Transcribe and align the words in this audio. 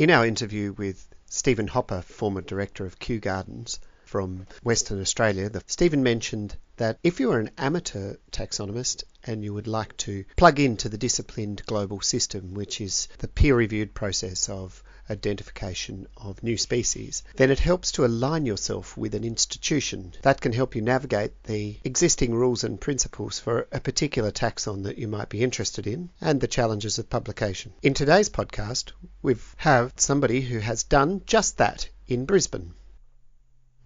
In 0.00 0.08
our 0.08 0.24
interview 0.24 0.72
with 0.72 1.06
Stephen 1.26 1.66
Hopper, 1.66 2.00
former 2.00 2.40
director 2.40 2.86
of 2.86 2.98
Kew 2.98 3.20
Gardens 3.20 3.78
from 4.06 4.46
Western 4.62 4.98
Australia, 4.98 5.50
the, 5.50 5.62
Stephen 5.66 6.02
mentioned 6.02 6.56
that 6.78 6.98
if 7.02 7.20
you 7.20 7.30
are 7.32 7.38
an 7.38 7.50
amateur 7.58 8.14
taxonomist 8.32 9.04
and 9.24 9.44
you 9.44 9.52
would 9.52 9.66
like 9.66 9.94
to 9.98 10.24
plug 10.36 10.58
into 10.58 10.88
the 10.88 10.96
disciplined 10.96 11.62
global 11.66 12.00
system, 12.00 12.54
which 12.54 12.80
is 12.80 13.08
the 13.18 13.28
peer 13.28 13.54
reviewed 13.54 13.92
process 13.92 14.48
of 14.48 14.82
identification 15.10 16.06
of 16.16 16.42
new 16.42 16.56
species, 16.56 17.22
then 17.36 17.50
it 17.50 17.58
helps 17.58 17.92
to 17.92 18.04
align 18.04 18.46
yourself 18.46 18.96
with 18.96 19.14
an 19.14 19.24
institution 19.24 20.14
that 20.22 20.40
can 20.40 20.52
help 20.52 20.76
you 20.76 20.80
navigate 20.80 21.42
the 21.44 21.76
existing 21.84 22.34
rules 22.34 22.62
and 22.62 22.80
principles 22.80 23.38
for 23.38 23.66
a 23.72 23.80
particular 23.80 24.30
taxon 24.30 24.84
that 24.84 24.96
you 24.98 25.08
might 25.08 25.28
be 25.28 25.42
interested 25.42 25.86
in 25.86 26.08
and 26.20 26.40
the 26.40 26.46
challenges 26.46 26.98
of 26.98 27.10
publication. 27.10 27.72
In 27.82 27.92
today's 27.92 28.28
podcast, 28.28 28.92
we 29.20 29.34
have 29.56 29.92
somebody 29.96 30.40
who 30.40 30.60
has 30.60 30.84
done 30.84 31.22
just 31.26 31.58
that 31.58 31.88
in 32.06 32.24
Brisbane. 32.24 32.74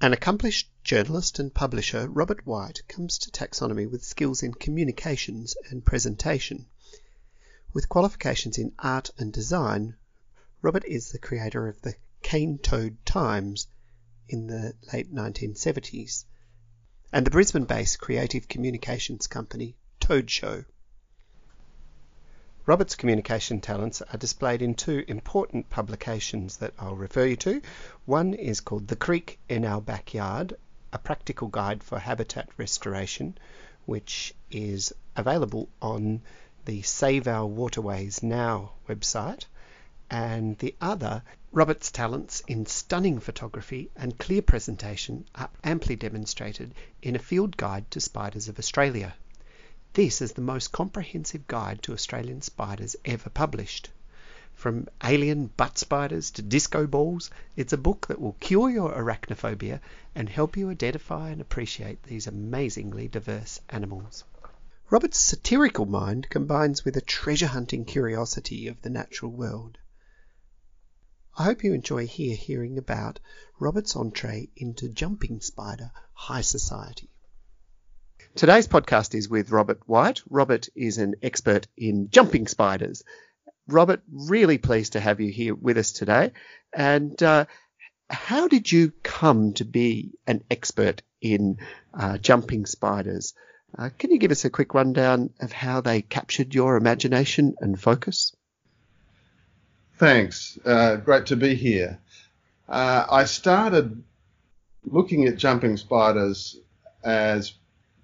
An 0.00 0.12
accomplished 0.12 0.68
journalist 0.82 1.38
and 1.38 1.54
publisher, 1.54 2.06
Robert 2.08 2.46
Whyte 2.46 2.82
comes 2.88 3.16
to 3.18 3.30
taxonomy 3.30 3.90
with 3.90 4.04
skills 4.04 4.42
in 4.42 4.52
communications 4.52 5.56
and 5.70 5.86
presentation. 5.86 6.66
With 7.72 7.88
qualifications 7.88 8.58
in 8.58 8.72
art 8.78 9.10
and 9.16 9.32
design, 9.32 9.96
Robert 10.64 10.86
is 10.86 11.12
the 11.12 11.18
creator 11.18 11.68
of 11.68 11.82
the 11.82 11.94
Cane 12.22 12.56
Toad 12.56 12.96
Times 13.04 13.68
in 14.30 14.46
the 14.46 14.72
late 14.94 15.14
1970s 15.14 16.24
and 17.12 17.26
the 17.26 17.30
Brisbane 17.30 17.66
based 17.66 18.00
creative 18.00 18.48
communications 18.48 19.26
company 19.26 19.76
Toad 20.00 20.30
Show. 20.30 20.64
Robert's 22.64 22.94
communication 22.94 23.60
talents 23.60 24.00
are 24.00 24.16
displayed 24.16 24.62
in 24.62 24.72
two 24.72 25.04
important 25.06 25.68
publications 25.68 26.56
that 26.56 26.72
I'll 26.78 26.96
refer 26.96 27.26
you 27.26 27.36
to. 27.36 27.60
One 28.06 28.32
is 28.32 28.62
called 28.62 28.88
The 28.88 28.96
Creek 28.96 29.38
in 29.50 29.66
Our 29.66 29.82
Backyard, 29.82 30.54
a 30.94 30.98
practical 30.98 31.48
guide 31.48 31.84
for 31.84 31.98
habitat 31.98 32.48
restoration, 32.56 33.36
which 33.84 34.34
is 34.50 34.94
available 35.14 35.68
on 35.82 36.22
the 36.64 36.80
Save 36.80 37.28
Our 37.28 37.44
Waterways 37.44 38.22
Now 38.22 38.72
website. 38.88 39.44
And 40.10 40.58
the 40.58 40.74
other, 40.80 41.22
Robert's 41.50 41.90
talents 41.90 42.42
in 42.46 42.66
stunning 42.66 43.18
photography 43.20 43.90
and 43.96 44.18
clear 44.18 44.42
presentation 44.42 45.24
are 45.34 45.50
amply 45.64 45.96
demonstrated 45.96 46.74
in 47.02 47.16
a 47.16 47.18
field 47.18 47.56
guide 47.56 47.90
to 47.90 48.00
spiders 48.00 48.48
of 48.48 48.58
Australia. 48.58 49.14
This 49.94 50.20
is 50.20 50.32
the 50.32 50.40
most 50.40 50.72
comprehensive 50.72 51.46
guide 51.46 51.82
to 51.84 51.92
Australian 51.92 52.42
spiders 52.42 52.96
ever 53.04 53.30
published. 53.30 53.90
From 54.54 54.88
alien 55.02 55.46
butt 55.56 55.78
spiders 55.78 56.30
to 56.32 56.42
disco 56.42 56.86
balls, 56.86 57.30
it's 57.56 57.72
a 57.72 57.76
book 57.76 58.06
that 58.06 58.20
will 58.20 58.36
cure 58.40 58.70
your 58.70 58.92
arachnophobia 58.92 59.80
and 60.14 60.28
help 60.28 60.56
you 60.56 60.70
identify 60.70 61.30
and 61.30 61.40
appreciate 61.40 62.02
these 62.04 62.26
amazingly 62.26 63.08
diverse 63.08 63.60
animals. 63.70 64.24
Robert's 64.90 65.18
satirical 65.18 65.86
mind 65.86 66.28
combines 66.30 66.84
with 66.84 66.96
a 66.96 67.00
treasure 67.00 67.48
hunting 67.48 67.84
curiosity 67.84 68.68
of 68.68 68.80
the 68.82 68.90
natural 68.90 69.30
world. 69.30 69.78
I 71.36 71.42
hope 71.42 71.64
you 71.64 71.74
enjoy 71.74 72.06
here 72.06 72.36
hearing 72.36 72.78
about 72.78 73.18
Robert's 73.58 73.96
entree 73.96 74.50
into 74.56 74.88
jumping 74.88 75.40
spider 75.40 75.90
high 76.12 76.42
society. 76.42 77.10
Today's 78.36 78.68
podcast 78.68 79.16
is 79.16 79.28
with 79.28 79.50
Robert 79.50 79.80
Whyte. 79.86 80.22
Robert 80.30 80.68
is 80.76 80.98
an 80.98 81.16
expert 81.22 81.66
in 81.76 82.10
jumping 82.10 82.46
spiders. 82.46 83.02
Robert, 83.66 84.02
really 84.12 84.58
pleased 84.58 84.92
to 84.92 85.00
have 85.00 85.20
you 85.20 85.32
here 85.32 85.56
with 85.56 85.76
us 85.76 85.90
today. 85.90 86.30
And 86.72 87.20
uh, 87.20 87.46
how 88.08 88.46
did 88.46 88.70
you 88.70 88.92
come 89.02 89.54
to 89.54 89.64
be 89.64 90.12
an 90.28 90.44
expert 90.52 91.02
in 91.20 91.58
uh, 91.92 92.18
jumping 92.18 92.64
spiders? 92.64 93.34
Uh, 93.76 93.90
can 93.98 94.12
you 94.12 94.18
give 94.20 94.30
us 94.30 94.44
a 94.44 94.50
quick 94.50 94.72
rundown 94.72 95.30
of 95.40 95.50
how 95.50 95.80
they 95.80 96.00
captured 96.00 96.54
your 96.54 96.76
imagination 96.76 97.56
and 97.58 97.80
focus? 97.80 98.36
Thanks. 99.96 100.58
Uh, 100.64 100.96
great 100.96 101.26
to 101.26 101.36
be 101.36 101.54
here. 101.54 101.98
Uh, 102.68 103.06
I 103.10 103.24
started 103.24 104.02
looking 104.84 105.26
at 105.26 105.36
jumping 105.36 105.76
spiders 105.76 106.56
as 107.02 107.52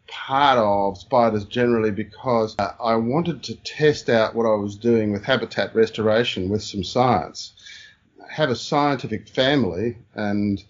part 0.07 0.59
of 0.59 0.99
spiders 0.99 1.45
generally 1.45 1.91
because 1.91 2.57
uh, 2.59 2.73
I 2.81 2.97
wanted 2.97 3.43
to 3.45 3.57
test 3.57 4.09
out 4.09 4.35
what 4.35 4.47
I 4.47 4.55
was 4.55 4.77
doing 4.77 5.13
with 5.13 5.25
habitat 5.25 5.75
restoration 5.75 6.49
with 6.49 6.63
some 6.63 6.85
science. 6.85 7.53
I 8.23 8.33
have 8.33 8.51
a 8.51 8.57
scientific 8.57 9.29
family, 9.29 9.97
and 10.15 10.63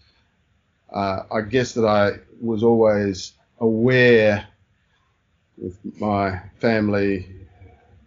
uh, 0.91 1.25
I 1.31 1.43
guess 1.43 1.73
that 1.75 1.87
I 1.87 2.19
was 2.41 2.63
always 2.63 3.33
aware 3.59 4.47
with 5.59 5.79
my 6.01 6.41
family 6.61 7.40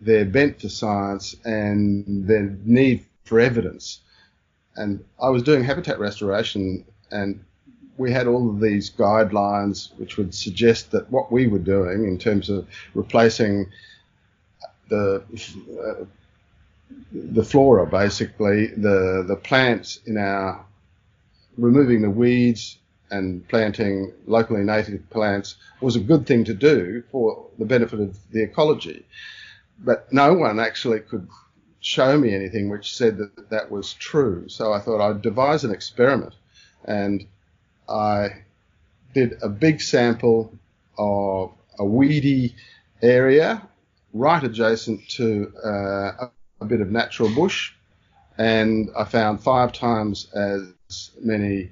their 0.03 0.25
bent 0.25 0.59
to 0.59 0.69
science 0.69 1.35
and 1.45 2.27
their 2.27 2.55
need 2.63 3.05
for 3.23 3.39
evidence. 3.39 3.99
And 4.75 5.03
I 5.21 5.29
was 5.29 5.43
doing 5.43 5.63
habitat 5.63 5.99
restoration 5.99 6.85
and 7.11 7.43
we 7.97 8.11
had 8.11 8.27
all 8.27 8.49
of 8.49 8.59
these 8.59 8.89
guidelines 8.89 9.95
which 9.97 10.17
would 10.17 10.33
suggest 10.33 10.91
that 10.91 11.09
what 11.11 11.31
we 11.31 11.47
were 11.47 11.59
doing 11.59 12.05
in 12.05 12.17
terms 12.17 12.49
of 12.49 12.67
replacing 12.93 13.69
the 14.89 15.23
uh, 15.81 16.05
the 17.11 17.43
flora, 17.43 17.85
basically 17.85 18.67
the 18.67 19.23
the 19.27 19.35
plants 19.35 19.99
in 20.05 20.17
our 20.17 20.65
removing 21.57 22.01
the 22.01 22.09
weeds 22.09 22.77
and 23.11 23.47
planting 23.47 24.11
locally 24.25 24.63
native 24.63 25.07
plants 25.11 25.55
was 25.81 25.95
a 25.95 25.99
good 25.99 26.25
thing 26.25 26.43
to 26.43 26.53
do 26.53 27.03
for 27.11 27.45
the 27.59 27.65
benefit 27.65 27.99
of 27.99 28.17
the 28.31 28.41
ecology. 28.41 29.05
But 29.79 30.11
no 30.13 30.33
one 30.33 30.59
actually 30.59 30.99
could 31.01 31.27
show 31.79 32.17
me 32.17 32.33
anything 32.33 32.69
which 32.69 32.95
said 32.95 33.17
that 33.17 33.49
that 33.49 33.69
was 33.69 33.93
true. 33.93 34.47
So 34.47 34.71
I 34.71 34.79
thought 34.79 35.01
I'd 35.01 35.21
devise 35.21 35.63
an 35.63 35.71
experiment 35.71 36.33
and 36.85 37.25
I 37.89 38.43
did 39.13 39.37
a 39.41 39.49
big 39.49 39.81
sample 39.81 40.53
of 40.97 41.51
a 41.77 41.85
weedy 41.85 42.55
area 43.01 43.61
right 44.13 44.43
adjacent 44.43 45.07
to 45.09 45.51
uh, 45.63 46.27
a 46.61 46.65
bit 46.65 46.81
of 46.81 46.91
natural 46.91 47.33
bush, 47.33 47.73
and 48.37 48.89
I 48.97 49.03
found 49.05 49.43
five 49.43 49.73
times 49.73 50.31
as 50.33 51.11
many 51.19 51.71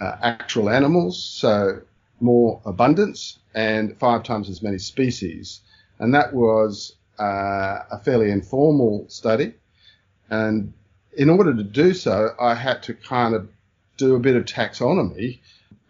uh, 0.00 0.16
actual 0.22 0.68
animals, 0.68 1.22
so 1.22 1.80
more 2.20 2.60
abundance, 2.64 3.38
and 3.54 3.96
five 3.98 4.22
times 4.22 4.48
as 4.48 4.62
many 4.62 4.78
species. 4.78 5.60
And 5.98 6.14
that 6.14 6.32
was 6.32 6.94
uh, 7.18 7.80
a 7.90 8.00
fairly 8.04 8.30
informal 8.30 9.06
study. 9.08 9.54
And 10.30 10.72
in 11.16 11.28
order 11.28 11.54
to 11.54 11.62
do 11.62 11.94
so, 11.94 12.34
I 12.40 12.54
had 12.54 12.82
to 12.84 12.94
kind 12.94 13.34
of 13.34 13.48
do 13.96 14.14
a 14.14 14.20
bit 14.20 14.36
of 14.36 14.44
taxonomy, 14.44 15.40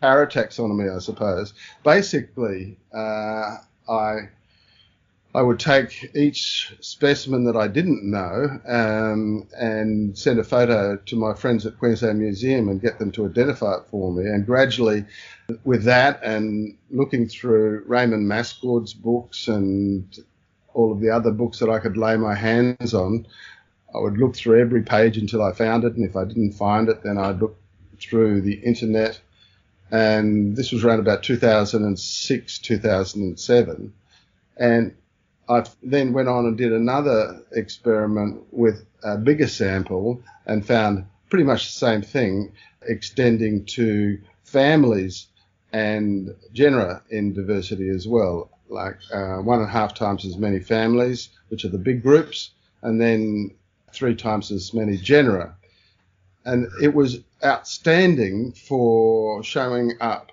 parataxonomy, 0.02 0.94
I 0.94 0.98
suppose. 0.98 1.54
Basically, 1.84 2.76
uh, 2.92 3.58
I 3.88 4.28
I 5.34 5.40
would 5.40 5.58
take 5.58 6.10
each 6.14 6.74
specimen 6.80 7.44
that 7.44 7.56
I 7.56 7.66
didn't 7.66 8.04
know 8.04 8.60
um, 8.66 9.48
and 9.56 10.16
send 10.18 10.38
a 10.38 10.44
photo 10.44 10.96
to 10.96 11.16
my 11.16 11.32
friends 11.32 11.64
at 11.64 11.78
Queensland 11.78 12.18
Museum 12.18 12.68
and 12.68 12.82
get 12.82 12.98
them 12.98 13.10
to 13.12 13.24
identify 13.24 13.76
it 13.76 13.84
for 13.90 14.12
me. 14.12 14.24
And 14.24 14.44
gradually, 14.44 15.06
with 15.64 15.84
that 15.84 16.22
and 16.22 16.76
looking 16.90 17.28
through 17.28 17.84
Ramon 17.86 18.28
Mascord's 18.28 18.92
books 18.92 19.48
and 19.48 20.04
all 20.74 20.92
of 20.92 21.00
the 21.00 21.10
other 21.10 21.30
books 21.30 21.58
that 21.58 21.70
I 21.70 21.78
could 21.78 21.96
lay 21.96 22.16
my 22.16 22.34
hands 22.34 22.94
on, 22.94 23.26
I 23.94 23.98
would 23.98 24.18
look 24.18 24.34
through 24.34 24.60
every 24.60 24.82
page 24.82 25.18
until 25.18 25.42
I 25.42 25.52
found 25.52 25.84
it. 25.84 25.94
And 25.94 26.04
if 26.04 26.16
I 26.16 26.24
didn't 26.24 26.52
find 26.52 26.88
it, 26.88 27.02
then 27.02 27.18
I'd 27.18 27.40
look 27.40 27.56
through 28.00 28.40
the 28.40 28.54
internet. 28.54 29.20
And 29.90 30.56
this 30.56 30.72
was 30.72 30.84
around 30.84 31.00
about 31.00 31.22
2006, 31.22 32.58
2007. 32.58 33.92
And 34.56 34.94
I 35.48 35.64
then 35.82 36.12
went 36.12 36.28
on 36.28 36.46
and 36.46 36.56
did 36.56 36.72
another 36.72 37.42
experiment 37.52 38.42
with 38.50 38.84
a 39.02 39.18
bigger 39.18 39.48
sample 39.48 40.22
and 40.46 40.64
found 40.64 41.06
pretty 41.28 41.44
much 41.44 41.66
the 41.66 41.72
same 41.72 42.02
thing, 42.02 42.52
extending 42.82 43.64
to 43.64 44.18
families 44.44 45.26
and 45.72 46.34
genera 46.52 47.02
in 47.10 47.32
diversity 47.32 47.88
as 47.88 48.06
well, 48.06 48.50
like 48.68 48.96
uh, 49.12 49.36
one 49.36 49.60
and 49.60 49.68
a 49.68 49.72
half 49.72 49.94
times 49.94 50.24
as 50.24 50.36
many 50.36 50.60
families, 50.60 51.28
which 51.48 51.64
are 51.64 51.68
the 51.70 51.78
big 51.78 52.02
groups, 52.02 52.50
and 52.82 53.00
then 53.00 53.50
three 53.92 54.14
times 54.14 54.50
as 54.50 54.72
many 54.72 54.96
genera 54.96 55.54
and 56.44 56.68
it 56.80 56.94
was 56.94 57.20
outstanding 57.44 58.52
for 58.52 59.42
showing 59.42 59.92
up 60.00 60.30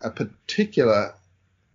a 0.00 0.10
particular 0.10 1.14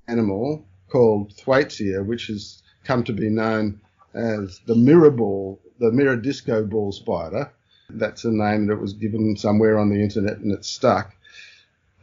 animal 0.07 0.65
called 0.89 1.35
Thwaitesia, 1.37 2.05
which 2.05 2.27
has 2.27 2.61
come 2.83 3.03
to 3.03 3.13
be 3.13 3.29
known 3.29 3.79
as 4.13 4.59
the 4.65 4.75
mirror 4.75 5.11
ball, 5.11 5.59
the 5.79 5.91
mirror 5.91 6.15
disco 6.15 6.65
ball 6.65 6.91
spider, 6.91 7.51
That's 7.89 8.25
a 8.25 8.31
name 8.31 8.67
that 8.67 8.77
was 8.77 8.93
given 8.93 9.35
somewhere 9.37 9.77
on 9.77 9.89
the 9.89 10.01
internet 10.01 10.37
and 10.37 10.51
it 10.51 10.65
stuck. 10.65 11.15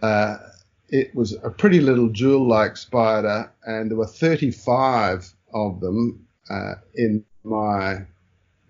Uh, 0.03 0.39
it 0.91 1.15
was 1.15 1.37
a 1.43 1.51
pretty 1.51 1.81
little 1.81 2.09
jewel-like 2.09 2.77
spider, 2.77 3.51
and 3.65 3.91
there 3.91 3.97
were 3.97 4.07
35 4.07 5.33
of 5.55 5.81
them 5.81 6.27
uh, 6.51 6.75
in 6.95 7.25
my 7.45 8.05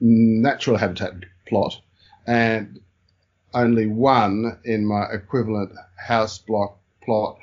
natural 0.00 0.76
habitat 0.76 1.14
plot, 1.48 1.80
and 2.26 2.78
only 3.54 3.86
one 3.86 4.58
in 4.64 4.84
my 4.84 5.06
equivalent 5.10 5.72
house 5.96 6.38
block 6.38 6.78
plot, 7.02 7.38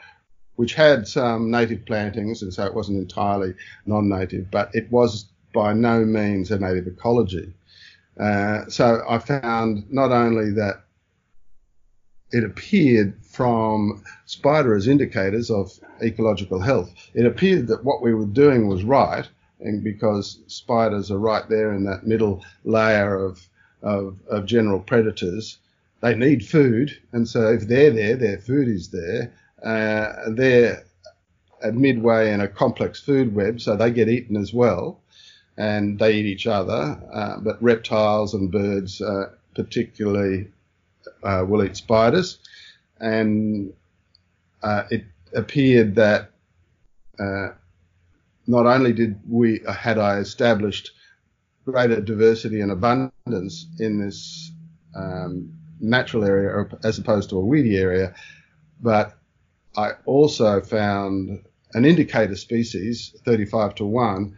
which 0.55 0.73
had 0.73 1.07
some 1.07 1.49
native 1.51 1.85
plantings, 1.85 2.43
and 2.43 2.53
so 2.53 2.65
it 2.65 2.73
wasn't 2.73 2.97
entirely 2.97 3.53
non-native, 3.85 4.49
but 4.51 4.69
it 4.73 4.89
was 4.91 5.25
by 5.53 5.73
no 5.73 6.05
means 6.05 6.51
a 6.51 6.59
native 6.59 6.87
ecology. 6.87 7.51
Uh, 8.19 8.65
so 8.67 9.03
I 9.07 9.17
found 9.19 9.91
not 9.91 10.11
only 10.11 10.51
that 10.51 10.83
it 12.31 12.43
appeared 12.43 13.15
from 13.37 14.03
spider 14.25 14.75
as 14.75 14.87
indicators 14.87 15.51
of 15.51 15.71
ecological 16.01 16.59
health, 16.59 16.91
it 17.13 17.23
appeared 17.23 17.67
that 17.67 17.83
what 17.83 18.01
we 18.01 18.11
were 18.11 18.25
doing 18.25 18.67
was 18.67 18.83
right, 18.83 19.29
and 19.59 19.83
because 19.83 20.39
spiders 20.47 21.11
are 21.11 21.19
right 21.19 21.47
there 21.47 21.71
in 21.71 21.83
that 21.83 22.07
middle 22.07 22.43
layer 22.63 23.13
of, 23.15 23.47
of, 23.83 24.17
of 24.27 24.47
general 24.47 24.79
predators, 24.79 25.59
they 26.01 26.15
need 26.15 26.43
food, 26.43 26.97
and 27.11 27.29
so 27.29 27.53
if 27.53 27.67
they're 27.67 27.91
there, 27.91 28.15
their 28.15 28.39
food 28.39 28.67
is 28.67 28.89
there. 28.89 29.31
Uh, 29.63 30.31
they're 30.31 30.83
midway 31.73 32.31
in 32.31 32.41
a 32.41 32.47
complex 32.47 32.99
food 32.99 33.35
web, 33.35 33.61
so 33.61 33.75
they 33.75 33.91
get 33.91 34.09
eaten 34.09 34.35
as 34.35 34.51
well, 34.51 34.99
and 35.57 35.99
they 35.99 36.13
eat 36.13 36.25
each 36.25 36.47
other. 36.47 36.99
Uh, 37.13 37.37
but 37.39 37.61
reptiles 37.61 38.33
and 38.33 38.51
birds, 38.51 38.99
uh, 38.99 39.29
particularly, 39.53 40.47
uh, 41.23 41.45
will 41.47 41.63
eat 41.63 41.77
spiders, 41.77 42.39
and 42.99 43.73
uh, 44.63 44.83
it 44.89 45.05
appeared 45.33 45.95
that 45.95 46.31
uh, 47.19 47.49
not 48.47 48.65
only 48.65 48.93
did 48.93 49.19
we 49.27 49.61
had 49.69 49.97
I 49.97 50.17
established 50.17 50.91
greater 51.65 51.99
diversity 51.99 52.61
and 52.61 52.71
abundance 52.71 53.67
in 53.79 53.99
this 53.99 54.51
um, 54.95 55.53
natural 55.79 56.23
area 56.23 56.65
as 56.83 56.97
opposed 56.97 57.29
to 57.29 57.37
a 57.37 57.45
weedy 57.45 57.77
area. 57.77 58.15
But 58.81 59.17
I 59.75 59.91
also 60.05 60.61
found 60.61 61.43
an 61.73 61.85
indicator 61.85 62.35
species, 62.35 63.15
35 63.25 63.75
to 63.75 63.85
1, 63.85 64.37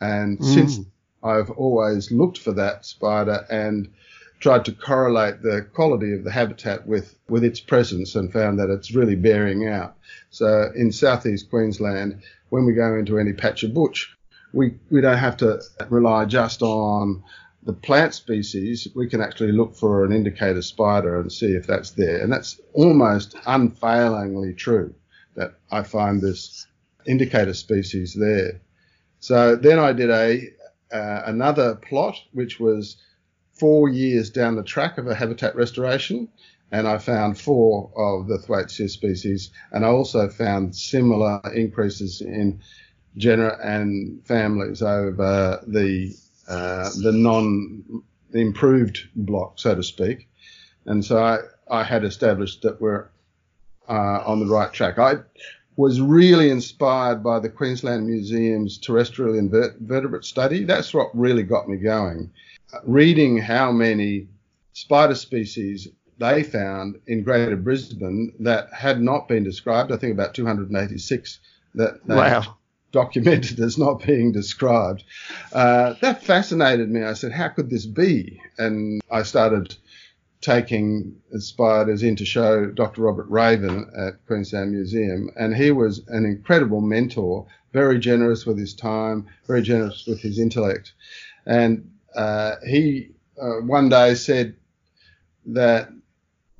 and 0.00 0.38
mm. 0.38 0.44
since 0.44 0.80
I've 1.22 1.50
always 1.50 2.10
looked 2.10 2.38
for 2.38 2.52
that 2.52 2.84
spider 2.84 3.46
and 3.50 3.92
tried 4.42 4.64
to 4.64 4.72
correlate 4.72 5.40
the 5.40 5.64
quality 5.72 6.12
of 6.12 6.24
the 6.24 6.30
habitat 6.30 6.84
with, 6.86 7.16
with 7.28 7.44
its 7.44 7.60
presence 7.60 8.16
and 8.16 8.32
found 8.32 8.58
that 8.58 8.70
it's 8.70 8.92
really 8.92 9.14
bearing 9.14 9.68
out. 9.68 9.96
So 10.30 10.70
in 10.74 10.90
southeast 10.90 11.48
Queensland, 11.48 12.22
when 12.48 12.66
we 12.66 12.72
go 12.74 12.96
into 12.96 13.18
any 13.18 13.32
patch 13.32 13.62
of 13.62 13.72
bush, 13.72 14.08
we, 14.52 14.74
we 14.90 15.00
don't 15.00 15.16
have 15.16 15.36
to 15.38 15.62
rely 15.88 16.24
just 16.24 16.60
on 16.60 17.22
the 17.62 17.72
plant 17.72 18.12
species, 18.14 18.88
we 18.96 19.08
can 19.08 19.20
actually 19.20 19.52
look 19.52 19.76
for 19.76 20.04
an 20.04 20.12
indicator 20.12 20.62
spider 20.62 21.20
and 21.20 21.30
see 21.32 21.52
if 21.52 21.64
that's 21.64 21.92
there. 21.92 22.20
And 22.20 22.32
that's 22.32 22.60
almost 22.72 23.36
unfailingly 23.46 24.54
true 24.54 24.92
that 25.36 25.54
I 25.70 25.84
find 25.84 26.20
this 26.20 26.66
indicator 27.06 27.54
species 27.54 28.14
there. 28.14 28.60
So 29.20 29.54
then 29.54 29.78
I 29.78 29.92
did 29.92 30.10
a 30.10 30.48
uh, 30.92 31.22
another 31.26 31.76
plot, 31.76 32.16
which 32.32 32.60
was 32.60 32.96
four 33.62 33.88
years 33.88 34.28
down 34.28 34.56
the 34.56 34.62
track 34.64 34.98
of 34.98 35.06
a 35.06 35.14
habitat 35.14 35.54
restoration, 35.54 36.26
and 36.72 36.88
I 36.88 36.98
found 36.98 37.38
four 37.38 37.92
of 37.94 38.26
the 38.26 38.38
Thwaitesia 38.38 38.90
species, 38.90 39.50
and 39.70 39.84
I 39.84 39.88
also 39.88 40.28
found 40.28 40.74
similar 40.74 41.40
increases 41.54 42.20
in 42.20 42.60
genera 43.16 43.56
and 43.62 44.20
families 44.26 44.82
over 44.82 45.62
the 45.64 46.12
uh, 46.48 46.90
the 47.04 47.12
non 47.12 48.02
improved 48.32 48.98
block, 49.14 49.60
so 49.60 49.76
to 49.76 49.82
speak. 49.84 50.28
And 50.86 51.04
so 51.04 51.22
I, 51.22 51.38
I 51.70 51.84
had 51.84 52.02
established 52.02 52.62
that 52.62 52.80
we're 52.80 53.06
uh, 53.88 54.24
on 54.26 54.40
the 54.40 54.52
right 54.52 54.72
track. 54.72 54.98
I 54.98 55.18
was 55.76 56.00
really 56.00 56.50
inspired 56.50 57.22
by 57.22 57.38
the 57.38 57.48
Queensland 57.48 58.08
Museum's 58.08 58.76
terrestrial 58.76 59.38
invertebrate 59.38 60.24
study. 60.24 60.64
That's 60.64 60.92
what 60.92 61.16
really 61.16 61.44
got 61.44 61.68
me 61.68 61.76
going. 61.76 62.32
Reading 62.84 63.38
how 63.38 63.72
many 63.72 64.28
spider 64.72 65.14
species 65.14 65.88
they 66.18 66.42
found 66.42 67.00
in 67.06 67.22
Greater 67.22 67.56
Brisbane 67.56 68.32
that 68.40 68.72
had 68.72 69.02
not 69.02 69.28
been 69.28 69.44
described, 69.44 69.92
I 69.92 69.96
think 69.96 70.12
about 70.12 70.34
286 70.34 71.38
that 71.74 72.06
wow 72.06 72.56
documented 72.92 73.58
as 73.58 73.78
not 73.78 74.04
being 74.06 74.32
described. 74.32 75.02
Uh, 75.52 75.94
that 76.00 76.22
fascinated 76.22 76.90
me. 76.90 77.02
I 77.02 77.14
said, 77.14 77.32
how 77.32 77.48
could 77.48 77.70
this 77.70 77.86
be? 77.86 78.40
And 78.58 79.02
I 79.10 79.22
started 79.22 79.74
taking 80.40 81.16
spiders 81.38 82.02
in 82.02 82.16
to 82.16 82.24
show 82.24 82.66
Dr. 82.66 83.02
Robert 83.02 83.26
Raven 83.28 83.90
at 83.96 84.24
Queensland 84.26 84.72
Museum, 84.72 85.30
and 85.36 85.54
he 85.56 85.70
was 85.70 86.02
an 86.08 86.24
incredible 86.24 86.80
mentor, 86.80 87.46
very 87.72 87.98
generous 87.98 88.44
with 88.44 88.58
his 88.58 88.74
time, 88.74 89.26
very 89.46 89.62
generous 89.62 90.04
with 90.06 90.20
his 90.20 90.38
intellect. 90.38 90.92
And 91.46 91.90
uh, 92.14 92.56
he 92.66 93.10
uh, 93.40 93.60
one 93.62 93.88
day 93.88 94.14
said 94.14 94.56
that 95.46 95.88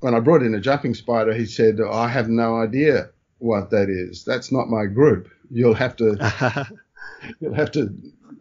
when 0.00 0.14
I 0.14 0.20
brought 0.20 0.42
in 0.42 0.54
a 0.54 0.60
jumping 0.60 0.94
spider, 0.94 1.32
he 1.32 1.46
said, 1.46 1.78
I 1.80 2.08
have 2.08 2.28
no 2.28 2.56
idea 2.56 3.10
what 3.38 3.70
that 3.70 3.88
is. 3.88 4.24
That's 4.24 4.50
not 4.50 4.68
my 4.68 4.86
group 4.86 5.28
you'll 5.52 5.74
have 5.74 5.96
to 5.96 6.66
you'll 7.40 7.54
have 7.54 7.70
to 7.72 7.94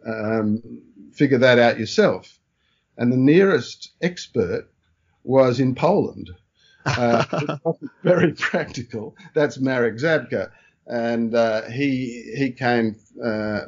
um, 0.06 0.82
figure 1.12 1.38
that 1.38 1.58
out 1.58 1.78
yourself. 1.78 2.38
And 2.96 3.12
the 3.12 3.16
nearest 3.16 3.92
expert 4.00 4.68
was 5.24 5.60
in 5.60 5.74
Poland. 5.74 6.30
Uh, 6.84 7.58
very 8.02 8.32
practical. 8.32 9.16
That's 9.34 9.58
Marek 9.58 9.96
Zabka, 9.96 10.50
and 10.86 11.34
uh, 11.34 11.62
he 11.62 12.32
he 12.36 12.50
came 12.50 12.96
uh, 13.24 13.60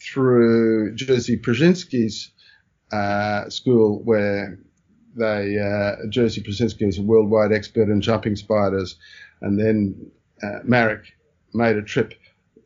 through 0.00 0.96
Jerzy 0.96 1.40
Proszynski's 1.40 2.30
uh, 2.94 3.50
school, 3.50 4.02
where 4.02 4.58
they 5.16 5.58
uh, 5.58 6.06
Proszynski 6.10 6.88
is 6.88 6.98
a 6.98 7.02
worldwide 7.02 7.52
expert 7.52 7.88
in 7.88 8.00
jumping 8.00 8.36
spiders, 8.36 8.96
and 9.40 9.58
then 9.58 10.10
uh, 10.42 10.60
Marek 10.64 11.04
made 11.52 11.76
a 11.76 11.82
trip 11.82 12.14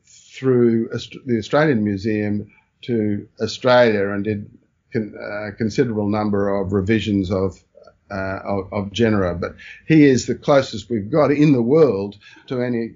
through 0.03 0.89
the 1.25 1.37
Australian 1.37 1.83
Museum 1.83 2.51
to 2.81 3.27
Australia 3.41 4.09
and 4.09 4.23
did 4.23 4.49
a 4.95 5.51
considerable 5.57 6.07
number 6.07 6.55
of 6.57 6.73
revisions 6.73 7.31
of, 7.31 7.61
uh, 8.09 8.39
of, 8.43 8.73
of 8.73 8.91
genera. 8.91 9.35
But 9.35 9.55
he 9.87 10.05
is 10.05 10.25
the 10.25 10.35
closest 10.35 10.89
we've 10.89 11.11
got 11.11 11.31
in 11.31 11.53
the 11.53 11.61
world 11.61 12.17
to 12.47 12.61
any 12.61 12.95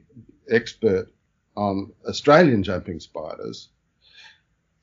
expert 0.50 1.12
on 1.56 1.92
Australian 2.08 2.63
jumping 2.63 3.00
spiders. 3.00 3.70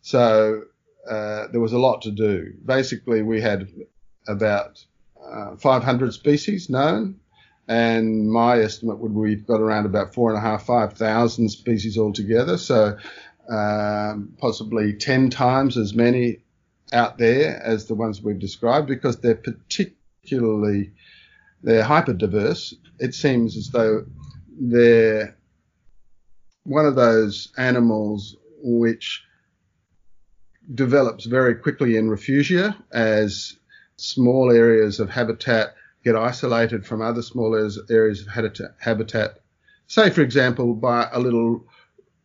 So 0.03 0.65
uh, 1.09 1.47
there 1.53 1.61
was 1.61 1.73
a 1.73 1.79
lot 1.79 2.03
to 2.03 2.11
do. 2.11 2.53
Basically, 2.65 3.23
we 3.23 3.41
had 3.41 3.69
about 4.29 4.85
uh, 5.23 5.57
500 5.57 6.13
species 6.13 6.69
known 6.69 7.21
and 7.71 8.29
my 8.29 8.59
estimate 8.59 8.99
would 8.99 9.15
we've 9.15 9.47
got 9.47 9.61
around 9.61 9.87
about 9.87 10.13
four 10.13 10.31
and 10.31 10.37
a 10.37 10.41
half, 10.41 10.67
five 10.67 10.95
thousand 10.95 11.49
species 11.51 11.97
altogether. 11.97 12.59
So 12.59 12.99
um, 13.49 14.35
possibly 14.39 14.93
ten 14.95 15.31
times 15.31 15.77
as 15.77 15.95
many 15.95 16.39
out 16.93 17.17
there 17.17 17.63
as 17.63 17.87
the 17.87 17.95
ones 17.95 18.21
we've 18.21 18.41
described 18.41 18.89
because 18.89 19.21
they're 19.21 19.37
particularly 19.37 20.91
they're 21.63 21.85
hyper 21.85 22.13
diverse. 22.13 22.75
It 22.99 23.15
seems 23.15 23.57
as 23.57 23.69
though 23.69 24.05
they're 24.61 25.37
one 26.65 26.87
of 26.87 26.97
those 26.97 27.53
animals 27.57 28.37
which 28.63 29.23
develops 30.75 31.25
very 31.25 31.55
quickly 31.55 31.97
in 31.97 32.09
refugia 32.09 32.77
as 32.93 33.57
small 33.97 34.51
areas 34.51 35.01
of 35.01 35.11
habitat 35.11 35.75
get 36.05 36.17
isolated 36.17 36.87
from 36.87 37.03
other 37.03 37.23
small 37.23 37.55
areas 37.91 38.21
of 38.21 38.29
habitat. 38.79 39.41
Say, 39.87 40.11
for 40.11 40.23
example, 40.23 40.75
by 40.75 41.09
a 41.13 41.19
little 41.19 41.67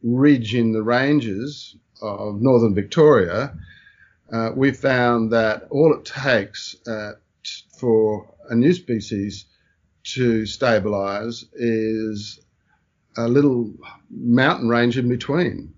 ridge 0.03 0.55
in 0.55 0.71
the 0.71 0.83
ranges 0.83 1.75
of 2.01 2.41
northern 2.41 2.73
Victoria, 2.73 3.57
uh, 4.31 4.51
we 4.55 4.71
found 4.71 5.31
that 5.31 5.67
all 5.69 5.93
it 5.93 6.05
takes 6.05 6.75
uh, 6.87 7.13
for 7.77 8.33
a 8.49 8.55
new 8.55 8.73
species 8.73 9.45
to 10.03 10.43
stabilise 10.43 11.45
is 11.53 12.39
a 13.17 13.27
little 13.27 13.73
mountain 14.09 14.69
range 14.69 14.97
in 14.97 15.09
between. 15.09 15.73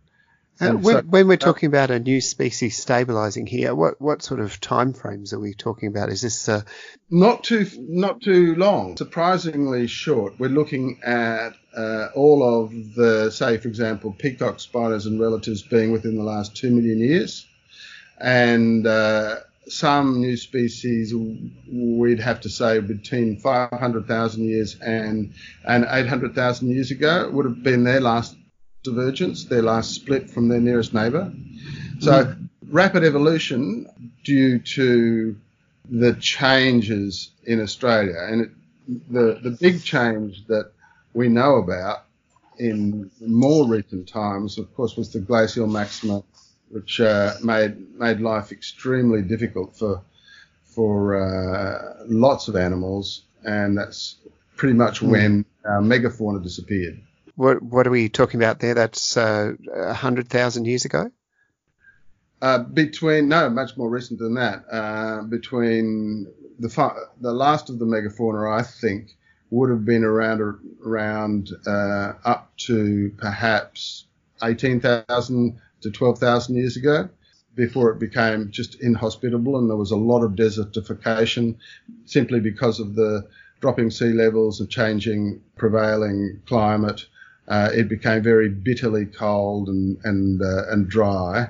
Uh, 0.60 0.72
when, 0.72 0.96
so, 0.96 1.02
when, 1.04 1.28
we're 1.28 1.34
uh, 1.34 1.38
talking 1.38 1.68
about 1.68 1.92
a 1.92 2.00
new 2.00 2.20
species 2.20 2.84
stabilising 2.84 3.48
here, 3.48 3.76
what, 3.76 4.02
what 4.02 4.24
sort 4.24 4.40
of 4.40 4.60
timeframes 4.60 5.34
are 5.34 5.40
we 5.40 5.54
talking 5.54 5.88
about? 5.88 6.10
Is 6.10 6.22
this 6.22 6.50
uh... 6.50 6.62
not 7.10 7.44
too 7.44 7.68
not 7.78 8.22
too 8.22 8.56
long? 8.56 8.98
Surprisingly 8.98 9.88
short. 9.88 10.34
We're 10.40 10.50
looking 10.50 11.00
at 11.04 11.54
uh, 11.76 12.08
all 12.16 12.64
of 12.64 12.72
the, 12.96 13.30
say, 13.30 13.58
for 13.58 13.68
example, 13.68 14.16
peacock 14.18 14.60
spiders 14.60 15.06
and 15.06 15.20
relatives 15.20 15.62
being 15.62 15.92
within 15.92 16.18
the 16.18 16.24
last 16.24 16.56
two 16.56 16.72
million 16.72 17.00
years, 17.00 17.46
and 18.20 18.88
uh, 18.88 19.36
some 19.68 20.22
new 20.22 20.38
species 20.38 21.14
we'd 21.72 22.20
have 22.20 22.42
to 22.42 22.50
say 22.50 22.80
between 22.80 23.38
500,000 23.40 24.44
years 24.44 24.76
and 24.80 25.34
and 25.66 25.86
800,000 25.88 26.70
years 26.70 26.92
ago 26.92 27.30
would 27.32 27.46
have 27.46 27.62
been 27.62 27.84
their 27.84 28.02
last 28.02 28.36
divergence, 28.88 29.46
their 29.46 29.62
last 29.62 29.94
split 29.94 30.29
from 30.29 30.48
their 30.48 30.62
nearest 30.62 30.94
neighbour. 30.94 31.32
So 32.00 32.25
mm. 32.25 32.50
rapid 32.70 33.03
evolution 33.03 33.88
due 34.24 34.60
to 34.60 35.36
the 35.89 36.13
changes 36.15 37.32
in 37.46 37.62
Australia 37.62 38.15
and 38.29 38.41
it, 38.41 38.51
the 39.10 39.39
the 39.44 39.51
big 39.51 39.84
change 39.84 40.46
that 40.48 40.72
we 41.13 41.27
know 41.27 41.56
about 41.56 42.03
in 42.60 43.12
more 43.22 43.67
recent 43.67 44.08
times, 44.08 44.58
of 44.58 44.74
course, 44.75 44.96
was 44.96 45.12
the 45.12 45.20
glacial 45.20 45.67
maxima 45.67 46.24
which 46.70 47.00
uh, 47.00 47.34
made 47.44 47.98
made 47.98 48.20
life 48.20 48.51
extremely 48.51 49.22
difficult 49.22 49.75
for 49.75 50.01
for 50.65 51.15
uh, 51.15 52.03
lots 52.08 52.48
of 52.48 52.56
animals, 52.56 53.24
and 53.44 53.77
that's 53.77 54.15
pretty 54.56 54.75
much 54.75 55.00
mm. 55.00 55.10
when 55.10 55.46
uh, 55.65 55.79
megafauna 55.79 56.41
disappeared. 56.41 57.01
What 57.38 57.62
what 57.62 57.88
are 57.88 57.91
we 57.91 58.10
talking 58.10 58.41
about 58.41 58.60
there? 58.60 58.74
That's 58.74 59.15
uh, 59.15 59.53
a 59.74 59.94
hundred 59.94 60.27
thousand 60.27 60.65
years 60.65 60.86
ago. 60.86 61.10
Uh, 62.41 62.60
between 62.60 63.29
no, 63.29 63.50
much 63.50 63.77
more 63.77 63.89
recent 63.89 64.20
than 64.20 64.34
that. 64.34 64.65
Uh, 64.70 65.22
between 65.22 66.27
the 66.60 66.70
the 67.22 67.32
last 67.32 67.70
of 67.70 67.79
the 67.79 67.86
megafauna, 67.86 68.60
I 68.60 68.63
think, 68.63 69.15
would 69.51 69.70
have 69.70 69.86
been 69.86 70.03
around 70.03 70.41
around 70.84 71.51
up 72.25 72.51
to 72.58 73.13
perhaps 73.17 74.08
eighteen 74.44 74.82
thousand 74.82 75.60
to 75.82 75.91
12,000 75.91 76.56
years 76.56 76.75
ago 76.75 77.08
before 77.56 77.91
it 77.91 78.00
became 78.00 78.51
just 78.51 78.82
inhospitable 78.82 79.58
and 79.58 79.70
there 79.70 79.77
was 79.77 79.91
a 79.91 79.96
lot 79.96 80.24
of 80.24 80.32
desertification 80.32 81.56
simply 82.06 82.39
because 82.39 82.79
of 82.79 82.96
the 82.96 83.27
dropping 83.60 83.89
sea 83.89 84.13
levels 84.13 84.60
and 84.60 84.70
changing 84.70 85.41
prevailing 85.56 86.41
climate. 86.46 87.06
Uh, 87.48 87.70
it 87.74 87.88
became 87.88 88.22
very 88.22 88.50
bitterly 88.50 89.06
cold 89.06 89.70
and 89.70 89.98
and 90.04 90.42
uh, 90.42 90.70
and 90.70 90.89
dry. 90.89 91.50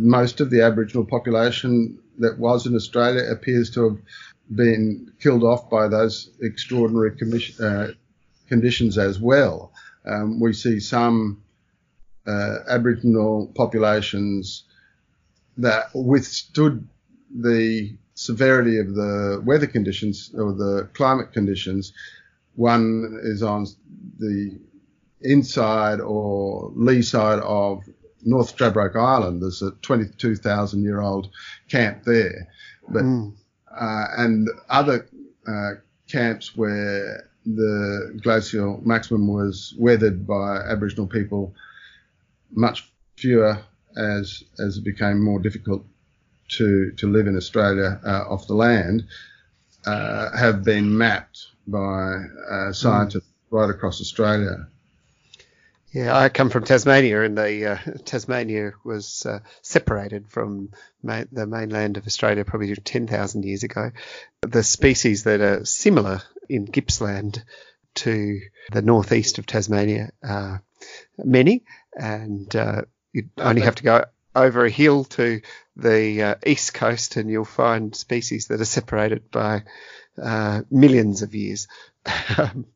Most 0.00 0.40
of 0.40 0.50
the 0.50 0.62
Aboriginal 0.62 1.04
population 1.04 1.98
that 2.18 2.38
was 2.38 2.66
in 2.66 2.74
Australia 2.74 3.24
appears 3.30 3.70
to 3.70 3.84
have 3.84 3.98
been 4.54 5.12
killed 5.20 5.42
off 5.42 5.68
by 5.68 5.88
those 5.88 6.30
extraordinary 6.40 7.12
uh, 7.60 7.88
conditions 8.48 8.98
as 8.98 9.18
well. 9.18 9.72
Um, 10.04 10.40
we 10.40 10.52
see 10.52 10.80
some 10.80 11.42
uh, 12.26 12.58
Aboriginal 12.68 13.52
populations 13.54 14.64
that 15.56 15.86
withstood 15.94 16.86
the 17.34 17.96
severity 18.14 18.78
of 18.78 18.94
the 18.94 19.42
weather 19.44 19.66
conditions 19.66 20.30
or 20.34 20.52
the 20.52 20.88
climate 20.92 21.32
conditions. 21.32 21.92
One 22.54 23.18
is 23.22 23.42
on 23.42 23.66
the 24.18 24.58
inside 25.24 26.00
or 26.00 26.72
lee 26.74 27.02
side 27.02 27.40
of 27.40 27.82
North 28.24 28.56
Stradbroke 28.56 28.96
Island. 28.96 29.42
There's 29.42 29.62
a 29.62 29.72
22,000 29.82 30.82
year 30.82 31.00
old 31.00 31.28
camp 31.68 32.04
there, 32.04 32.48
but 32.88 33.02
mm. 33.02 33.32
uh, 33.70 34.04
and 34.16 34.48
other 34.68 35.06
uh, 35.46 35.72
camps 36.10 36.56
where 36.56 37.28
the 37.44 38.20
glacial 38.22 38.80
maximum 38.84 39.26
was 39.26 39.74
weathered 39.78 40.26
by 40.26 40.58
Aboriginal 40.58 41.06
people 41.06 41.54
much 42.52 42.92
fewer 43.16 43.58
as 43.96 44.44
as 44.58 44.78
it 44.78 44.84
became 44.84 45.22
more 45.22 45.40
difficult 45.40 45.84
to 46.48 46.92
to 46.92 47.10
live 47.10 47.26
in 47.26 47.36
Australia 47.36 48.00
uh, 48.04 48.24
off 48.28 48.46
the 48.46 48.54
land 48.54 49.04
uh, 49.86 50.36
have 50.36 50.62
been 50.62 50.96
mapped 50.96 51.48
by 51.66 52.24
uh, 52.50 52.72
scientists 52.72 53.28
mm. 53.50 53.58
right 53.58 53.70
across 53.70 54.00
Australia. 54.00 54.68
Yeah, 55.92 56.16
I 56.16 56.30
come 56.30 56.48
from 56.48 56.64
Tasmania, 56.64 57.22
and 57.22 57.36
the 57.36 57.72
uh, 57.72 57.76
Tasmania 58.04 58.72
was 58.82 59.26
uh, 59.26 59.40
separated 59.60 60.30
from 60.30 60.70
ma- 61.02 61.24
the 61.30 61.46
mainland 61.46 61.98
of 61.98 62.06
Australia 62.06 62.46
probably 62.46 62.74
10,000 62.74 63.44
years 63.44 63.62
ago. 63.62 63.90
The 64.40 64.62
species 64.62 65.24
that 65.24 65.42
are 65.42 65.66
similar 65.66 66.22
in 66.48 66.64
Gippsland 66.64 67.44
to 67.96 68.40
the 68.72 68.80
northeast 68.80 69.38
of 69.38 69.44
Tasmania 69.44 70.12
are 70.24 70.62
many, 71.18 71.64
and 71.94 72.54
uh, 72.56 72.82
you 73.12 73.28
only 73.36 73.60
have 73.60 73.74
to 73.74 73.82
go 73.82 74.04
over 74.34 74.64
a 74.64 74.70
hill 74.70 75.04
to 75.04 75.42
the 75.76 76.22
uh, 76.22 76.34
east 76.46 76.72
coast, 76.72 77.16
and 77.16 77.30
you'll 77.30 77.44
find 77.44 77.94
species 77.94 78.46
that 78.46 78.62
are 78.62 78.64
separated 78.64 79.30
by 79.30 79.64
uh, 80.20 80.62
millions 80.70 81.20
of 81.20 81.34
years. 81.34 81.68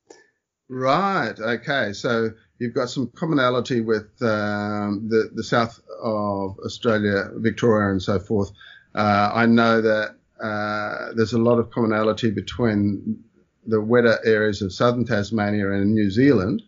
right. 0.69 1.39
Okay. 1.39 1.93
So 1.93 2.31
you've 2.59 2.75
got 2.75 2.91
some 2.91 3.09
commonality 3.09 3.81
with 3.81 4.11
um, 4.23 5.09
the 5.09 5.31
the 5.35 5.45
south 5.45 5.81
of 6.03 6.59
Australia, 6.65 7.31
Victoria, 7.35 7.91
and 7.91 8.03
so 8.03 8.19
forth. 8.19 8.51
Uh, 8.95 9.31
I 9.35 9.47
know 9.47 9.81
that 9.83 10.17
uh, 10.41 11.13
there's 11.15 11.33
a 11.33 11.39
lot 11.39 11.59
of 11.59 11.71
commonality 11.71 12.31
between 12.31 13.23
the 13.67 13.81
wetter 13.81 14.19
areas 14.25 14.63
of 14.63 14.73
southern 14.73 15.05
Tasmania 15.05 15.73
and 15.73 15.93
New 15.95 16.11
Zealand. 16.11 16.63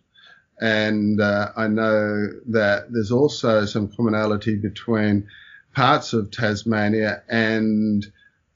And 0.61 1.21
uh, 1.21 1.51
I 1.55 1.67
know 1.67 2.27
that 2.47 2.91
there's 2.91 3.11
also 3.11 3.65
some 3.65 3.87
commonality 3.87 4.55
between 4.57 5.27
parts 5.73 6.11
of 6.13 6.31
Tasmania 6.31 7.23
and 7.29 8.05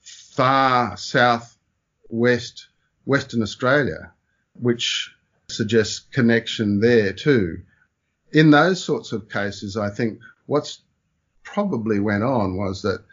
far 0.01 0.97
southwest 0.97 2.67
Western 3.05 3.41
Australia, 3.41 4.11
which 4.53 5.13
suggests 5.53 5.99
connection 6.11 6.79
there 6.79 7.13
too. 7.13 7.61
In 8.31 8.51
those 8.51 8.83
sorts 8.83 9.11
of 9.11 9.29
cases, 9.29 9.77
I 9.77 9.89
think 9.89 10.19
what's 10.45 10.81
probably 11.43 11.99
went 11.99 12.23
on 12.23 12.57
was 12.57 12.81
that 12.81 13.03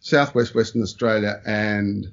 southwest 0.00 0.54
Western 0.54 0.82
Australia 0.82 1.40
and 1.44 2.12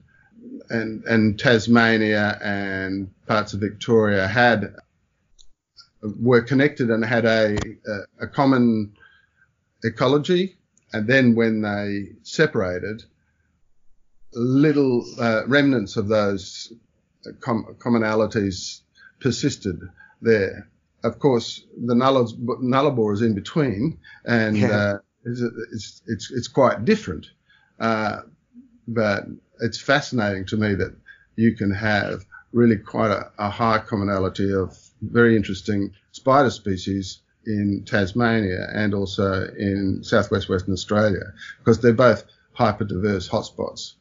and 0.69 1.03
and 1.05 1.39
Tasmania 1.39 2.39
and 2.41 3.09
parts 3.27 3.53
of 3.53 3.59
Victoria 3.59 4.27
had 4.27 4.75
were 6.01 6.41
connected 6.41 6.89
and 6.89 7.03
had 7.03 7.25
a, 7.25 7.57
a, 7.87 8.25
a 8.25 8.27
common 8.27 8.93
ecology. 9.83 10.57
And 10.93 11.07
then 11.07 11.35
when 11.35 11.61
they 11.61 12.13
separated, 12.23 13.03
little 14.33 15.05
uh, 15.19 15.43
remnants 15.47 15.97
of 15.97 16.07
those 16.07 16.71
com- 17.41 17.75
commonalities 17.79 18.81
persisted 19.19 19.79
there. 20.21 20.69
Of 21.03 21.19
course, 21.19 21.63
the 21.77 21.93
Nullarbor 21.95 23.13
is 23.13 23.21
in 23.21 23.33
between, 23.33 23.99
and 24.25 24.57
yeah. 24.57 24.67
uh, 24.67 24.97
it's, 25.25 25.41
it's, 25.71 26.01
it's 26.07 26.31
it's 26.31 26.47
quite 26.47 26.83
different. 26.83 27.27
Uh, 27.79 28.21
but 28.87 29.25
it's 29.61 29.79
fascinating 29.79 30.45
to 30.47 30.57
me 30.57 30.75
that 30.75 30.95
you 31.35 31.55
can 31.55 31.71
have 31.71 32.25
really 32.51 32.77
quite 32.77 33.11
a, 33.11 33.31
a 33.37 33.49
high 33.49 33.77
commonality 33.77 34.53
of 34.53 34.77
very 35.01 35.35
interesting 35.35 35.93
spider 36.11 36.49
species 36.49 37.21
in 37.45 37.83
Tasmania 37.85 38.67
and 38.73 38.93
also 38.93 39.47
in 39.57 40.03
southwest 40.03 40.49
Western 40.49 40.73
Australia 40.73 41.33
because 41.59 41.79
they're 41.79 41.93
both 41.93 42.25
hyper 42.53 42.83
diverse 42.83 43.29
hotspots. 43.29 43.93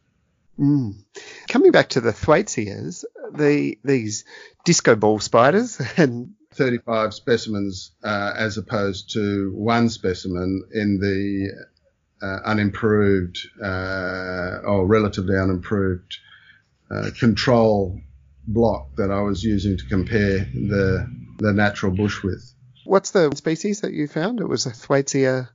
Mm. 0.59 1.05
Coming 1.49 1.71
back 1.71 1.91
to 1.91 2.01
the 2.01 2.11
Thwaitesias, 2.11 3.05
the 3.33 3.79
these 3.85 4.25
disco 4.65 4.95
ball 4.95 5.19
spiders 5.19 5.81
and 5.97 6.35
35 6.55 7.15
specimens 7.15 7.93
uh, 8.03 8.33
as 8.37 8.59
opposed 8.59 9.13
to 9.13 9.53
one 9.55 9.89
specimen 9.89 10.65
in 10.73 10.99
the 10.99 11.67
uh, 12.21 12.39
unimproved 12.45 13.39
uh, 13.63 14.59
or 14.65 14.87
relatively 14.87 15.37
unimproved 15.37 16.19
uh, 16.91 17.11
control 17.19 18.01
block 18.47 18.89
that 18.97 19.11
I 19.11 19.21
was 19.21 19.45
using 19.45 19.77
to 19.77 19.85
compare 19.87 20.39
the 20.39 21.09
the 21.39 21.53
natural 21.53 21.93
bush 21.93 22.23
with. 22.23 22.53
What's 22.85 23.13
the 23.13 23.31
species 23.37 23.83
that 23.83 23.93
you 23.93 24.09
found? 24.09 24.41
It 24.41 24.49
was 24.49 24.67
a 24.67 24.71
Thwaitesia. 24.71 25.49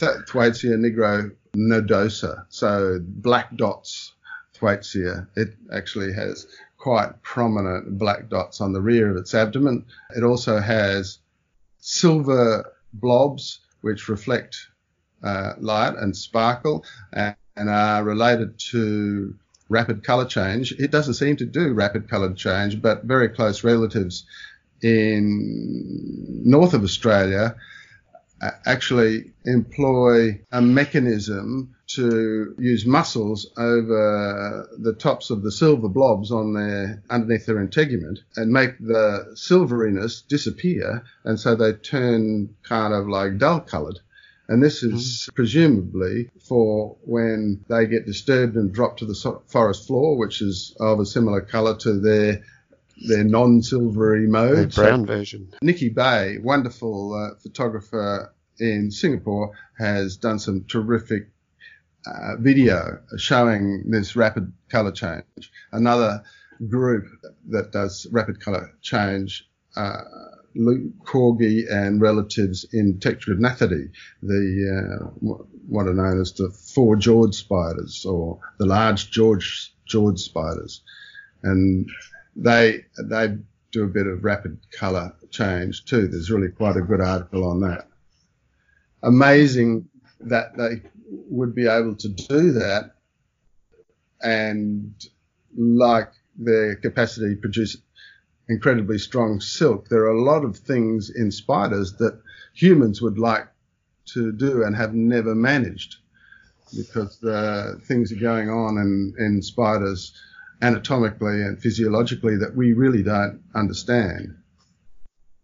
Th- 0.00 0.16
Thwaitesia 0.26 0.76
nigro 0.76 1.30
nodosa. 1.54 2.46
So 2.48 2.98
black 3.00 3.56
dots 3.56 4.14
Thwaitesia. 4.58 5.28
It 5.36 5.54
actually 5.72 6.12
has 6.14 6.46
quite 6.78 7.22
prominent 7.22 7.98
black 7.98 8.28
dots 8.28 8.60
on 8.60 8.72
the 8.72 8.80
rear 8.80 9.10
of 9.10 9.16
its 9.16 9.34
abdomen. 9.34 9.84
It 10.16 10.22
also 10.22 10.58
has 10.60 11.18
silver 11.80 12.72
blobs 12.92 13.60
which 13.80 14.08
reflect 14.08 14.56
uh, 15.22 15.54
light 15.58 15.94
and 15.96 16.16
sparkle 16.16 16.84
and, 17.12 17.34
and 17.56 17.68
are 17.68 18.04
related 18.04 18.58
to 18.70 19.34
rapid 19.68 20.04
color 20.04 20.24
change. 20.24 20.72
It 20.72 20.90
doesn't 20.90 21.14
seem 21.14 21.36
to 21.36 21.44
do 21.44 21.74
rapid 21.74 22.08
color 22.08 22.32
change, 22.32 22.80
but 22.80 23.04
very 23.04 23.28
close 23.28 23.64
relatives 23.64 24.24
in 24.80 26.42
north 26.44 26.72
of 26.72 26.84
Australia 26.84 27.56
actually 28.66 29.32
employ 29.44 30.40
a 30.52 30.60
mechanism 30.60 31.74
to 31.88 32.54
use 32.58 32.84
muscles 32.86 33.50
over 33.56 34.68
the 34.78 34.92
tops 34.92 35.30
of 35.30 35.42
the 35.42 35.50
silver 35.50 35.88
blobs 35.88 36.30
on 36.30 36.52
their 36.52 37.02
underneath 37.10 37.46
their 37.46 37.60
integument 37.60 38.20
and 38.36 38.52
make 38.52 38.78
the 38.78 39.32
silveriness 39.34 40.20
disappear 40.22 41.02
and 41.24 41.40
so 41.40 41.54
they 41.54 41.72
turn 41.72 42.54
kind 42.62 42.92
of 42.92 43.08
like 43.08 43.38
dull 43.38 43.60
colored 43.60 43.98
and 44.48 44.62
this 44.62 44.82
is 44.82 45.28
mm. 45.30 45.34
presumably 45.34 46.30
for 46.40 46.96
when 47.04 47.64
they 47.68 47.86
get 47.86 48.06
disturbed 48.06 48.56
and 48.56 48.72
drop 48.72 48.96
to 48.96 49.04
the 49.04 49.40
forest 49.46 49.86
floor, 49.86 50.16
which 50.16 50.40
is 50.40 50.74
of 50.80 51.00
a 51.00 51.06
similar 51.06 51.42
colour 51.42 51.76
to 51.76 52.00
their 52.00 52.42
their 53.06 53.24
non-silvery 53.24 54.26
mode. 54.26 54.72
The 54.72 54.82
brown 54.82 55.00
so, 55.00 55.06
version. 55.06 55.52
Nicky 55.62 55.88
Bay, 55.88 56.38
wonderful 56.42 57.14
uh, 57.14 57.38
photographer 57.40 58.34
in 58.58 58.90
Singapore, 58.90 59.52
has 59.78 60.16
done 60.16 60.38
some 60.38 60.64
terrific 60.68 61.30
uh, 62.06 62.36
video 62.38 63.00
showing 63.16 63.84
this 63.90 64.16
rapid 64.16 64.52
colour 64.68 64.92
change. 64.92 65.50
Another 65.72 66.22
group 66.68 67.04
that 67.48 67.72
does 67.72 68.06
rapid 68.10 68.40
colour 68.40 68.72
change. 68.82 69.48
Uh, 69.76 70.02
Corgi 71.04 71.70
and 71.70 72.00
relatives 72.00 72.66
in 72.72 72.98
Tetragnathidae, 72.98 73.90
the 74.22 75.02
uh, 75.02 75.04
what 75.68 75.86
are 75.86 75.94
known 75.94 76.20
as 76.20 76.32
the 76.32 76.50
four 76.50 76.96
George 76.96 77.34
spiders 77.34 78.04
or 78.04 78.40
the 78.58 78.66
large 78.66 79.10
George 79.10 79.72
George 79.86 80.18
spiders, 80.18 80.82
and 81.44 81.88
they 82.38 82.84
they 83.02 83.36
do 83.72 83.84
a 83.84 83.88
bit 83.88 84.06
of 84.06 84.24
rapid 84.24 84.58
colour 84.70 85.14
change 85.30 85.84
too. 85.84 86.08
There's 86.08 86.30
really 86.30 86.48
quite 86.48 86.76
a 86.76 86.80
good 86.80 87.00
article 87.00 87.44
on 87.44 87.60
that. 87.60 87.88
Amazing 89.02 89.88
that 90.20 90.56
they 90.56 90.82
would 91.08 91.54
be 91.54 91.66
able 91.66 91.96
to 91.96 92.08
do 92.08 92.52
that, 92.52 92.92
and 94.22 94.94
like 95.56 96.12
their 96.36 96.76
capacity 96.76 97.34
to 97.34 97.40
produce 97.40 97.76
incredibly 98.48 98.98
strong 98.98 99.40
silk. 99.40 99.88
There 99.88 100.04
are 100.04 100.16
a 100.16 100.22
lot 100.22 100.44
of 100.44 100.56
things 100.56 101.10
in 101.10 101.30
spiders 101.30 101.94
that 101.94 102.20
humans 102.54 103.02
would 103.02 103.18
like 103.18 103.46
to 104.14 104.32
do 104.32 104.62
and 104.62 104.74
have 104.76 104.94
never 104.94 105.34
managed 105.34 105.96
because 106.76 107.18
the 107.18 107.80
things 107.84 108.12
are 108.12 108.20
going 108.20 108.48
on 108.48 108.78
in, 108.78 109.14
in 109.18 109.42
spiders 109.42 110.12
anatomically 110.60 111.42
and 111.42 111.60
physiologically 111.60 112.38
that 112.38 112.56
we 112.56 112.72
really 112.72 113.02
don't 113.02 113.42
understand. 113.54 114.36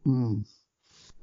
Mm. 0.07 0.45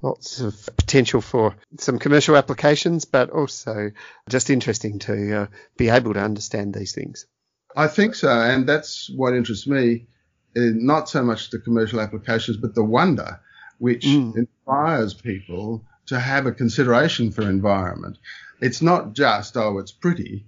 Lots 0.01 0.39
of 0.39 0.69
potential 0.77 1.21
for 1.21 1.55
some 1.77 1.99
commercial 1.99 2.35
applications, 2.35 3.05
but 3.05 3.29
also 3.29 3.91
just 4.29 4.49
interesting 4.49 4.99
to 4.99 5.41
uh, 5.41 5.47
be 5.77 5.89
able 5.89 6.13
to 6.13 6.19
understand 6.19 6.73
these 6.73 6.93
things. 6.93 7.27
I 7.75 7.87
think 7.87 8.15
so, 8.15 8.29
and 8.29 8.67
that's 8.67 9.09
what 9.09 9.35
interests 9.35 9.67
me 9.67 10.07
not 10.55 11.09
so 11.09 11.23
much 11.23 11.49
the 11.49 11.59
commercial 11.59 12.01
applications, 12.01 12.57
but 12.57 12.75
the 12.75 12.83
wonder 12.83 13.39
which 13.77 14.05
mm. 14.05 14.35
inspires 14.35 15.13
people 15.13 15.83
to 16.05 16.19
have 16.19 16.45
a 16.45 16.51
consideration 16.51 17.31
for 17.31 17.41
environment. 17.43 18.17
It's 18.59 18.81
not 18.81 19.13
just, 19.13 19.57
oh, 19.57 19.79
it's 19.79 19.91
pretty. 19.91 20.45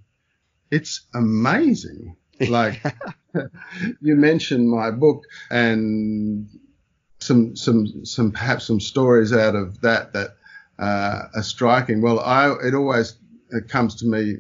It's 0.70 1.02
amazing. 1.14 2.18
Like 2.50 2.82
you 4.02 4.16
mentioned 4.16 4.70
my 4.70 4.92
book 4.92 5.24
and 5.50 6.48
some, 7.20 7.56
some, 7.56 8.06
some, 8.06 8.32
perhaps 8.32 8.66
some 8.66 8.80
stories 8.80 9.34
out 9.34 9.56
of 9.56 9.80
that 9.82 10.14
that 10.14 10.36
uh, 10.80 11.24
are 11.36 11.44
striking. 11.44 12.02
Well, 12.02 12.20
I, 12.20 12.54
it 12.64 12.74
always 12.74 13.16
it 13.52 13.70
comes 13.70 13.96
to 13.96 14.06
me 14.06 14.38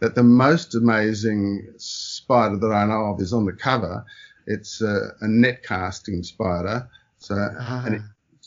that 0.00 0.14
the 0.14 0.22
most 0.22 0.74
amazing 0.74 1.68
spider 1.76 2.56
that 2.56 2.72
I 2.72 2.84
know 2.84 3.12
of 3.12 3.20
is 3.20 3.32
on 3.32 3.44
the 3.44 3.52
cover 3.52 4.04
it's 4.46 4.80
a, 4.82 5.12
a 5.20 5.28
net 5.28 5.62
casting 5.62 6.22
spider. 6.22 6.88
So, 7.18 7.34
uh-huh. 7.34 7.82
and 7.86 8.02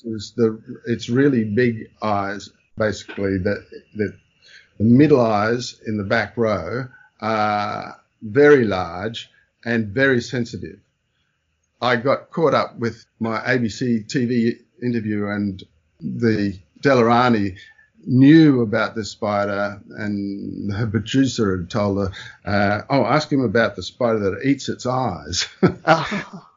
it's 0.05 0.31
the 0.31 0.62
it's 0.86 1.10
really 1.10 1.45
big 1.45 1.89
eyes, 2.01 2.49
basically 2.77 3.38
that 3.39 3.65
that 3.95 4.13
the 4.77 4.84
middle 4.84 5.21
eyes 5.21 5.81
in 5.86 5.97
the 5.97 6.03
back 6.03 6.36
row 6.36 6.88
are 7.21 8.01
very 8.21 8.65
large 8.65 9.29
and 9.65 9.88
very 9.88 10.21
sensitive. 10.21 10.80
I 11.82 11.97
got 11.97 12.32
caught 12.32 12.54
up 12.54 12.78
with 12.80 13.06
my 13.19 13.39
ABC 13.39 14.06
TV 14.08 14.60
interview 14.82 15.28
and 15.28 15.62
the 15.99 16.58
Delarani 16.82 17.58
knew 18.06 18.62
about 18.62 18.95
this 18.95 19.10
spider, 19.12 19.82
and 19.97 20.71
her 20.71 20.88
producer 20.88 21.58
had 21.58 21.69
told 21.69 21.97
her, 21.97 22.12
uh, 22.45 22.82
"Oh, 22.89 23.04
ask 23.04 23.32
him 23.32 23.41
about 23.41 23.75
the 23.75 23.84
spider 23.84 24.19
that 24.19 24.45
eats 24.45 24.69
its 24.69 24.86
eyes." 24.86 25.47
oh. 25.86 26.49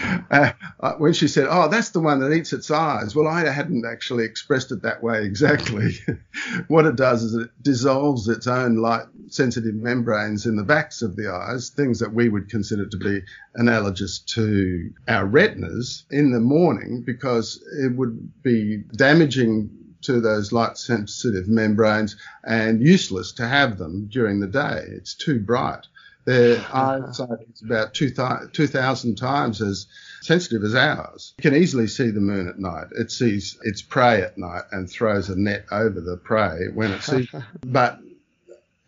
Uh, 0.30 0.52
uh, 0.78 0.92
when 0.94 1.12
she 1.12 1.26
said, 1.26 1.48
"Oh, 1.50 1.68
that's 1.68 1.90
the 1.90 1.98
one 2.00 2.20
that 2.20 2.32
eats 2.32 2.52
its 2.52 2.70
eyes," 2.70 3.16
well, 3.16 3.26
I 3.26 3.48
hadn't 3.48 3.84
actually 3.84 4.24
expressed 4.24 4.70
it 4.70 4.82
that 4.82 5.02
way 5.02 5.24
exactly. 5.24 5.94
what 6.68 6.86
it 6.86 6.94
does 6.94 7.24
is 7.24 7.34
it 7.34 7.50
dissolves 7.62 8.28
its 8.28 8.46
own 8.46 8.76
light-sensitive 8.76 9.74
membranes 9.74 10.46
in 10.46 10.54
the 10.54 10.62
backs 10.62 11.02
of 11.02 11.16
the 11.16 11.28
eyes, 11.32 11.70
things 11.70 11.98
that 11.98 12.14
we 12.14 12.28
would 12.28 12.48
consider 12.48 12.86
to 12.86 12.96
be 12.96 13.22
analogous 13.56 14.20
to 14.20 14.92
our 15.08 15.26
retinas, 15.26 16.04
in 16.12 16.30
the 16.30 16.40
morning 16.40 17.02
because 17.04 17.60
it 17.80 17.96
would 17.96 18.42
be 18.42 18.84
damaging 18.94 19.68
to 20.02 20.20
those 20.20 20.52
light 20.52 20.78
sensitive 20.78 21.48
membranes 21.48 22.16
and 22.44 22.80
useless 22.80 23.32
to 23.32 23.46
have 23.46 23.78
them 23.78 24.06
during 24.10 24.40
the 24.40 24.46
day. 24.46 24.84
It's 24.88 25.14
too 25.14 25.40
bright. 25.40 25.86
Their 26.24 26.64
eyesight 26.72 27.38
is 27.52 27.62
about 27.62 27.94
2,000 27.94 29.16
times 29.16 29.62
as 29.62 29.86
sensitive 30.20 30.64
as 30.64 30.74
ours. 30.74 31.34
You 31.38 31.42
can 31.42 31.56
easily 31.56 31.86
see 31.86 32.10
the 32.10 32.20
moon 32.20 32.48
at 32.48 32.58
night. 32.58 32.88
It 32.92 33.10
sees 33.10 33.58
its 33.62 33.82
prey 33.82 34.22
at 34.22 34.36
night 34.36 34.64
and 34.70 34.88
throws 34.88 35.30
a 35.30 35.38
net 35.38 35.66
over 35.72 36.00
the 36.00 36.16
prey 36.16 36.68
when 36.74 36.92
it 36.92 37.02
sees. 37.02 37.28
but 37.64 38.00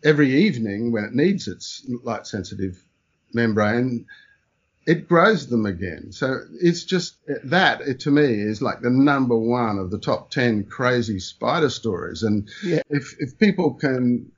every 0.03 0.43
evening, 0.43 0.91
when 0.91 1.05
it 1.05 1.15
needs 1.15 1.47
its 1.47 1.83
light 2.03 2.27
sensitive 2.27 2.83
membrane, 3.33 4.05
it 4.85 5.07
grows 5.07 5.47
them 5.47 5.65
again. 5.65 6.11
So 6.11 6.41
it's 6.59 6.83
just 6.83 7.15
that 7.45 7.81
it, 7.81 8.01
to 8.01 8.11
me 8.11 8.25
is 8.25 8.61
like 8.61 8.81
the 8.81 8.89
number 8.89 9.37
one 9.37 9.79
of 9.79 9.91
the 9.91 9.99
top 9.99 10.29
10 10.29 10.65
crazy 10.65 11.19
spider 11.19 11.69
stories. 11.69 12.23
And 12.23 12.49
yeah. 12.63 12.81
if, 12.89 13.15
if 13.19 13.39
people 13.39 13.75
can 13.75 14.31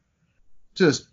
just 0.75 1.08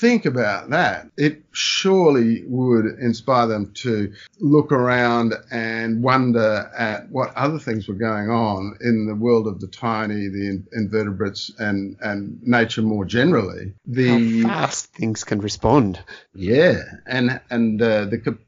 think 0.00 0.26
about 0.26 0.70
that, 0.70 1.08
it 1.16 1.42
surely 1.52 2.44
would 2.46 2.86
inspire 3.00 3.46
them 3.46 3.72
to 3.74 4.12
look 4.40 4.72
around 4.72 5.34
and 5.50 6.02
wonder 6.02 6.70
at 6.76 7.10
what 7.10 7.34
other 7.34 7.58
things 7.58 7.88
were 7.88 7.94
going 7.94 8.30
on 8.30 8.78
in 8.80 9.06
the 9.06 9.14
world 9.14 9.46
of 9.46 9.60
the 9.60 9.66
tiny, 9.66 10.28
the 10.28 10.62
invertebrates, 10.72 11.50
and, 11.58 11.96
and 12.00 12.40
nature 12.42 12.82
more 12.82 13.04
generally. 13.04 13.74
The, 13.86 14.42
How 14.42 14.48
fast 14.48 14.92
things 14.92 15.24
can 15.24 15.40
respond. 15.40 16.00
Yeah, 16.34 16.82
and 17.06 17.40
and 17.50 17.80
uh, 17.82 18.04
the 18.06 18.38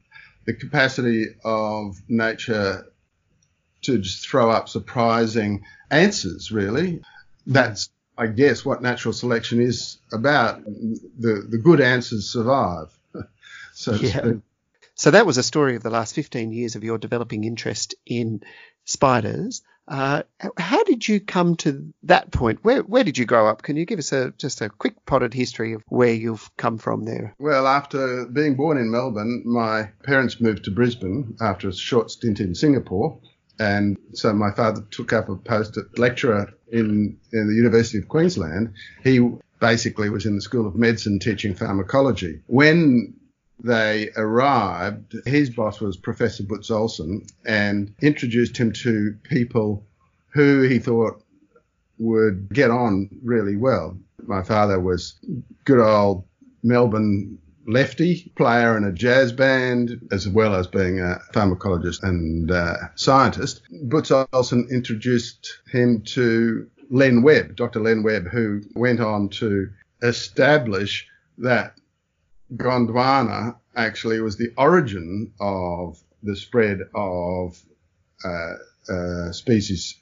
the 0.45 0.53
capacity 0.53 1.27
of 1.43 2.01
nature 2.07 2.91
to 3.83 3.97
just 3.97 4.27
throw 4.27 4.49
up 4.51 4.69
surprising 4.69 5.63
answers, 5.89 6.51
really. 6.51 7.01
That's, 7.45 7.89
I 8.17 8.27
guess, 8.27 8.65
what 8.65 8.81
natural 8.81 9.13
selection 9.13 9.61
is 9.61 9.97
about. 10.11 10.63
The, 10.65 11.45
the 11.49 11.57
good 11.57 11.81
answers 11.81 12.29
survive. 12.29 12.97
so 13.73 13.93
yeah. 13.93 14.33
So 14.95 15.11
that 15.11 15.25
was 15.25 15.37
a 15.37 15.43
story 15.43 15.75
of 15.75 15.83
the 15.83 15.89
last 15.89 16.13
15 16.13 16.51
years 16.51 16.75
of 16.75 16.83
your 16.83 16.97
developing 16.97 17.43
interest 17.43 17.95
in 18.05 18.41
spiders. 18.85 19.63
Uh, 19.87 20.23
how 20.57 20.83
did 20.83 21.07
you 21.07 21.19
come 21.19 21.55
to 21.55 21.91
that 22.03 22.31
point? 22.31 22.59
Where 22.63 22.81
where 22.81 23.03
did 23.03 23.17
you 23.17 23.25
grow 23.25 23.47
up? 23.47 23.61
Can 23.63 23.75
you 23.75 23.85
give 23.85 23.99
us 23.99 24.13
a 24.13 24.31
just 24.37 24.61
a 24.61 24.69
quick 24.69 25.05
potted 25.05 25.33
history 25.33 25.73
of 25.73 25.83
where 25.87 26.13
you've 26.13 26.49
come 26.55 26.77
from 26.77 27.03
there? 27.03 27.35
Well, 27.39 27.67
after 27.67 28.25
being 28.25 28.55
born 28.55 28.77
in 28.77 28.91
Melbourne, 28.91 29.43
my 29.45 29.89
parents 30.03 30.39
moved 30.39 30.65
to 30.65 30.71
Brisbane 30.71 31.35
after 31.41 31.67
a 31.67 31.73
short 31.73 32.11
stint 32.11 32.39
in 32.39 32.53
Singapore, 32.55 33.19
and 33.59 33.97
so 34.13 34.31
my 34.33 34.51
father 34.51 34.85
took 34.91 35.13
up 35.13 35.29
a 35.29 35.35
post 35.35 35.77
as 35.77 35.85
lecturer 35.97 36.53
in 36.71 37.17
in 37.31 37.47
the 37.47 37.55
University 37.55 37.97
of 37.97 38.07
Queensland. 38.07 38.73
He 39.03 39.29
basically 39.59 40.09
was 40.09 40.25
in 40.25 40.35
the 40.35 40.41
School 40.41 40.67
of 40.67 40.75
Medicine 40.75 41.19
teaching 41.19 41.53
pharmacology. 41.53 42.41
When 42.47 43.13
they 43.63 44.09
arrived, 44.15 45.15
his 45.25 45.49
boss 45.51 45.79
was 45.79 45.95
Professor 45.97 46.43
Butz 46.43 46.71
Olsen 46.71 47.25
and 47.45 47.93
introduced 48.01 48.57
him 48.57 48.71
to 48.73 49.15
people 49.23 49.85
who 50.33 50.63
he 50.63 50.79
thought 50.79 51.23
would 51.99 52.49
get 52.51 52.71
on 52.71 53.09
really 53.23 53.55
well. 53.55 53.97
My 54.25 54.41
father 54.41 54.79
was 54.79 55.19
good 55.65 55.79
old 55.79 56.25
Melbourne 56.63 57.37
lefty 57.65 58.31
player 58.35 58.77
in 58.77 58.83
a 58.83 58.91
jazz 58.91 59.31
band, 59.31 60.07
as 60.11 60.27
well 60.27 60.55
as 60.55 60.67
being 60.67 60.99
a 60.99 61.19
pharmacologist 61.33 62.03
and 62.03 62.51
uh, 62.51 62.75
scientist. 62.95 63.61
Butz 63.71 64.27
Olsen 64.33 64.67
introduced 64.71 65.59
him 65.71 66.01
to 66.01 66.69
Len 66.89 67.21
Webb, 67.21 67.55
Dr. 67.55 67.79
Len 67.79 68.03
Webb, 68.03 68.27
who 68.27 68.61
went 68.75 68.99
on 68.99 69.29
to 69.29 69.69
establish 70.01 71.07
that 71.37 71.77
Gondwana 72.55 73.55
actually 73.75 74.19
was 74.19 74.37
the 74.37 74.51
origin 74.57 75.31
of 75.39 76.01
the 76.23 76.35
spread 76.35 76.81
of 76.93 77.61
uh, 78.23 78.53
uh, 78.91 79.31
species 79.31 79.95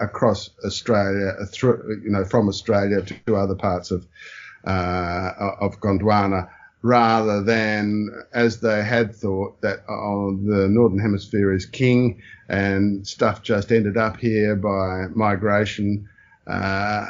across 0.00 0.50
Australia, 0.64 1.34
through, 1.50 2.02
you 2.04 2.10
know, 2.10 2.24
from 2.24 2.48
Australia 2.48 3.02
to, 3.02 3.36
other 3.36 3.54
parts 3.54 3.90
of 3.90 4.06
uh, 4.64 5.32
of 5.60 5.80
Gondwana, 5.80 6.48
rather 6.86 7.42
than 7.42 8.08
as 8.32 8.60
they 8.60 8.84
had 8.84 9.14
thought 9.14 9.60
that 9.60 9.80
oh, 9.88 10.36
the 10.36 10.68
northern 10.68 11.00
hemisphere 11.00 11.52
is 11.52 11.66
king 11.66 12.22
and 12.48 13.06
stuff 13.06 13.42
just 13.42 13.72
ended 13.72 13.96
up 13.96 14.16
here 14.16 14.54
by 14.54 15.06
migration. 15.12 16.08
Uh, 16.46 17.06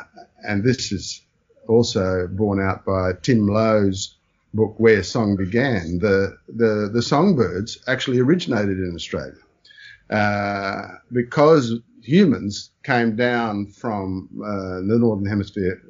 and 0.48 0.64
this 0.64 0.92
is 0.92 1.20
also 1.68 2.26
borne 2.26 2.60
out 2.60 2.86
by 2.86 3.12
Tim 3.20 3.46
Low's 3.46 4.16
book 4.54 4.74
Where 4.78 5.02
Song 5.02 5.36
Began. 5.36 5.98
The 5.98 6.38
the 6.48 6.88
the 6.90 7.02
songbirds 7.02 7.78
actually 7.86 8.18
originated 8.20 8.78
in 8.78 8.92
Australia 8.94 9.42
uh, 10.08 10.88
because 11.12 11.74
humans 12.00 12.70
came 12.82 13.14
down 13.14 13.66
from 13.66 14.30
uh, 14.42 14.80
the 14.88 14.96
northern 14.98 15.26
hemisphere 15.26 15.82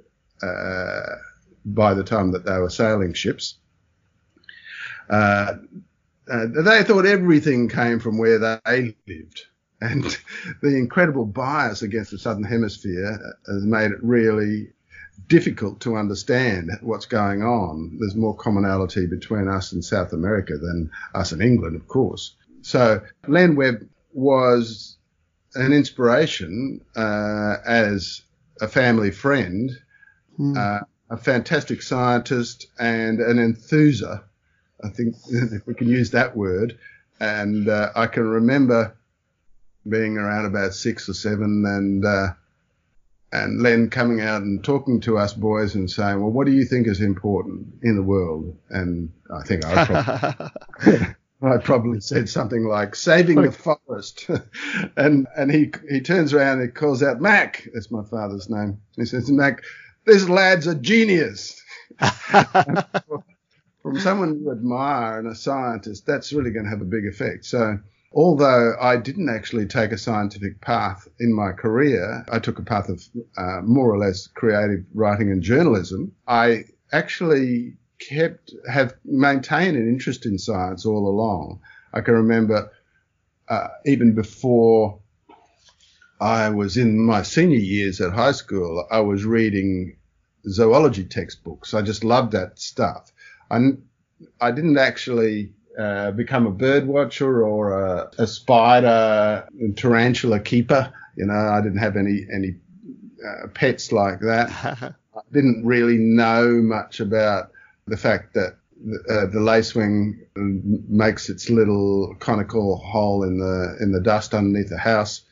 uh, 0.43 1.17
by 1.65 1.95
the 1.95 2.03
time 2.03 2.33
that 2.33 2.45
they 2.45 2.59
were 2.59 2.71
sailing 2.71 3.13
ships. 3.13 3.59
Uh, 5.09 5.55
uh, 6.31 6.47
they 6.47 6.83
thought 6.83 7.07
everything 7.07 7.69
came 7.69 8.01
from 8.01 8.19
where 8.19 8.39
they 8.39 8.97
lived. 9.07 9.47
And 9.81 10.05
the 10.63 10.77
incredible 10.77 11.27
bias 11.27 11.83
against 11.83 12.11
the 12.11 12.19
southern 12.19 12.45
hemisphere 12.45 13.19
has 13.47 13.65
made 13.65 13.93
it 13.93 14.03
really 14.03 14.73
difficult 15.29 15.81
to 15.81 15.97
understand 15.97 16.71
what's 16.83 17.07
going 17.07 17.43
on. 17.43 17.97
There's 17.99 18.15
more 18.15 18.37
commonality 18.37 19.07
between 19.07 19.49
us 19.49 19.73
and 19.73 19.85
South 19.85 20.13
America 20.13 20.57
than 20.57 20.91
us 21.15 21.33
and 21.33 21.43
England, 21.43 21.77
of 21.77 21.89
course. 21.89 22.35
So 22.63 23.01
Len 23.27 23.57
Webb 23.57 23.89
was 24.13 24.97
an 25.55 25.73
inspiration 25.73 26.81
uh, 26.95 27.57
as 27.67 28.23
a 28.61 28.69
family 28.69 29.11
friend, 29.11 29.71
mm. 30.39 30.57
uh, 30.57 30.85
a 31.11 31.17
fantastic 31.17 31.83
scientist, 31.83 32.67
and 32.79 33.21
an 33.21 33.39
enthuser. 33.39 34.23
I 34.83 34.89
think 34.89 35.17
if 35.31 35.67
we 35.67 35.75
can 35.75 35.89
use 35.89 36.11
that 36.11 36.37
word. 36.37 36.79
And 37.19 37.69
uh, 37.69 37.91
I 37.95 38.07
can 38.09 38.29
remember 38.29 38.97
being 39.89 40.19
around 40.19 40.47
about 40.47 40.75
six 40.75 41.09
or 41.09 41.15
seven 41.15 41.65
and 41.67 42.05
uh, 42.05 42.29
and 43.33 43.61
Len 43.63 43.91
coming 43.91 44.21
out 44.21 44.43
and 44.43 44.63
talking 44.63 45.01
to 45.03 45.19
us 45.19 45.33
boys 45.33 45.75
and 45.75 45.91
saying, 45.91 46.21
"Well, 46.21 46.31
what 46.31 46.47
do 46.47 46.53
you 46.53 46.65
think 46.65 46.87
is 46.87 47.01
important 47.01 47.67
in 47.83 47.97
the 47.97 48.03
world?" 48.03 48.57
And 48.71 49.13
I 49.35 49.43
think 49.43 49.65
I 49.65 49.85
probably, 49.85 51.07
I 51.43 51.59
probably 51.59 52.01
said 52.01 52.29
something 52.29 52.65
like 52.65 52.95
saving 52.95 53.43
the 53.43 53.53
forest. 53.53 54.29
and 54.97 55.27
and 55.37 55.51
he 55.51 55.73
he 55.91 56.01
turns 56.01 56.33
around 56.33 56.61
and 56.61 56.69
he 56.69 56.73
calls 56.73 57.03
out 57.03 57.21
Mac. 57.21 57.69
That's 57.75 57.91
my 57.91 58.05
father's 58.05 58.49
name. 58.49 58.81
He 58.97 59.05
says, 59.05 59.31
Mac, 59.31 59.63
this 60.05 60.29
lad's 60.29 60.67
a 60.67 60.75
genius. 60.75 61.61
From 63.87 64.01
someone 64.01 64.41
you 64.41 64.51
admire 64.51 65.21
and 65.21 65.29
a 65.29 65.35
scientist, 65.37 66.07
that's 66.07 66.33
really 66.33 66.51
going 66.51 66.65
to 66.65 66.71
have 66.71 66.81
a 66.81 66.85
big 66.85 67.07
effect. 67.07 67.45
So 67.45 67.79
although 68.13 68.75
I 68.81 68.97
didn't 68.97 69.29
actually 69.29 69.67
take 69.67 69.93
a 69.93 69.97
scientific 69.97 70.61
path 70.61 71.07
in 71.21 71.33
my 71.33 71.53
career, 71.53 72.27
I 72.29 72.41
took 72.41 72.59
a 72.59 72.65
path 72.65 72.89
of 72.89 73.01
uh, 73.37 73.61
more 73.63 73.89
or 73.89 73.97
less 73.97 74.27
creative 74.27 74.85
writing 74.93 75.31
and 75.31 75.41
journalism. 75.41 76.11
I 76.27 76.65
actually 76.91 77.77
kept 78.01 78.53
have 78.69 78.95
maintained 79.05 79.77
an 79.77 79.89
interest 79.89 80.27
in 80.27 80.37
science 80.37 80.85
all 80.85 81.09
along. 81.09 81.61
I 81.95 82.01
can 82.01 82.15
remember 82.15 82.73
uh, 83.49 83.69
even 83.85 84.17
before 84.17 84.99
I 86.21 86.49
was 86.49 86.77
in 86.77 86.99
my 86.99 87.23
senior 87.23 87.59
years 87.59 88.01
at 88.01 88.13
high 88.13 88.33
school, 88.33 88.85
I 88.91 88.99
was 88.99 89.25
reading 89.25 89.97
zoology 90.49 91.05
textbooks. 91.05 91.73
I 91.73 91.83
just 91.83 92.03
loved 92.03 92.33
that 92.33 92.59
stuff. 92.59 93.13
I, 93.51 93.59
I 94.41 94.51
didn't 94.51 94.79
actually 94.79 95.53
uh, 95.79 96.11
become 96.13 96.47
a 96.47 96.51
bird 96.51 96.87
watcher 96.87 97.45
or 97.45 97.79
a, 97.79 98.11
a 98.19 98.27
spider 98.27 99.47
tarantula 99.77 100.41
keeper. 100.41 100.93
You 101.17 101.27
know, 101.27 101.35
I 101.35 101.61
didn't 101.61 101.79
have 101.79 101.97
any 101.97 102.27
any 102.33 102.57
uh, 103.27 103.49
pets 103.49 103.93
like 103.93 104.21
that. 104.21 104.51
I 105.17 105.21
didn't 105.33 105.65
really 105.65 105.97
know 105.97 106.61
much 106.63 107.01
about 107.01 107.51
the 107.87 107.97
fact 107.97 108.35
that 108.35 108.57
uh, 109.09 109.27
the 109.27 109.41
lacewing 109.41 110.19
makes 110.89 111.29
its 111.31 111.49
little 111.49 112.15
conical 112.21 112.77
hole 112.77 113.23
in 113.23 113.39
the 113.39 113.77
in 113.81 113.93
the 113.93 114.01
dust 114.01 114.35
underneath 114.35 114.69
the 114.69 114.79
house 114.79 115.23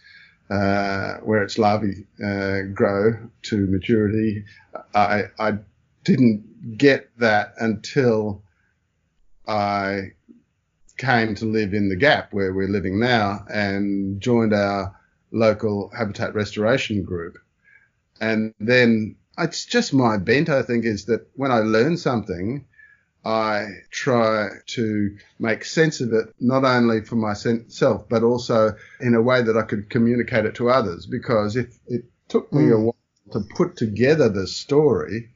uh, 0.51 1.17
where 1.19 1.43
its 1.43 1.59
larvae 1.59 2.07
uh, 2.25 2.63
grow 2.73 3.13
to 3.43 3.67
maturity. 3.67 4.45
I 4.95 5.25
I 5.39 5.59
didn't 6.05 6.77
get 6.79 7.11
that 7.19 7.55
until 7.59 8.43
I 9.47 10.13
came 10.97 11.35
to 11.37 11.45
live 11.45 11.75
in 11.75 11.89
the 11.89 11.97
gap 11.97 12.33
where 12.33 12.53
we're 12.53 12.69
living 12.69 13.01
now 13.01 13.45
and 13.53 14.21
joined 14.21 14.55
our 14.55 14.95
local 15.33 15.91
habitat 15.97 16.35
restoration 16.35 17.03
group. 17.03 17.37
And 18.21 18.55
then 18.61 19.17
it's 19.37 19.67
just 19.67 19.93
my 19.93 20.19
bent, 20.19 20.49
I 20.49 20.63
think, 20.63 20.85
is 20.85 21.07
that 21.07 21.27
when 21.35 21.51
I 21.51 21.59
learn 21.59 21.97
something, 21.97 22.65
I 23.25 23.67
try 23.91 24.51
to 24.67 25.17
make 25.39 25.65
sense 25.65 26.01
of 26.01 26.13
it, 26.13 26.35
not 26.41 26.65
only 26.65 27.01
for 27.01 27.17
myself, 27.17 28.09
but 28.09 28.23
also 28.23 28.77
in 29.01 29.15
a 29.15 29.23
way 29.23 29.43
that 29.43 29.57
I 29.57 29.63
could 29.63 29.91
communicate 29.91 30.45
it 30.45 30.55
to 30.57 30.69
others. 30.69 31.07
Because 31.07 31.57
if 31.57 31.77
it 31.87 32.05
took 32.29 32.53
me 32.53 32.65
mm. 32.65 32.75
a 32.75 32.81
while 32.81 32.97
to 33.33 33.41
put 33.57 33.77
together 33.77 34.29
the 34.29 34.47
story, 34.47 35.31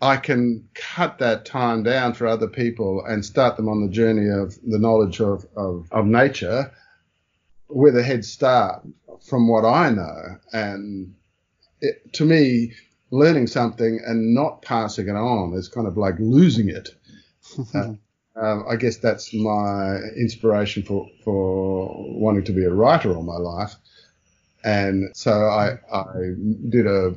I 0.00 0.16
can 0.16 0.68
cut 0.74 1.18
that 1.18 1.44
time 1.44 1.82
down 1.82 2.14
for 2.14 2.26
other 2.26 2.48
people 2.48 3.04
and 3.04 3.24
start 3.24 3.56
them 3.56 3.68
on 3.68 3.82
the 3.82 3.92
journey 3.92 4.30
of 4.30 4.58
the 4.66 4.78
knowledge 4.78 5.20
of, 5.20 5.46
of, 5.56 5.88
of 5.92 6.06
nature 6.06 6.72
with 7.68 7.96
a 7.96 8.02
head 8.02 8.24
start 8.24 8.82
from 9.28 9.46
what 9.46 9.64
I 9.64 9.90
know. 9.90 10.38
And 10.52 11.14
it, 11.80 12.14
to 12.14 12.24
me, 12.24 12.72
learning 13.10 13.46
something 13.46 14.00
and 14.06 14.34
not 14.34 14.62
passing 14.62 15.08
it 15.08 15.16
on 15.16 15.52
is 15.54 15.68
kind 15.68 15.86
of 15.86 15.98
like 15.98 16.14
losing 16.18 16.70
it. 16.70 16.90
uh, 17.74 17.92
um, 18.36 18.64
I 18.68 18.76
guess 18.76 18.96
that's 18.96 19.34
my 19.34 19.96
inspiration 20.16 20.82
for, 20.82 21.08
for 21.24 21.94
wanting 22.18 22.44
to 22.44 22.52
be 22.52 22.64
a 22.64 22.70
writer 22.70 23.14
all 23.14 23.22
my 23.22 23.36
life. 23.36 23.74
And 24.64 25.14
so 25.14 25.32
I, 25.32 25.78
I 25.92 26.34
did 26.68 26.86
a, 26.86 27.14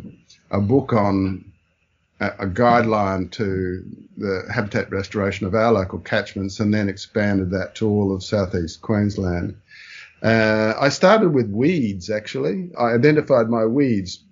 a 0.52 0.60
book 0.60 0.92
on 0.92 1.53
a, 2.24 2.46
a 2.46 2.48
guideline 2.48 3.32
to 3.32 3.84
the 4.18 4.44
habitat 4.54 4.90
restoration 4.92 5.48
of 5.48 5.56
our 5.56 5.72
local 5.72 6.00
catchments 6.00 6.60
and 6.60 6.74
then 6.74 6.90
expanded 6.90 7.52
that 7.52 7.76
to 7.76 7.90
all 7.90 8.14
of 8.16 8.24
southeast 8.24 8.82
Queensland. 8.82 9.56
Uh, 10.22 10.74
I 10.80 10.90
started 10.90 11.34
with 11.34 11.50
weeds 11.50 12.10
actually. 12.10 12.70
I 12.78 12.94
identified 12.94 13.50
my 13.50 13.66
weeds, 13.66 14.24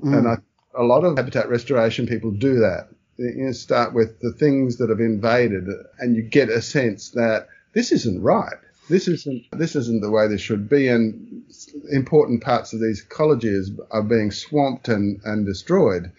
mm. 0.00 0.16
and 0.16 0.28
I 0.28 0.36
a 0.74 0.84
lot 0.84 1.04
of 1.04 1.16
habitat 1.16 1.48
restoration 1.48 2.06
people 2.06 2.30
do 2.30 2.60
that. 2.60 2.88
You 3.18 3.52
start 3.52 3.92
with 3.92 4.20
the 4.20 4.32
things 4.32 4.76
that 4.76 4.88
have 4.88 5.00
invaded, 5.00 5.68
and 5.98 6.16
you 6.16 6.22
get 6.22 6.48
a 6.48 6.62
sense 6.62 7.10
that 7.10 7.48
this 7.74 7.92
isn't 7.92 8.22
right. 8.22 8.54
This 8.88 9.08
isn't 9.08 9.44
this 9.52 9.74
isn't 9.76 10.00
the 10.00 10.10
way 10.10 10.28
this 10.28 10.40
should 10.40 10.68
be, 10.68 10.88
and 10.88 11.42
important 11.90 12.42
parts 12.42 12.72
of 12.72 12.80
these 12.80 13.04
ecologies 13.04 13.76
are 13.90 14.02
being 14.02 14.30
swamped 14.30 14.88
and, 14.88 15.20
and 15.24 15.44
destroyed 15.44 16.12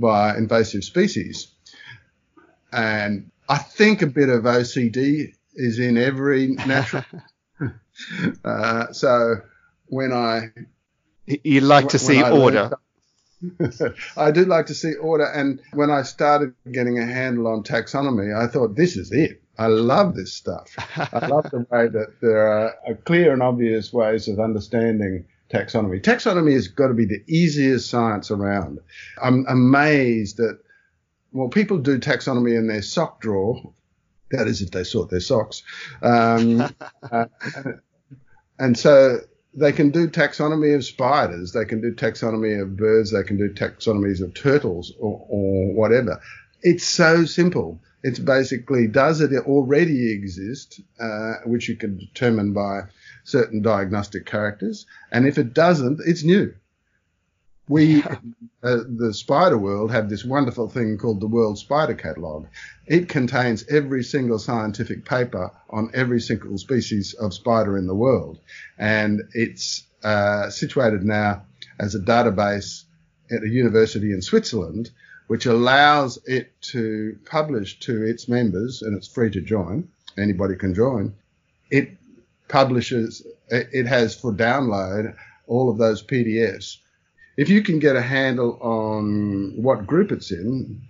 by 0.00 0.36
invasive 0.36 0.84
species. 0.84 1.48
And 2.72 3.30
I 3.48 3.58
think 3.58 4.02
a 4.02 4.06
bit 4.06 4.28
of 4.28 4.44
OCD 4.44 5.34
is 5.54 5.78
in 5.78 5.98
every 5.98 6.48
natural. 6.48 7.04
uh, 8.44 8.92
so 8.92 9.42
when 9.86 10.12
I 10.12 10.50
you 11.26 11.60
like 11.60 11.90
to 11.90 11.98
see 11.98 12.22
order. 12.22 12.70
I 14.16 14.30
do 14.30 14.44
like 14.44 14.66
to 14.66 14.74
see 14.74 14.94
order. 14.94 15.24
And 15.24 15.60
when 15.72 15.90
I 15.90 16.02
started 16.02 16.54
getting 16.70 16.98
a 16.98 17.06
handle 17.06 17.46
on 17.48 17.62
taxonomy, 17.62 18.36
I 18.36 18.46
thought, 18.46 18.76
this 18.76 18.96
is 18.96 19.12
it. 19.12 19.42
I 19.58 19.66
love 19.66 20.14
this 20.14 20.32
stuff. 20.32 20.74
I 20.96 21.26
love 21.26 21.50
the 21.50 21.58
way 21.70 21.88
that 21.88 22.20
there 22.20 22.46
are 22.48 22.94
clear 23.04 23.32
and 23.32 23.42
obvious 23.42 23.92
ways 23.92 24.28
of 24.28 24.40
understanding 24.40 25.26
taxonomy. 25.52 26.02
Taxonomy 26.02 26.52
has 26.52 26.68
got 26.68 26.88
to 26.88 26.94
be 26.94 27.06
the 27.06 27.22
easiest 27.26 27.90
science 27.90 28.30
around. 28.30 28.78
I'm 29.22 29.44
amazed 29.48 30.38
that, 30.38 30.60
well, 31.32 31.48
people 31.48 31.78
do 31.78 31.98
taxonomy 31.98 32.56
in 32.56 32.68
their 32.68 32.82
sock 32.82 33.20
drawer. 33.20 33.72
That 34.30 34.46
is, 34.46 34.62
if 34.62 34.70
they 34.70 34.84
sort 34.84 35.10
their 35.10 35.20
socks. 35.20 35.62
Um, 36.02 36.60
uh, 37.12 37.26
and 38.58 38.78
so 38.78 39.18
they 39.54 39.72
can 39.72 39.90
do 39.90 40.08
taxonomy 40.08 40.74
of 40.76 40.84
spiders, 40.84 41.52
they 41.52 41.64
can 41.64 41.80
do 41.80 41.92
taxonomy 41.92 42.60
of 42.60 42.76
birds, 42.76 43.10
they 43.10 43.24
can 43.24 43.36
do 43.36 43.52
taxonomies 43.52 44.22
of 44.22 44.34
turtles 44.34 44.92
or, 45.00 45.26
or 45.28 45.74
whatever. 45.74 46.20
It's 46.62 46.84
so 46.84 47.24
simple. 47.24 47.80
It's 48.02 48.18
basically 48.18 48.86
does 48.86 49.20
it 49.20 49.32
already 49.46 50.12
exist, 50.12 50.80
uh, 51.00 51.34
which 51.44 51.68
you 51.68 51.76
can 51.76 51.98
determine 51.98 52.52
by 52.52 52.82
certain 53.24 53.62
diagnostic 53.62 54.26
characters, 54.26 54.86
and 55.10 55.26
if 55.26 55.38
it 55.38 55.54
doesn't, 55.54 56.00
it's 56.06 56.24
new. 56.24 56.54
We, 57.68 58.02
uh, 58.02 58.16
the 58.62 59.14
spider 59.14 59.56
world, 59.56 59.92
have 59.92 60.10
this 60.10 60.24
wonderful 60.24 60.68
thing 60.68 60.98
called 60.98 61.20
the 61.20 61.28
World 61.28 61.56
Spider 61.58 61.94
Catalogue. 61.94 62.48
It 62.86 63.08
contains 63.08 63.64
every 63.68 64.02
single 64.02 64.40
scientific 64.40 65.04
paper 65.04 65.52
on 65.68 65.90
every 65.94 66.20
single 66.20 66.58
species 66.58 67.14
of 67.14 67.32
spider 67.32 67.78
in 67.78 67.86
the 67.86 67.94
world, 67.94 68.40
and 68.76 69.22
it's 69.34 69.86
uh, 70.02 70.50
situated 70.50 71.04
now 71.04 71.42
as 71.78 71.94
a 71.94 72.00
database 72.00 72.84
at 73.30 73.44
a 73.44 73.48
university 73.48 74.12
in 74.12 74.22
Switzerland 74.22 74.90
which 75.30 75.46
allows 75.46 76.18
it 76.26 76.60
to 76.60 77.16
publish 77.24 77.78
to 77.78 78.02
its 78.02 78.26
members, 78.26 78.82
and 78.82 78.96
it's 78.96 79.06
free 79.06 79.30
to 79.30 79.40
join. 79.40 79.88
Anybody 80.18 80.56
can 80.56 80.74
join. 80.74 81.14
It 81.70 81.98
publishes, 82.50 83.26
it 83.48 83.86
has 83.86 84.14
for 84.14 84.32
download 84.32 85.14
all 85.46 85.70
of 85.70 85.78
those 85.78 86.02
PDFs. 86.02 86.76
If 87.36 87.48
you 87.48 87.62
can 87.62 87.78
get 87.78 87.96
a 87.96 88.02
handle 88.02 88.58
on 88.60 89.54
what 89.56 89.86
group 89.86 90.12
it's 90.12 90.30
in, 90.30 90.82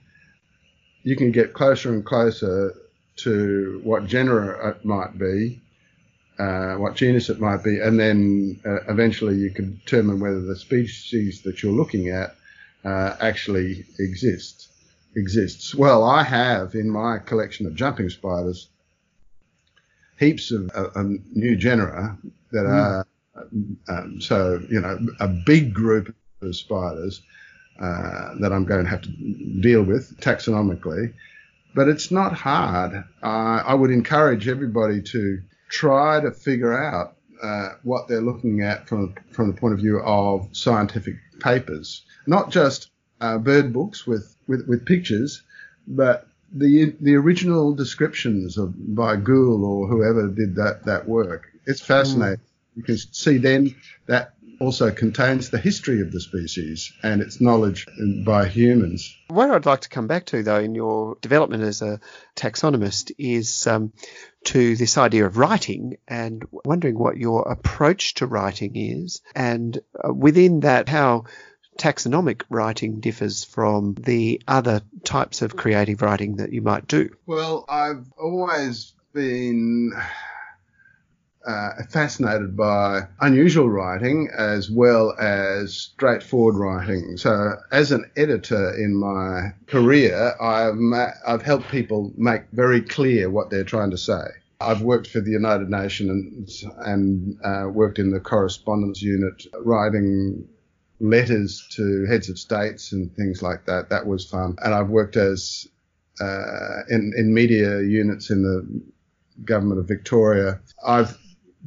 you 1.03 1.17
can 1.17 1.31
get 1.31 1.55
closer 1.55 1.93
and 1.93 2.05
closer 2.05 2.75
to 3.17 3.81
what 3.85 4.07
genera 4.07 4.71
it 4.71 4.85
might 4.85 5.19
be, 5.19 5.61
uh, 6.39 6.75
what 6.75 6.97
genus 6.97 7.29
it 7.29 7.41
might 7.41 7.63
be, 7.63 7.79
and 7.79 8.01
then 8.01 8.61
uh, 8.65 8.81
eventually 8.89 9.37
you 9.37 9.51
can 9.51 9.81
determine 9.85 10.21
whether 10.21 10.41
the 10.41 10.57
species 10.57 11.43
that 11.43 11.63
you're 11.63 11.73
looking 11.73 12.09
at 12.09 12.35
uh, 12.85 13.17
actually 13.21 13.85
exists. 13.99 14.69
Exists. 15.17 15.75
Well, 15.75 16.05
I 16.05 16.23
have 16.23 16.75
in 16.75 16.89
my 16.89 17.19
collection 17.19 17.67
of 17.67 17.75
jumping 17.75 18.09
spiders 18.11 18.69
heaps 20.21 20.53
of 20.53 20.71
uh, 20.75 21.03
new 21.33 21.57
genera 21.57 22.17
that 22.53 22.65
mm. 22.65 22.71
are 22.71 23.07
um, 23.89 24.21
so 24.21 24.61
you 24.71 24.81
know 24.81 24.99
a 25.19 25.29
big 25.29 25.75
group 25.75 26.15
of 26.43 26.55
spiders 26.55 27.23
uh, 27.81 28.35
that 28.41 28.53
I'm 28.53 28.65
going 28.65 28.85
to 28.85 28.91
have 28.91 29.03
to 29.03 29.11
deal 29.61 29.83
with 29.83 30.21
taxonomically. 30.21 31.15
But 31.75 31.89
it's 31.89 32.11
not 32.11 32.33
hard. 32.33 33.05
I 33.23 33.75
would 33.75 33.93
encourage 33.93 34.49
everybody 34.49 35.01
to 35.03 35.41
try 35.69 36.21
to 36.21 36.33
figure 36.33 36.77
out 36.77 37.17
uh, 37.43 37.71
what 37.85 38.09
they're 38.09 38.21
looking 38.21 38.61
at 38.61 38.89
from 38.89 39.15
from 39.31 39.53
the 39.53 39.59
point 39.59 39.75
of 39.75 39.81
view 39.81 40.01
of 40.01 40.49
scientific 40.53 41.15
papers 41.41 42.03
not 42.27 42.51
just 42.51 42.91
uh, 43.21 43.39
bird 43.39 43.73
books 43.73 44.07
with, 44.07 44.37
with, 44.47 44.67
with 44.69 44.87
pictures, 44.87 45.43
but 45.87 46.29
the 46.53 46.95
the 47.01 47.15
original 47.17 47.75
descriptions 47.75 48.59
of 48.59 48.75
by 48.95 49.17
Gould 49.17 49.63
or 49.63 49.87
whoever 49.87 50.29
did 50.29 50.57
that 50.57 50.85
that 50.85 51.09
work. 51.09 51.47
It's 51.67 51.81
fascinating. 51.81 52.39
Mm. 52.39 52.77
You 52.77 52.83
can 52.83 52.97
see 52.97 53.39
then 53.39 53.75
that 54.07 54.35
also 54.61 54.91
contains 54.91 55.49
the 55.49 55.59
history 55.59 56.03
of 56.03 56.13
the 56.13 56.21
species 56.21 56.93
and 57.03 57.23
its 57.23 57.41
knowledge 57.41 57.87
by 58.25 58.47
humans. 58.47 59.17
What 59.29 59.51
I'd 59.51 59.65
like 59.65 59.81
to 59.81 59.89
come 59.89 60.07
back 60.07 60.27
to, 60.27 60.43
though, 60.43 60.59
in 60.59 60.75
your 60.75 61.17
development 61.23 61.63
as 61.63 61.81
a 61.81 61.99
taxonomist 62.37 63.11
is 63.19 63.67
um, 63.67 63.93
to 64.45 64.77
this 64.77 64.99
idea 64.99 65.25
of 65.25 65.39
writing 65.39 65.97
and 66.07 66.45
wondering 66.53 66.99
what 66.99 67.17
your 67.17 67.51
approach 67.51 68.15
to 68.15 68.27
writing 68.27 68.73
is, 68.77 69.23
and 69.35 69.79
uh, 70.05 70.13
within 70.13 70.61
that, 70.61 70.89
how 70.89 71.25
taxonomic 71.79 72.43
writing 72.51 73.01
differs 73.01 73.45
from 73.45 73.95
the 73.95 74.41
other 74.47 74.83
types 75.05 75.43
of 75.43 75.57
creative 75.57 76.03
writing 76.03 76.37
that 76.37 76.53
you 76.53 76.63
might 76.63 76.87
do? 76.87 77.11
Well, 77.27 77.65
I've 77.69 78.05
always 78.19 78.93
been 79.13 79.93
uh, 81.47 81.71
fascinated 81.89 82.57
by 82.57 83.03
unusual 83.21 83.69
writing 83.69 84.29
as 84.37 84.71
well 84.71 85.15
as 85.19 85.75
straightforward 85.75 86.57
writing. 86.57 87.17
So, 87.17 87.57
as 87.73 87.93
an 87.93 88.11
editor 88.17 88.75
in 88.77 88.95
my 88.95 89.55
career, 89.67 90.35
I've 90.41 90.77
ma- 90.77 91.13
I've 91.27 91.43
helped 91.43 91.71
people 91.71 92.13
make 92.17 92.43
very 92.53 92.83
clear 92.83 93.31
what 93.31 93.51
they're 93.51 93.65
trying 93.65 93.91
to 93.93 93.99
say. 93.99 94.23
I've 94.61 94.83
worked 94.83 95.07
for 95.07 95.21
the 95.21 95.31
United 95.31 95.71
Nations 95.71 96.63
and, 96.63 96.87
and 96.87 97.39
uh, 97.43 97.69
worked 97.71 97.99
in 97.99 98.11
the 98.11 98.21
correspondence 98.21 99.01
unit, 99.01 99.47
writing 99.65 100.47
letters 101.01 101.67
to 101.73 102.05
heads 102.07 102.29
of 102.29 102.39
states 102.39 102.93
and 102.93 103.15
things 103.17 103.43
like 103.43 103.65
that. 103.67 103.89
That 103.89 104.07
was 104.07 104.29
fun. 104.29 104.57
And 104.63 104.75
I've 104.75 104.89
worked 104.89 105.17
as 105.17 105.67
uh, 106.21 106.83
in, 106.89 107.13
in 107.17 107.33
media 107.33 107.81
units 107.81 108.31
in 108.31 108.43
the 108.43 109.45
government 109.45 109.81
of 109.81 109.89
Victoria. 109.89 110.61
I've 110.87 111.17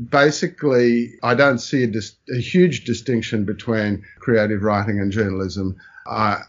basically, 0.10 1.16
I 1.24 1.36
don't 1.36 1.60
see 1.60 1.84
a, 1.84 1.88
dis- 1.88 2.16
a 2.32 2.40
huge 2.40 2.86
distinction 2.86 3.46
between 3.46 4.04
creative 4.20 4.62
writing 4.62 5.00
and 5.00 5.12
journalism. 5.12 5.78
I, 6.08 6.42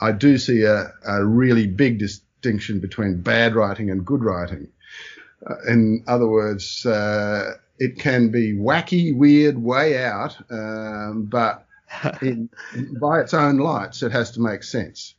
I 0.00 0.12
do 0.12 0.36
see 0.38 0.62
a, 0.64 0.92
a 1.06 1.24
really 1.24 1.66
big 1.66 1.98
distinction 1.98 2.80
between 2.80 3.22
bad 3.22 3.54
writing 3.54 3.90
and 3.90 4.04
good 4.04 4.22
writing. 4.22 4.68
Uh, 5.48 5.54
in 5.68 6.04
other 6.06 6.26
words, 6.26 6.84
uh, 6.84 7.54
it 7.78 7.98
can 7.98 8.30
be 8.30 8.52
wacky, 8.54 9.16
weird, 9.16 9.58
way 9.62 10.02
out, 10.02 10.36
um, 10.50 11.26
but 11.30 11.65
in, 12.22 12.48
by 13.00 13.20
its 13.20 13.34
own 13.34 13.58
lights, 13.58 14.02
it 14.02 14.12
has 14.12 14.32
to 14.32 14.40
make 14.40 14.62
sense. 14.62 15.14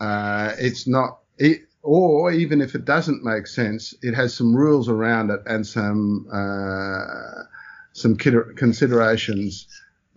Uh, 0.00 0.52
it's 0.58 0.86
not, 0.86 1.20
it, 1.38 1.62
or 1.82 2.32
even 2.32 2.60
if 2.60 2.74
it 2.74 2.84
doesn't 2.84 3.22
make 3.22 3.46
sense, 3.46 3.94
it 4.02 4.14
has 4.14 4.34
some 4.34 4.54
rules 4.54 4.88
around 4.88 5.30
it 5.30 5.40
and 5.46 5.66
some 5.66 6.26
uh, 6.32 7.44
some 7.92 8.16
considerations 8.16 9.68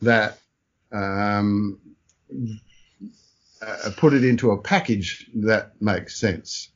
that 0.02 0.40
um, 0.92 1.80
uh, 3.62 3.90
put 3.98 4.14
it 4.14 4.24
into 4.24 4.52
a 4.52 4.62
package 4.62 5.30
that 5.36 5.80
makes 5.82 6.20
sense. 6.20 6.70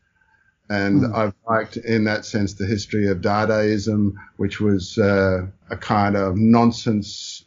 And 0.69 1.01
mm. 1.01 1.15
I've 1.15 1.33
liked, 1.47 1.77
in 1.77 2.05
that 2.05 2.25
sense, 2.25 2.53
the 2.53 2.65
history 2.65 3.07
of 3.07 3.19
Dadaism, 3.19 4.13
which 4.37 4.61
was 4.61 4.97
uh, 4.97 5.47
a 5.69 5.77
kind 5.77 6.15
of 6.15 6.37
nonsense 6.37 7.40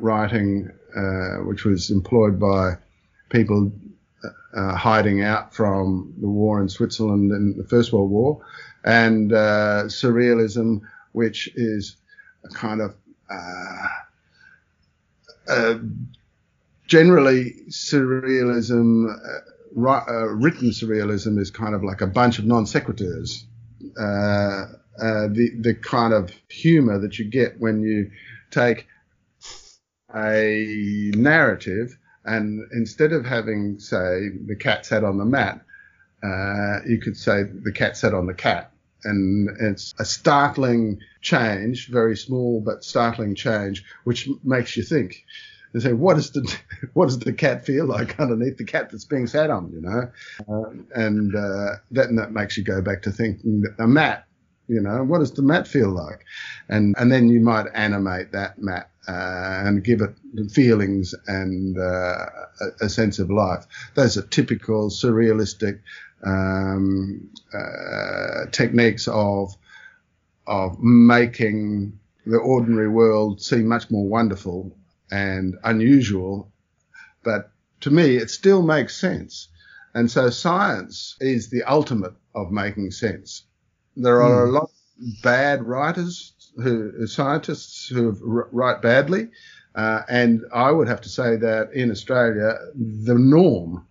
writing, 0.00 0.70
uh, 0.96 1.36
which 1.44 1.64
was 1.64 1.90
employed 1.90 2.38
by 2.38 2.76
people 3.28 3.72
uh, 4.56 4.74
hiding 4.74 5.22
out 5.22 5.54
from 5.54 6.14
the 6.20 6.28
war 6.28 6.60
in 6.60 6.68
Switzerland 6.68 7.30
in 7.32 7.56
the 7.56 7.64
First 7.64 7.92
World 7.92 8.10
War, 8.10 8.40
and 8.84 9.32
uh, 9.32 9.84
surrealism, 9.86 10.80
which 11.12 11.50
is 11.54 11.96
a 12.44 12.48
kind 12.48 12.80
of 12.80 12.94
uh, 15.48 15.78
generally 16.86 17.54
surrealism. 17.68 19.06
written 19.74 20.70
surrealism 20.70 21.38
is 21.38 21.50
kind 21.50 21.74
of 21.74 21.84
like 21.84 22.00
a 22.00 22.06
bunch 22.06 22.38
of 22.38 22.46
non 22.46 22.64
sequiturs. 22.64 23.44
Uh, 23.98 24.66
the 25.28 25.50
the 25.60 25.74
kind 25.74 26.14
of 26.14 26.30
humor 26.48 26.98
that 26.98 27.18
you 27.18 27.26
get 27.26 27.60
when 27.60 27.82
you 27.82 28.10
take 28.50 28.86
a 30.14 31.12
narrative, 31.14 31.96
and 32.24 32.66
instead 32.72 33.12
of 33.12 33.24
having, 33.24 33.78
say, 33.78 34.30
the 34.46 34.56
cat 34.58 34.86
sat 34.86 35.04
on 35.04 35.18
the 35.18 35.24
mat, 35.24 35.60
uh, 36.22 36.80
you 36.86 36.98
could 36.98 37.16
say 37.16 37.42
the 37.44 37.72
cat 37.72 37.96
sat 37.96 38.14
on 38.14 38.26
the 38.26 38.34
cat. 38.34 38.72
And 39.04 39.48
it's 39.60 39.94
a 39.98 40.04
startling 40.04 41.00
change, 41.20 41.88
very 41.88 42.16
small 42.16 42.60
but 42.60 42.82
startling 42.82 43.34
change, 43.34 43.84
which 44.04 44.28
makes 44.42 44.76
you 44.76 44.82
think. 44.82 45.24
And 45.72 45.82
say, 45.82 45.92
what 45.92 46.14
does 46.14 46.30
the 46.32 46.56
what 46.94 47.06
does 47.06 47.18
the 47.18 47.32
cat 47.32 47.64
feel 47.64 47.86
like 47.86 48.18
underneath 48.18 48.56
the 48.56 48.64
cat 48.64 48.90
that's 48.90 49.04
being 49.04 49.26
sat 49.26 49.50
on? 49.50 49.70
You 49.72 49.80
know, 49.82 50.10
uh, 50.48 50.70
and 50.94 51.36
uh, 51.36 51.76
that, 51.92 52.08
and 52.08 52.18
that 52.18 52.32
makes 52.32 52.56
you 52.56 52.64
go 52.64 52.80
back 52.80 53.02
to 53.02 53.12
thinking 53.12 53.60
that 53.60 53.76
the 53.76 53.86
mat 53.86 54.26
you 54.68 54.80
know 54.80 55.04
what 55.04 55.18
does 55.18 55.32
the 55.32 55.42
mat 55.42 55.68
feel 55.68 55.90
like 55.90 56.24
and 56.68 56.94
and 56.98 57.10
then 57.12 57.28
you 57.28 57.40
might 57.40 57.66
animate 57.74 58.32
that 58.32 58.60
mat 58.60 58.90
and 59.06 59.84
give 59.84 60.00
it 60.00 60.14
feelings 60.50 61.14
and 61.26 61.78
uh, 61.78 62.26
a, 62.60 62.84
a, 62.86 62.88
sense 62.88 63.18
of 63.18 63.30
life. 63.30 63.64
Those 63.94 64.16
are 64.16 64.22
typical 64.22 64.90
surrealistic 64.90 65.80
um, 66.24 67.30
uh, 67.54 68.46
techniques 68.50 69.06
of 69.08 69.54
of 70.46 70.80
making 70.80 71.98
the 72.24 72.38
ordinary 72.38 72.88
world 72.88 73.40
seem 73.40 73.66
much 73.66 73.90
more 73.90 74.06
wonderful 74.08 74.76
and 75.10 75.56
unusual, 75.64 76.52
but 77.22 77.50
to 77.80 77.90
me, 77.90 78.16
it 78.16 78.30
still 78.30 78.62
makes 78.62 78.96
sense. 78.96 79.48
And 79.94 80.10
so 80.10 80.30
science 80.30 81.16
is 81.20 81.48
the 81.48 81.62
ultimate 81.64 82.14
of 82.34 82.50
making 82.50 82.90
sense. 82.90 83.44
There 83.96 84.22
are 84.22 84.44
mm. 84.44 84.48
a 84.48 84.52
lot 84.52 84.64
of 84.64 85.22
bad 85.22 85.64
writers, 85.64 86.32
who 86.62 87.06
scientists 87.06 87.88
who 87.88 88.16
write 88.22 88.82
badly, 88.82 89.28
uh, 89.74 90.02
and 90.08 90.44
I 90.52 90.70
would 90.70 90.88
have 90.88 91.00
to 91.02 91.08
say 91.08 91.36
that 91.36 91.72
in 91.72 91.90
Australia, 91.90 92.58
the 92.74 93.14
norm 93.14 93.86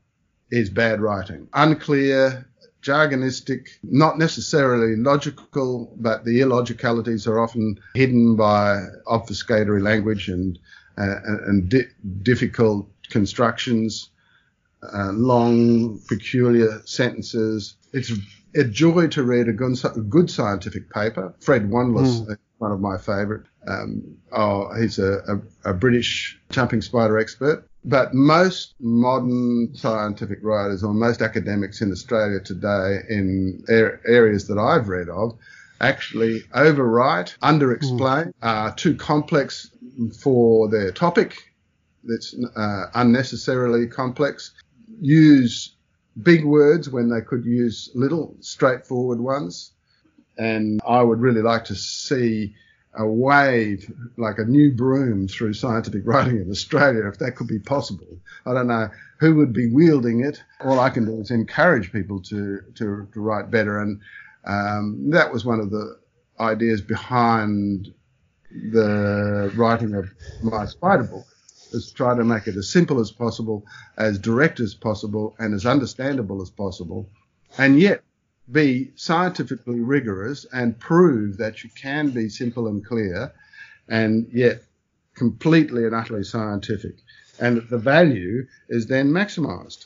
is 0.52 0.70
bad 0.70 1.02
writing, 1.02 1.48
unclear, 1.54 2.48
jargonistic, 2.82 3.68
not 3.84 4.18
necessarily 4.18 4.96
logical, 4.96 5.94
but 5.98 6.24
the 6.24 6.40
illogicalities 6.42 7.28
are 7.28 7.40
often 7.40 7.80
hidden 7.96 8.36
by 8.36 8.84
obfuscatory 9.08 9.82
language 9.82 10.30
and 10.30 10.60
uh, 10.98 11.16
and 11.48 11.70
di- 11.70 11.88
difficult 12.22 12.88
constructions, 13.10 14.10
uh, 14.94 15.12
long, 15.12 16.00
peculiar 16.08 16.82
sentences. 16.86 17.76
It's 17.92 18.12
a 18.56 18.64
joy 18.64 19.08
to 19.08 19.24
read 19.24 19.50
a 19.50 19.54
good, 19.54 20.30
scientific 20.30 20.90
paper. 20.90 21.34
Fred 21.42 21.70
Wanless, 21.70 22.22
mm. 22.22 22.38
One 22.58 22.72
of 22.72 22.80
my 22.80 22.98
favourite. 22.98 23.44
Um, 23.68 24.18
oh, 24.32 24.74
he's 24.80 25.00
a, 25.00 25.42
a, 25.64 25.72
a 25.72 25.74
British 25.74 26.40
jumping 26.50 26.82
spider 26.82 27.18
expert. 27.18 27.68
But 27.84 28.14
most 28.14 28.74
modern 28.80 29.76
scientific 29.76 30.40
writers 30.42 30.84
or 30.84 30.94
most 30.94 31.22
academics 31.22 31.82
in 31.82 31.92
Australia 31.92 32.40
today 32.40 33.00
in 33.10 33.64
er- 33.70 34.02
areas 34.08 34.48
that 34.48 34.58
I've 34.58 34.88
read 34.88 35.10
of 35.10 35.38
actually 35.82 36.42
overwrite, 36.54 37.38
underexplain, 37.40 38.28
mm. 38.28 38.34
are 38.42 38.74
too 38.74 38.96
complex 38.96 39.70
for 40.20 40.70
their 40.70 40.92
topic. 40.92 41.54
That's 42.04 42.36
uh, 42.56 42.86
unnecessarily 42.94 43.88
complex. 43.88 44.52
Use 45.02 45.76
big 46.22 46.46
words 46.46 46.90
when 46.90 47.10
they 47.10 47.22
could 47.22 47.46
use 47.46 47.92
little 47.94 48.36
straightforward 48.40 49.20
ones. 49.20 49.74
And 50.38 50.82
I 50.88 51.02
would 51.02 51.20
really 51.20 51.42
like 51.42 51.66
to 51.66 51.76
see 51.76 52.56
a 52.98 53.06
wave, 53.06 53.92
like 54.18 54.38
a 54.38 54.46
new 54.46 54.72
broom 54.72 55.28
through 55.28 55.54
scientific 55.54 56.04
writing 56.06 56.38
in 56.38 56.50
Australia, 56.50 57.08
if 57.08 57.20
that 57.20 57.36
could 57.36 57.48
be 57.48 57.60
possible. 57.60 58.20
I 58.46 58.54
don't 58.54 58.68
know 58.68 58.90
who 59.20 59.36
would 59.36 59.54
be 59.54 59.68
wielding 59.68 60.24
it. 60.24 60.42
All 60.62 60.80
I 60.80 60.90
can 60.90 61.06
do 61.06 61.20
is 61.20 61.32
encourage 61.32 61.92
people 61.92 62.22
to, 62.24 62.62
to, 62.76 63.08
to 63.14 63.20
write 63.20 63.52
better. 63.52 63.80
And 63.80 64.00
um, 64.46 65.10
that 65.10 65.32
was 65.32 65.46
one 65.46 65.60
of 65.60 65.72
the 65.72 66.00
ideas 66.40 66.82
behind 66.82 67.94
the 68.52 69.52
writing 69.56 69.94
of 69.96 70.10
my 70.44 70.66
spider 70.66 71.04
book, 71.04 71.26
is 71.74 71.92
try 71.92 72.16
to 72.16 72.24
make 72.24 72.48
it 72.48 72.56
as 72.56 72.70
simple 72.70 73.00
as 73.00 73.12
possible, 73.12 73.66
as 73.98 74.18
direct 74.20 74.60
as 74.60 74.74
possible, 74.74 75.36
and 75.40 75.54
as 75.54 75.66
understandable 75.66 76.42
as 76.42 76.50
possible, 76.50 77.10
and 77.58 77.80
yet 77.80 78.04
be 78.52 78.92
scientifically 78.96 79.80
rigorous 79.80 80.46
and 80.52 80.80
prove 80.80 81.38
that 81.38 81.64
you 81.64 81.70
can 81.76 82.10
be 82.10 82.30
simple 82.30 82.68
and 82.68 82.86
clear 82.86 83.32
and 83.88 84.28
yet 84.32 84.64
completely 85.16 85.86
and 85.86 85.96
utterly 85.96 86.24
scientific. 86.24 86.96
And 87.40 87.58
that 87.58 87.70
the 87.70 87.78
value 87.78 88.48
is 88.70 88.88
then 88.88 89.12
maximized. 89.12 89.86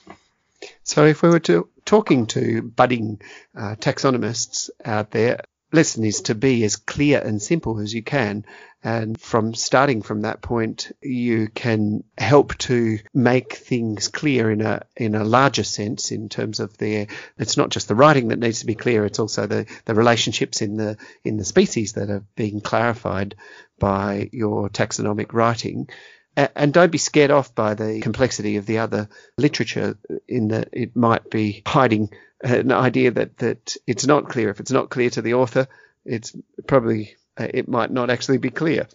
So, 0.83 1.05
if 1.05 1.21
we 1.21 1.29
were 1.29 1.39
to, 1.41 1.69
talking 1.85 2.27
to 2.27 2.61
budding 2.61 3.21
uh, 3.55 3.75
taxonomists 3.75 4.69
out 4.83 5.11
there, 5.11 5.41
lesson 5.71 6.03
is 6.03 6.21
to 6.21 6.35
be 6.35 6.63
as 6.63 6.75
clear 6.75 7.19
and 7.19 7.41
simple 7.41 7.79
as 7.79 7.93
you 7.93 8.03
can. 8.03 8.45
And 8.81 9.19
from 9.19 9.53
starting 9.53 10.01
from 10.01 10.21
that 10.21 10.41
point, 10.41 10.91
you 11.01 11.49
can 11.49 12.05
help 12.17 12.57
to 12.59 12.99
make 13.13 13.53
things 13.53 14.07
clear 14.07 14.49
in 14.49 14.61
a 14.61 14.83
in 14.95 15.15
a 15.15 15.25
larger 15.25 15.65
sense 15.65 16.11
in 16.11 16.29
terms 16.29 16.61
of 16.61 16.77
the 16.77 17.07
it's 17.37 17.57
not 17.57 17.71
just 17.71 17.89
the 17.89 17.95
writing 17.95 18.29
that 18.29 18.39
needs 18.39 18.61
to 18.61 18.65
be 18.65 18.75
clear, 18.75 19.05
it's 19.05 19.19
also 19.19 19.47
the, 19.47 19.65
the 19.83 19.95
relationships 19.95 20.61
in 20.61 20.77
the 20.77 20.97
in 21.25 21.35
the 21.35 21.43
species 21.43 21.93
that 21.93 22.09
are 22.09 22.23
being 22.35 22.61
clarified 22.61 23.35
by 23.79 24.29
your 24.31 24.69
taxonomic 24.69 25.33
writing. 25.33 25.89
And 26.35 26.71
don't 26.71 26.91
be 26.91 26.97
scared 26.97 27.31
off 27.31 27.53
by 27.53 27.73
the 27.73 27.99
complexity 28.01 28.57
of 28.57 28.65
the 28.65 28.77
other 28.77 29.09
literature 29.37 29.97
in 30.27 30.49
that 30.49 30.69
it 30.71 30.95
might 30.95 31.29
be 31.29 31.63
hiding 31.65 32.11
an 32.41 32.71
idea 32.71 33.11
that, 33.11 33.37
that 33.39 33.75
it's 33.85 34.07
not 34.07 34.29
clear. 34.29 34.49
If 34.49 34.59
it's 34.59 34.71
not 34.71 34.89
clear 34.89 35.09
to 35.09 35.21
the 35.21 35.33
author, 35.33 35.67
it's 36.05 36.33
probably, 36.65 37.15
uh, 37.37 37.47
it 37.53 37.67
might 37.67 37.91
not 37.91 38.09
actually 38.09 38.37
be 38.37 38.51
clear. 38.51 38.87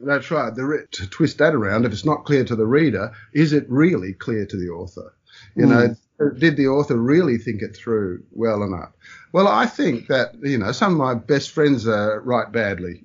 That's 0.00 0.30
right. 0.30 0.54
The, 0.54 0.86
to 0.92 1.06
twist 1.06 1.38
that 1.38 1.54
around, 1.54 1.84
if 1.84 1.92
it's 1.92 2.04
not 2.04 2.24
clear 2.24 2.44
to 2.44 2.56
the 2.56 2.66
reader, 2.66 3.12
is 3.32 3.52
it 3.52 3.66
really 3.68 4.12
clear 4.14 4.46
to 4.46 4.56
the 4.56 4.70
author? 4.70 5.14
You 5.54 5.66
mm. 5.66 5.68
know, 5.68 5.86
hmm. 5.88 5.92
Did 6.38 6.56
the 6.56 6.68
author 6.68 6.96
really 6.96 7.38
think 7.38 7.62
it 7.62 7.76
through 7.76 8.22
well 8.30 8.62
enough? 8.62 8.90
Well, 9.32 9.48
I 9.48 9.66
think 9.66 10.06
that 10.06 10.34
you 10.42 10.58
know 10.58 10.70
some 10.70 10.92
of 10.92 10.98
my 10.98 11.14
best 11.14 11.50
friends 11.50 11.88
uh, 11.88 12.20
write 12.20 12.52
badly, 12.52 13.04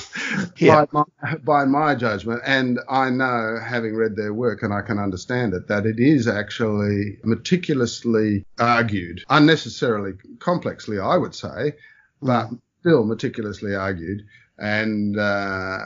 yeah. 0.56 0.86
by, 0.86 1.04
my, 1.22 1.34
by 1.36 1.64
my 1.66 1.94
judgment, 1.94 2.42
and 2.44 2.80
I 2.88 3.10
know, 3.10 3.58
having 3.64 3.94
read 3.94 4.16
their 4.16 4.34
work, 4.34 4.62
and 4.62 4.74
I 4.74 4.82
can 4.82 4.98
understand 4.98 5.54
it, 5.54 5.68
that 5.68 5.86
it 5.86 6.00
is 6.00 6.26
actually 6.26 7.18
meticulously 7.22 8.44
argued, 8.58 9.22
unnecessarily 9.30 10.14
complexly, 10.40 10.98
I 10.98 11.16
would 11.16 11.34
say, 11.34 11.74
but 12.20 12.48
still 12.80 13.04
meticulously 13.04 13.74
argued, 13.74 14.26
and. 14.58 15.18
Uh, 15.18 15.78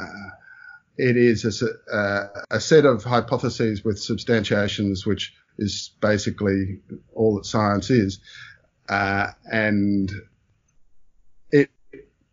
it 0.98 1.16
is 1.16 1.62
a, 1.62 1.90
uh, 1.90 2.28
a, 2.50 2.60
set 2.60 2.84
of 2.84 3.02
hypotheses 3.02 3.82
with 3.82 3.98
substantiations, 3.98 5.06
which 5.06 5.34
is 5.58 5.90
basically 6.00 6.80
all 7.14 7.36
that 7.36 7.46
science 7.46 7.90
is. 7.90 8.20
Uh, 8.88 9.28
and 9.50 10.10
it 11.50 11.70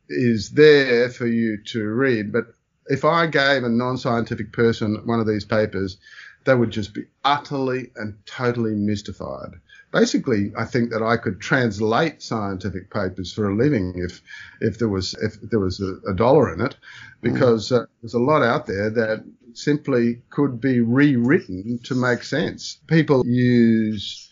is 0.09 0.51
there 0.51 1.09
for 1.09 1.27
you 1.27 1.57
to 1.65 1.87
read. 1.87 2.31
But 2.31 2.45
if 2.87 3.05
I 3.05 3.27
gave 3.27 3.63
a 3.63 3.69
non 3.69 3.97
scientific 3.97 4.51
person 4.51 5.01
one 5.05 5.19
of 5.19 5.27
these 5.27 5.45
papers, 5.45 5.97
they 6.45 6.55
would 6.55 6.71
just 6.71 6.93
be 6.93 7.05
utterly 7.23 7.91
and 7.95 8.17
totally 8.25 8.73
mystified. 8.73 9.53
Basically, 9.91 10.51
I 10.57 10.65
think 10.65 10.91
that 10.91 11.03
I 11.03 11.17
could 11.17 11.39
translate 11.39 12.21
scientific 12.21 12.91
papers 12.91 13.33
for 13.33 13.49
a 13.49 13.55
living 13.55 13.93
if 13.95 14.21
if 14.61 14.79
there 14.79 14.89
was 14.89 15.13
if 15.21 15.39
there 15.41 15.59
was 15.59 15.79
a, 15.79 16.09
a 16.09 16.13
dollar 16.13 16.53
in 16.53 16.61
it, 16.61 16.75
because 17.21 17.71
uh, 17.71 17.85
there's 18.01 18.13
a 18.13 18.19
lot 18.19 18.43
out 18.43 18.65
there 18.65 18.89
that 18.89 19.23
simply 19.53 20.21
could 20.29 20.59
be 20.59 20.81
rewritten 20.81 21.79
to 21.83 21.95
make 21.95 22.23
sense. 22.23 22.79
People 22.87 23.25
use 23.25 24.31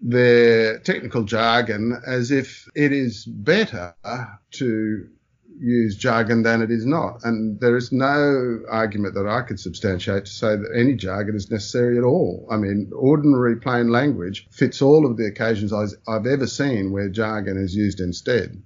their 0.00 0.78
technical 0.78 1.24
jargon 1.24 2.00
as 2.06 2.30
if 2.30 2.68
it 2.74 2.92
is 2.92 3.24
better 3.24 3.94
to 4.52 5.08
use 5.60 5.96
jargon 5.96 6.42
than 6.44 6.62
it 6.62 6.70
is 6.70 6.86
not. 6.86 7.18
And 7.24 7.58
there 7.60 7.76
is 7.76 7.90
no 7.90 8.60
argument 8.70 9.14
that 9.14 9.26
I 9.26 9.42
could 9.42 9.58
substantiate 9.58 10.26
to 10.26 10.30
say 10.30 10.56
that 10.56 10.70
any 10.74 10.94
jargon 10.94 11.34
is 11.34 11.50
necessary 11.50 11.98
at 11.98 12.04
all. 12.04 12.46
I 12.50 12.56
mean, 12.56 12.90
ordinary 12.94 13.56
plain 13.56 13.88
language 13.88 14.46
fits 14.50 14.80
all 14.80 15.04
of 15.04 15.16
the 15.16 15.26
occasions 15.26 15.72
I've 15.72 16.26
ever 16.26 16.46
seen 16.46 16.92
where 16.92 17.08
jargon 17.08 17.56
is 17.56 17.74
used 17.74 18.00
instead. 18.00 18.62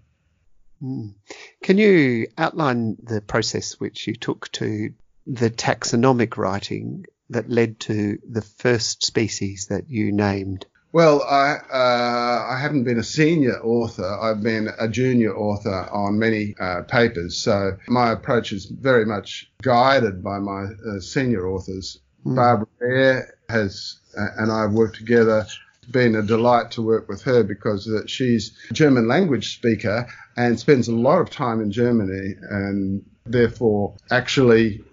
Mm. 0.83 1.14
Can 1.62 1.79
you 1.79 2.27
outline 2.37 2.96
the 3.03 3.20
process 3.20 3.81
which 3.81 4.07
you 4.07 4.14
took 4.14 4.51
to 4.53 4.92
the 5.26 5.50
taxonomic 5.50 6.37
writing 6.37 7.06
that 7.30 7.48
led 7.48 7.80
to 7.80 8.18
the 8.28 8.42
first 8.42 9.04
species 9.04 9.66
that 9.70 9.88
you 9.88 10.12
named? 10.12 10.66
Well, 10.92 11.22
I 11.22 11.56
uh, 11.72 12.54
I 12.54 12.58
haven't 12.61 12.85
been 12.85 12.98
a 12.98 13.04
senior 13.04 13.58
author. 13.62 14.06
I've 14.06 14.42
been 14.42 14.68
a 14.78 14.88
junior 14.88 15.35
author 15.35 15.88
on 15.90 16.18
many 16.18 16.54
uh, 16.61 16.82
papers. 16.82 17.38
So 17.38 17.78
my 17.88 18.12
approach 18.12 18.52
is 18.52 18.66
very 18.66 19.06
much 19.06 19.50
guided 19.62 20.22
by 20.22 20.38
my 20.38 20.64
uh, 20.64 21.01
senior 21.01 21.49
authors. 21.49 21.99
Mm. 22.26 22.36
Barbara 22.36 22.66
Baehr 22.80 23.26
has 23.49 24.01
uh, 24.18 24.26
and 24.36 24.53
I've 24.53 24.72
worked 24.72 24.97
together. 24.97 25.47
Been 25.90 26.14
a 26.14 26.22
delight 26.22 26.70
to 26.72 26.82
work 26.82 27.09
with 27.09 27.22
her 27.22 27.42
because 27.42 27.88
uh, 27.88 28.07
she's 28.07 28.57
a 28.70 28.74
German 28.74 29.09
language 29.09 29.57
speaker 29.57 30.07
and 30.36 30.59
spends 30.59 30.88
a 30.88 30.94
lot 30.94 31.20
of 31.20 31.28
time 31.28 31.61
in 31.61 31.72
Germany 31.72 32.34
and 32.51 33.05
therefore 33.24 33.97
actually 34.11 34.84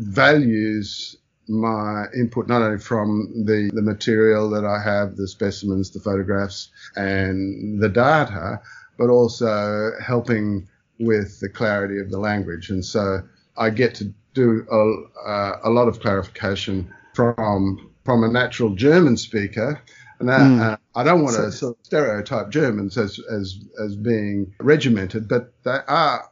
values 0.00 1.16
my 1.48 2.04
input 2.14 2.46
not 2.48 2.62
only 2.62 2.78
from 2.78 3.44
the, 3.44 3.70
the 3.74 3.82
material 3.82 4.48
that 4.50 4.64
I 4.64 4.80
have, 4.82 5.16
the 5.16 5.26
specimens, 5.26 5.90
the 5.90 6.00
photographs, 6.00 6.70
and 6.96 7.82
the 7.82 7.88
data, 7.88 8.60
but 8.98 9.10
also 9.10 9.92
helping 10.00 10.68
with 11.00 11.40
the 11.40 11.48
clarity 11.48 11.98
of 11.98 12.10
the 12.10 12.18
language. 12.18 12.70
And 12.70 12.84
so 12.84 13.22
I 13.56 13.70
get 13.70 13.94
to 13.96 14.12
do 14.34 14.64
a, 14.70 15.28
uh, 15.28 15.60
a 15.64 15.70
lot 15.70 15.88
of 15.88 16.00
clarification 16.00 16.92
from 17.14 17.90
from 18.04 18.24
a 18.24 18.28
natural 18.28 18.70
German 18.74 19.16
speaker. 19.16 19.80
And 20.18 20.28
that, 20.28 20.40
mm. 20.40 20.60
uh, 20.60 20.76
I 20.94 21.02
don't 21.04 21.22
want 21.22 21.36
to 21.36 21.50
sort 21.52 21.78
of 21.78 21.84
stereotype 21.84 22.50
Germans 22.50 22.96
as, 22.96 23.18
as 23.30 23.58
as 23.82 23.96
being 23.96 24.54
regimented, 24.60 25.28
but 25.28 25.52
they 25.64 25.78
are 25.88 26.29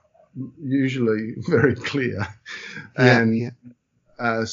usually 0.62 1.34
very 1.48 1.74
clear, 1.74 2.26
and 2.96 3.36
yeah. 3.36 3.50
Uh, 4.18 4.44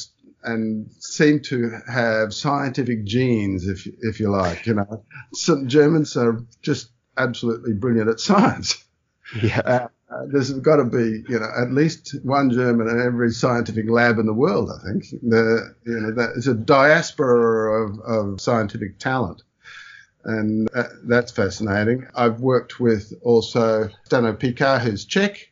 and 0.44 0.92
seem 1.00 1.40
to 1.40 1.72
have 1.88 2.34
scientific 2.34 3.04
genes, 3.04 3.68
if 3.68 3.88
if 4.02 4.20
you 4.20 4.30
like. 4.30 4.68
You 4.68 4.76
know, 4.76 5.04
some 5.34 5.68
Germans 5.68 6.16
are 6.16 6.44
just 6.62 6.90
absolutely 7.18 7.74
brilliant 7.74 8.10
at 8.10 8.20
science. 8.20 8.84
Yeah. 9.42 9.88
Uh, 10.08 10.28
there's 10.28 10.54
got 10.54 10.76
to 10.78 10.86
be, 10.86 11.24
you 11.28 11.40
know, 11.40 11.50
at 11.58 11.72
least 11.72 12.16
one 12.24 12.52
German 12.52 12.88
in 12.88 13.02
every 13.02 13.32
scientific 13.32 13.90
lab 13.90 14.20
in 14.20 14.28
the 14.28 14.34
world. 14.34 14.70
I 14.70 14.88
think 14.88 15.06
the, 15.24 15.76
you 15.86 16.00
know, 16.00 16.12
that 16.12 16.34
it's 16.38 16.48
a 16.48 16.54
diaspora 16.54 17.86
of, 17.86 18.00
of 18.02 18.42
scientific 18.42 19.00
talent, 19.00 19.42
and 20.24 20.70
uh, 20.76 20.84
that's 21.04 21.32
fascinating. 21.32 22.08
I've 22.16 22.40
worked 22.40 22.80
with 22.80 23.14
also 23.24 23.90
Stano 24.08 24.38
Pekár, 24.38 24.80
who's 24.80 25.06
Czech, 25.06 25.52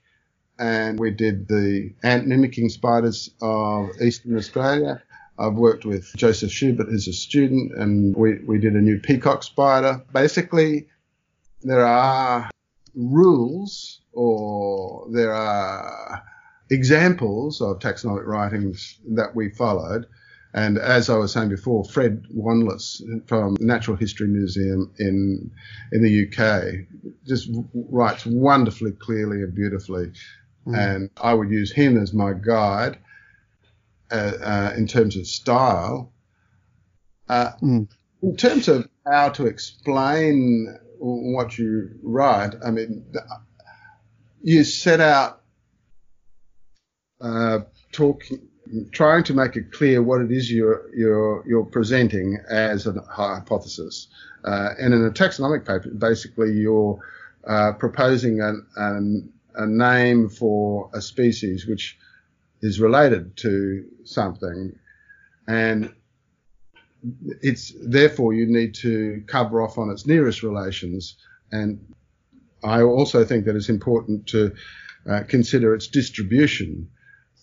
and 0.60 1.00
we 1.00 1.12
did 1.12 1.48
the 1.48 1.94
ant 2.04 2.28
mimicking 2.28 2.70
spiders 2.70 3.30
of 3.42 3.90
Eastern 4.02 4.38
Australia. 4.38 5.02
I've 5.38 5.56
worked 5.56 5.86
with 5.86 6.16
Joseph 6.16 6.52
Schubert, 6.52 6.88
who's 6.88 7.08
a 7.08 7.14
student, 7.14 7.74
and 7.76 8.16
we, 8.16 8.40
we 8.46 8.60
did 8.60 8.74
a 8.74 8.82
new 8.82 9.00
peacock 9.00 9.44
spider. 9.44 10.02
Basically, 10.14 10.88
there 11.64 11.86
are 11.86 12.50
rules 12.96 14.02
or 14.12 15.08
there 15.12 15.34
are 15.34 16.24
examples 16.70 17.62
of 17.62 17.80
taxonomic 17.80 18.26
writings 18.26 19.00
that 19.10 19.36
we 19.36 19.50
followed. 19.50 20.06
And 20.56 20.78
as 20.78 21.10
I 21.10 21.18
was 21.18 21.32
saying 21.32 21.50
before, 21.50 21.84
Fred 21.84 22.26
Wanless 22.32 23.02
from 23.28 23.58
Natural 23.60 23.98
History 23.98 24.28
Museum 24.28 24.92
in 25.00 25.50
in 25.92 26.04
the 26.04 26.28
UK 26.28 26.86
just 27.26 27.50
writes 27.74 28.24
wonderfully 28.28 28.92
clearly 28.92 29.42
and 29.42 29.56
beautifully. 29.56 30.12
Mm. 30.68 30.78
And 30.78 31.10
I 31.22 31.34
would 31.34 31.50
use 31.50 31.72
him 31.72 31.98
as 31.98 32.14
my 32.14 32.34
guide 32.34 32.98
uh, 34.12 34.16
uh, 34.16 34.74
in 34.78 34.88
terms 34.88 35.16
of 35.18 35.28
style. 35.28 36.12
Uh, 37.30 37.52
Mm. 37.62 37.88
in 38.22 38.36
terms 38.36 38.68
of 38.68 38.88
how 39.06 39.30
to 39.30 39.46
explain 39.48 40.78
what 41.00 41.58
you 41.58 41.90
write, 42.04 42.54
I 42.66 42.72
mean, 42.72 43.06
you 44.42 44.64
set 44.64 45.00
out 45.00 45.42
uh, 47.22 47.60
talking, 47.92 48.40
trying 48.92 49.24
to 49.24 49.34
make 49.34 49.56
it 49.56 49.72
clear 49.72 50.02
what 50.02 50.22
it 50.22 50.32
is 50.32 50.52
you're 50.52 50.90
you're 50.96 51.44
you're 51.48 51.66
presenting 51.66 52.38
as 52.50 52.86
a 52.88 52.94
hypothesis. 53.10 54.08
Uh, 54.44 54.70
and 54.80 54.94
in 54.94 55.06
a 55.06 55.10
taxonomic 55.12 55.66
paper, 55.66 55.90
basically 55.98 56.52
you're 56.52 57.00
uh, 57.48 57.72
proposing 57.74 58.42
an, 58.42 58.66
an, 58.76 59.33
a 59.56 59.66
name 59.66 60.30
for 60.30 60.90
a 60.94 61.02
species 61.02 61.68
which 61.68 61.98
is 62.62 62.80
related 62.80 63.36
to 63.38 63.86
something, 64.04 64.74
and 65.48 65.94
it's 67.42 67.74
therefore 67.82 68.34
you 68.34 68.46
need 68.46 68.74
to 68.76 69.24
cover 69.28 69.62
off 69.62 69.78
on 69.78 69.90
its 69.90 70.08
nearest 70.08 70.44
relations. 70.44 71.18
And 71.52 71.94
I 72.64 72.82
also 72.82 73.26
think 73.26 73.46
that 73.46 73.56
it's 73.56 73.70
important 73.70 74.28
to 74.28 74.54
uh, 75.10 75.24
consider 75.28 75.76
its 75.76 75.88
distribution. 75.88 76.90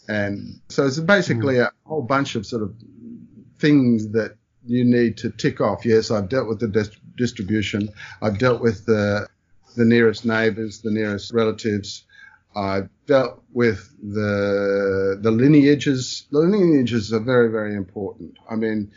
And 0.09 0.61
so 0.69 0.87
it's 0.87 0.99
basically 0.99 1.59
a 1.59 1.71
whole 1.85 2.03
bunch 2.03 2.35
of 2.35 2.47
sort 2.47 2.63
of 2.63 2.75
things 3.59 4.11
that 4.13 4.37
you 4.67 4.85
need 4.85 5.19
to 5.19 5.31
tick 5.31 5.61
off. 5.61 5.85
Yes, 5.85 6.11
I've 6.11 6.29
dealt 6.29 6.49
with 6.49 6.61
the 6.61 6.69
dis- 6.69 6.97
distribution. 7.17 7.91
I've 8.23 8.39
dealt 8.39 8.63
with 8.63 8.87
the 8.87 9.29
the 9.77 9.85
nearest 9.85 10.25
neighbours, 10.25 10.81
the 10.81 10.91
nearest 10.91 11.33
relatives. 11.33 12.05
I've 12.55 12.89
dealt 13.07 13.43
with 13.53 13.91
the 14.03 15.19
the 15.21 15.31
lineages. 15.31 16.27
The 16.31 16.41
lineages 16.41 17.13
are 17.13 17.21
very, 17.21 17.51
very 17.51 17.75
important. 17.75 18.39
I 18.49 18.57
mean, 18.57 18.91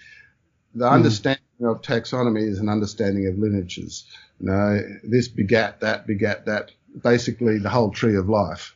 the 0.73 0.89
understanding 0.89 1.43
of 1.63 1.81
taxonomy 1.81 2.47
is 2.47 2.59
an 2.59 2.69
understanding 2.69 3.27
of 3.27 3.37
lineages. 3.37 4.05
You 4.39 4.47
know, 4.47 4.79
this 5.03 5.27
begat 5.27 5.81
that, 5.81 6.07
begat 6.07 6.45
that, 6.45 6.71
basically 7.03 7.59
the 7.59 7.69
whole 7.69 7.91
tree 7.91 8.15
of 8.15 8.27
life. 8.27 8.75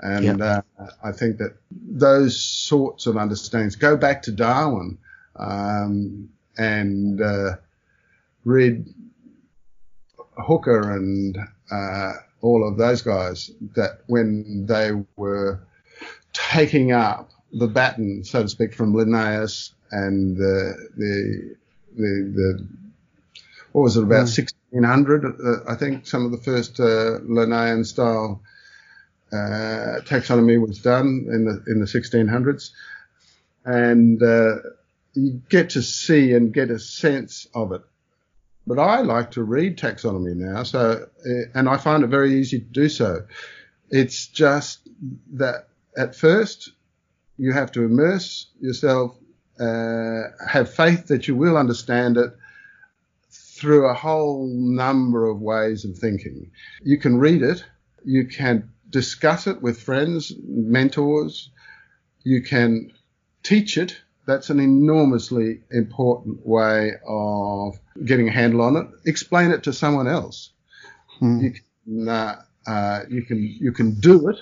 And 0.00 0.42
uh, 0.42 0.62
I 1.02 1.12
think 1.12 1.38
that 1.38 1.56
those 1.70 2.38
sorts 2.42 3.06
of 3.06 3.16
understandings 3.16 3.76
go 3.76 3.96
back 3.96 4.22
to 4.22 4.32
Darwin 4.32 4.98
um, 5.36 6.28
and 6.58 7.20
uh, 7.20 7.56
read 8.44 8.86
Hooker 10.36 10.92
and 10.92 11.38
uh, 11.70 12.12
all 12.42 12.66
of 12.66 12.76
those 12.76 13.02
guys 13.02 13.50
that 13.74 14.00
when 14.06 14.66
they 14.66 14.90
were 15.16 15.60
taking 16.32 16.92
up 16.92 17.30
the 17.52 17.66
baton, 17.66 18.24
so 18.24 18.42
to 18.42 18.48
speak, 18.48 18.74
from 18.74 18.94
Linnaeus 18.94 19.72
and 19.90 20.36
the 20.36 20.88
the 20.96 21.56
the, 21.96 22.32
the 22.34 22.66
what 23.72 23.82
was 23.82 23.96
it 23.96 24.02
about 24.02 24.26
Mm. 24.26 24.38
1600? 24.72 25.24
Uh, 25.24 25.70
I 25.70 25.74
think 25.76 26.06
some 26.06 26.24
of 26.24 26.30
the 26.32 26.38
first 26.38 26.80
uh, 26.80 27.18
Linnaean 27.22 27.84
style 27.84 28.42
uh, 29.32 30.00
taxonomy 30.04 30.60
was 30.60 30.80
done 30.80 31.26
in 31.30 31.44
the 31.44 31.62
in 31.66 31.80
the 31.80 31.86
1600s, 31.86 32.70
and 33.64 34.22
uh, 34.22 34.56
you 35.14 35.42
get 35.48 35.70
to 35.70 35.82
see 35.82 36.32
and 36.34 36.52
get 36.52 36.70
a 36.70 36.78
sense 36.78 37.46
of 37.54 37.72
it. 37.72 37.82
But 38.66 38.78
I 38.78 39.00
like 39.02 39.30
to 39.32 39.42
read 39.42 39.78
taxonomy 39.78 40.34
now, 40.34 40.64
so 40.64 41.06
uh, 41.24 41.30
and 41.54 41.68
I 41.68 41.76
find 41.76 42.02
it 42.02 42.08
very 42.08 42.34
easy 42.34 42.58
to 42.58 42.64
do 42.64 42.88
so. 42.88 43.26
It's 43.90 44.26
just 44.26 44.88
that 45.34 45.68
at 45.96 46.16
first 46.16 46.72
you 47.38 47.52
have 47.52 47.70
to 47.72 47.84
immerse 47.84 48.48
yourself, 48.60 49.16
uh, 49.60 50.22
have 50.48 50.72
faith 50.72 51.06
that 51.06 51.28
you 51.28 51.36
will 51.36 51.56
understand 51.56 52.16
it 52.16 52.32
through 53.30 53.88
a 53.88 53.94
whole 53.94 54.48
number 54.48 55.26
of 55.26 55.40
ways 55.40 55.84
of 55.84 55.96
thinking. 55.96 56.50
You 56.82 56.98
can 56.98 57.18
read 57.18 57.42
it, 57.42 57.64
you 58.04 58.26
can 58.26 58.70
discuss 58.90 59.46
it 59.46 59.62
with 59.62 59.80
friends, 59.80 60.32
mentors, 60.46 61.50
you 62.22 62.42
can 62.42 62.92
teach 63.42 63.78
it. 63.78 63.96
That's 64.26 64.50
an 64.50 64.58
enormously 64.58 65.60
important 65.70 66.44
way 66.44 66.92
of 67.06 67.78
getting 68.04 68.28
a 68.28 68.32
handle 68.32 68.62
on 68.62 68.76
it. 68.76 68.86
Explain 69.04 69.52
it 69.52 69.62
to 69.64 69.72
someone 69.72 70.08
else. 70.08 70.50
Mm. 71.20 71.42
You 71.42 71.50
can, 71.52 72.08
uh, 72.08 72.42
uh, 72.66 73.00
you 73.08 73.22
can 73.22 73.42
you 73.60 73.72
can 73.72 73.94
do 74.00 74.28
it, 74.28 74.38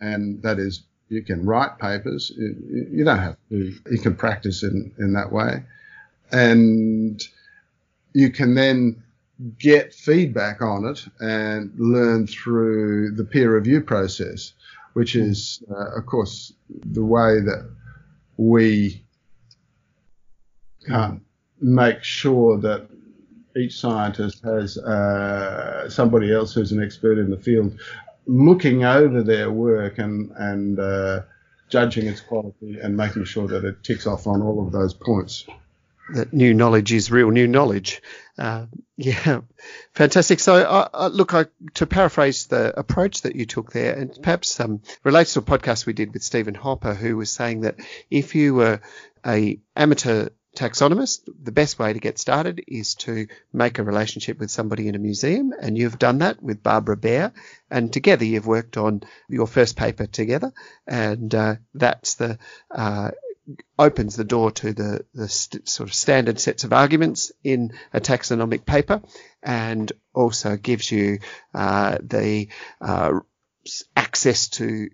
and 0.00 0.42
that 0.42 0.58
is 0.58 0.82
you 1.10 1.22
can 1.22 1.44
write 1.44 1.78
papers. 1.78 2.32
You, 2.36 2.88
you 2.90 3.04
don't 3.04 3.18
have 3.18 3.36
to. 3.50 3.74
You 3.90 3.98
can 3.98 4.16
practice 4.16 4.62
in 4.62 4.92
in 4.98 5.12
that 5.12 5.30
way, 5.30 5.64
and 6.32 7.22
you 8.14 8.30
can 8.30 8.54
then 8.54 9.02
get 9.58 9.94
feedback 9.94 10.62
on 10.62 10.84
it 10.84 11.04
and 11.20 11.72
learn 11.78 12.26
through 12.26 13.12
the 13.12 13.24
peer 13.24 13.54
review 13.54 13.80
process, 13.80 14.52
which 14.92 15.16
is, 15.16 15.62
uh, 15.70 15.96
of 15.96 16.06
course, 16.06 16.52
the 16.68 17.04
way 17.04 17.40
that 17.40 17.70
we 18.36 19.02
make 21.60 22.02
sure 22.02 22.58
that 22.58 22.88
each 23.56 23.78
scientist 23.78 24.42
has 24.44 24.78
uh, 24.78 25.88
somebody 25.90 26.32
else 26.32 26.54
who's 26.54 26.72
an 26.72 26.82
expert 26.82 27.18
in 27.18 27.30
the 27.30 27.36
field 27.36 27.78
looking 28.26 28.84
over 28.84 29.22
their 29.22 29.50
work 29.50 29.98
and 29.98 30.30
and 30.36 30.78
uh, 30.78 31.20
judging 31.68 32.06
its 32.06 32.20
quality 32.20 32.78
and 32.80 32.96
making 32.96 33.24
sure 33.24 33.48
that 33.48 33.64
it 33.64 33.82
ticks 33.82 34.06
off 34.06 34.26
on 34.26 34.42
all 34.42 34.64
of 34.64 34.72
those 34.72 34.94
points. 34.94 35.46
that 36.14 36.32
new 36.32 36.54
knowledge 36.54 36.92
is 36.92 37.10
real 37.10 37.30
new 37.30 37.46
knowledge. 37.48 38.02
Uh, 38.38 38.66
yeah, 38.96 39.40
fantastic. 39.92 40.40
So, 40.40 40.54
uh, 40.54 40.88
uh, 40.92 41.10
look, 41.12 41.34
I, 41.34 41.46
to 41.74 41.86
paraphrase 41.86 42.46
the 42.46 42.78
approach 42.78 43.22
that 43.22 43.36
you 43.36 43.46
took 43.46 43.72
there, 43.72 43.94
and 43.94 44.16
perhaps 44.22 44.58
um, 44.60 44.82
relates 45.04 45.34
to 45.34 45.40
a 45.40 45.42
podcast 45.42 45.86
we 45.86 45.92
did 45.92 46.12
with 46.12 46.22
Stephen 46.22 46.54
Hopper, 46.54 46.94
who 46.94 47.16
was 47.16 47.30
saying 47.30 47.62
that 47.62 47.76
if 48.10 48.34
you 48.34 48.54
were 48.54 48.80
a 49.26 49.60
amateur 49.76 50.28
taxonomist, 50.56 51.28
the 51.42 51.52
best 51.52 51.78
way 51.78 51.92
to 51.92 51.98
get 51.98 52.18
started 52.18 52.62
is 52.66 52.94
to 52.96 53.26
make 53.52 53.78
a 53.78 53.84
relationship 53.84 54.38
with 54.38 54.50
somebody 54.50 54.88
in 54.88 54.94
a 54.94 54.98
museum, 54.98 55.52
and 55.60 55.78
you've 55.78 55.98
done 55.98 56.18
that 56.18 56.42
with 56.42 56.62
Barbara 56.62 56.96
Baehr, 56.96 57.32
and 57.70 57.92
together 57.92 58.24
you've 58.24 58.46
worked 58.46 58.76
on 58.76 59.02
your 59.28 59.46
first 59.46 59.76
paper 59.76 60.06
together, 60.06 60.52
and 60.86 61.34
uh, 61.34 61.56
that's 61.74 62.14
the 62.14 62.38
uh, 62.70 63.10
opens 63.78 64.16
the 64.16 64.24
door 64.24 64.50
to 64.50 64.72
the, 64.72 65.04
the 65.14 65.28
st- 65.28 65.68
sort 65.68 65.88
of 65.88 65.94
standard 65.94 66.38
sets 66.38 66.64
of 66.64 66.72
arguments 66.72 67.32
in 67.42 67.72
a 67.92 68.00
taxonomic 68.00 68.64
paper 68.64 69.02
and 69.42 69.92
also 70.14 70.56
gives 70.56 70.90
you 70.90 71.18
uh, 71.54 71.98
the 72.02 72.48
uh, 72.80 73.12
access 73.96 74.48
to 74.48 74.90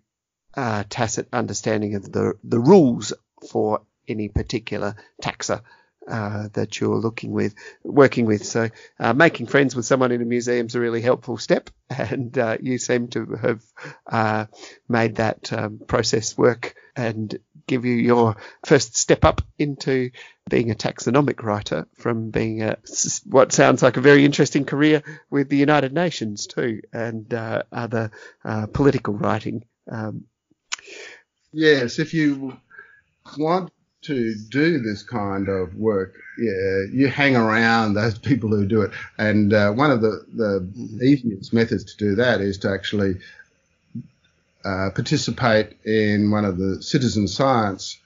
uh, 0.54 0.84
tacit 0.88 1.28
understanding 1.32 1.94
of 1.96 2.10
the, 2.10 2.34
the 2.44 2.58
rules 2.58 3.12
for 3.50 3.82
any 4.08 4.28
particular 4.28 4.96
taxa 5.22 5.62
uh, 6.08 6.48
that 6.52 6.80
you're 6.80 6.98
looking 6.98 7.32
with, 7.32 7.54
working 7.82 8.26
with. 8.26 8.44
So 8.44 8.70
uh, 9.00 9.12
making 9.12 9.46
friends 9.46 9.74
with 9.74 9.86
someone 9.86 10.12
in 10.12 10.22
a 10.22 10.24
museum 10.24 10.66
is 10.66 10.74
a 10.74 10.80
really 10.80 11.00
helpful 11.00 11.36
step, 11.36 11.70
and 11.90 12.36
uh, 12.38 12.58
you 12.60 12.78
seem 12.78 13.08
to 13.08 13.26
have 13.34 13.62
uh, 14.06 14.46
made 14.88 15.16
that 15.16 15.52
um, 15.52 15.80
process 15.86 16.38
work 16.38 16.74
and 16.94 17.38
give 17.66 17.84
you 17.84 17.94
your 17.94 18.36
first 18.64 18.96
step 18.96 19.24
up 19.24 19.42
into 19.58 20.10
being 20.48 20.70
a 20.70 20.74
taxonomic 20.74 21.42
writer 21.42 21.86
from 21.94 22.30
being 22.30 22.62
a, 22.62 22.76
what 23.24 23.52
sounds 23.52 23.82
like 23.82 23.96
a 23.96 24.00
very 24.00 24.24
interesting 24.24 24.64
career 24.64 25.02
with 25.28 25.48
the 25.48 25.56
United 25.56 25.92
Nations 25.92 26.46
too, 26.46 26.82
and 26.92 27.34
uh, 27.34 27.64
other 27.72 28.12
uh, 28.44 28.66
political 28.66 29.14
writing. 29.14 29.64
Um, 29.90 30.26
yes, 31.52 31.98
if 31.98 32.14
you 32.14 32.56
want 33.36 33.72
to 34.06 34.34
do 34.34 34.78
this 34.78 35.02
kind 35.02 35.48
of 35.48 35.74
work, 35.74 36.14
yeah, 36.38 36.84
you 36.92 37.08
hang 37.08 37.36
around 37.36 37.94
those 37.94 38.18
people 38.18 38.50
who 38.50 38.66
do 38.66 38.82
it. 38.82 38.90
And 39.18 39.52
uh, 39.52 39.72
one 39.72 39.90
of 39.90 40.00
the, 40.00 40.24
the 40.34 41.04
easiest 41.04 41.52
methods 41.52 41.94
to 41.94 41.96
do 41.96 42.14
that 42.16 42.40
is 42.40 42.58
to 42.58 42.70
actually 42.70 43.16
uh, 44.64 44.90
participate 44.94 45.76
in 45.84 46.30
one 46.30 46.44
of 46.44 46.58
the 46.58 46.82
citizen 46.82 47.28
science 47.28 47.98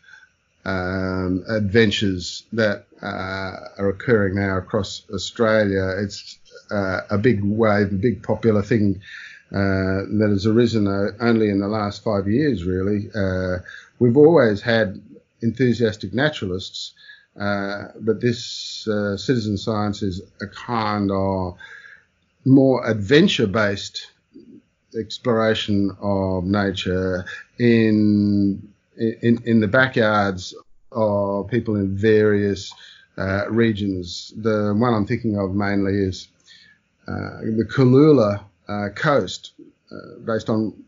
um, 0.64 1.44
adventures 1.48 2.44
that 2.52 2.86
uh, 3.02 3.52
are 3.78 3.88
occurring 3.88 4.34
now 4.34 4.58
across 4.58 5.02
Australia. 5.12 5.96
It's 5.98 6.38
uh, 6.70 7.00
a 7.10 7.18
big 7.18 7.42
wave, 7.42 7.92
a 7.92 7.96
big 7.96 8.22
popular 8.22 8.62
thing 8.62 9.00
uh, 9.52 10.04
that 10.18 10.28
has 10.30 10.46
arisen 10.46 10.86
uh, 10.86 11.12
only 11.20 11.48
in 11.48 11.60
the 11.60 11.68
last 11.68 12.04
five 12.04 12.28
years, 12.28 12.64
really. 12.64 13.08
We've 13.98 14.16
always 14.16 14.62
had 14.62 15.00
enthusiastic 15.42 16.12
naturalists, 16.12 16.94
but 17.34 18.20
this 18.20 18.88
citizen 19.16 19.56
science 19.56 20.02
is 20.02 20.20
a 20.40 20.46
kind 20.46 21.10
of 21.10 21.56
more 22.44 22.86
adventure 22.88 23.46
based 23.46 24.10
exploration 24.98 25.96
of 26.00 26.44
nature 26.44 27.24
in 27.58 28.68
in, 28.96 29.42
in 29.44 29.60
the 29.60 29.68
backyards 29.68 30.54
of 30.92 31.48
people 31.48 31.76
in 31.76 31.96
various 31.96 32.72
uh, 33.16 33.48
regions. 33.48 34.32
The 34.36 34.74
one 34.76 34.94
I'm 34.94 35.06
thinking 35.06 35.38
of 35.38 35.54
mainly 35.54 35.94
is 35.94 36.28
uh, 37.08 37.40
the 37.40 37.66
Cooloola 37.68 38.44
uh, 38.68 38.88
coast, 38.94 39.52
uh, 39.90 40.20
based 40.24 40.50
on 40.50 40.84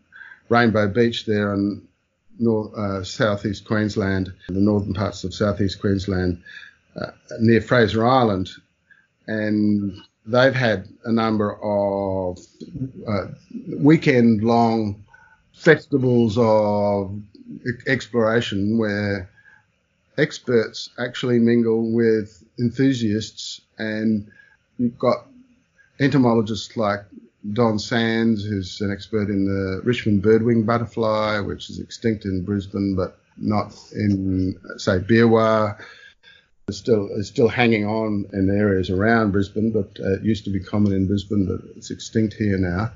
Rainbow 0.48 0.88
Beach 0.88 1.24
there 1.24 1.54
in 1.54 1.86
north, 2.38 2.74
uh, 2.74 3.04
southeast 3.04 3.64
Queensland, 3.64 4.32
the 4.48 4.60
northern 4.60 4.94
parts 4.94 5.24
of 5.24 5.34
southeast 5.34 5.80
Queensland, 5.80 6.42
uh, 7.00 7.10
near 7.40 7.60
Fraser 7.60 8.06
Island, 8.06 8.50
and 9.26 9.96
they've 10.26 10.54
had 10.54 10.88
a 11.04 11.12
number 11.12 11.56
of 11.62 12.38
uh, 13.08 13.26
weekend 13.78 14.42
long 14.42 15.04
festivals 15.52 16.36
of 16.38 17.20
exploration 17.86 18.78
where 18.78 19.28
experts 20.18 20.90
actually 20.98 21.38
mingle 21.38 21.92
with 21.92 22.42
enthusiasts 22.58 23.60
and 23.78 24.30
you've 24.78 24.98
got 24.98 25.26
entomologists 26.00 26.76
like 26.76 27.04
Don 27.50 27.78
Sands, 27.78 28.44
who's 28.44 28.80
an 28.80 28.92
expert 28.92 29.28
in 29.28 29.44
the 29.44 29.80
Richmond 29.84 30.22
birdwing 30.22 30.64
butterfly, 30.64 31.40
which 31.40 31.70
is 31.70 31.80
extinct 31.80 32.24
in 32.24 32.44
Brisbane 32.44 32.94
but 32.94 33.18
not 33.36 33.74
in, 33.92 34.60
say, 34.76 34.98
Biawar 34.98 35.78
is 36.68 36.76
still 36.76 37.08
is 37.16 37.26
still 37.26 37.48
hanging 37.48 37.84
on 37.84 38.26
in 38.32 38.48
areas 38.48 38.90
around 38.90 39.32
Brisbane, 39.32 39.72
but 39.72 39.98
uh, 40.00 40.14
it 40.14 40.22
used 40.22 40.44
to 40.44 40.50
be 40.50 40.60
common 40.60 40.92
in 40.92 41.06
Brisbane, 41.06 41.46
but 41.46 41.60
it's 41.76 41.90
extinct 41.90 42.34
here 42.34 42.58
now. 42.58 42.92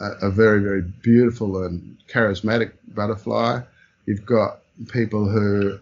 Uh, 0.00 0.14
a 0.22 0.30
very 0.30 0.60
very 0.60 0.82
beautiful 0.82 1.64
and 1.64 1.96
charismatic 2.08 2.72
butterfly. 2.88 3.60
You've 4.06 4.26
got 4.26 4.60
people 4.88 5.28
who 5.28 5.78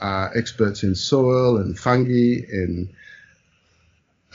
are 0.00 0.36
experts 0.36 0.82
in 0.82 0.94
soil 0.94 1.56
and 1.56 1.78
fungi, 1.78 2.42
in 2.52 2.90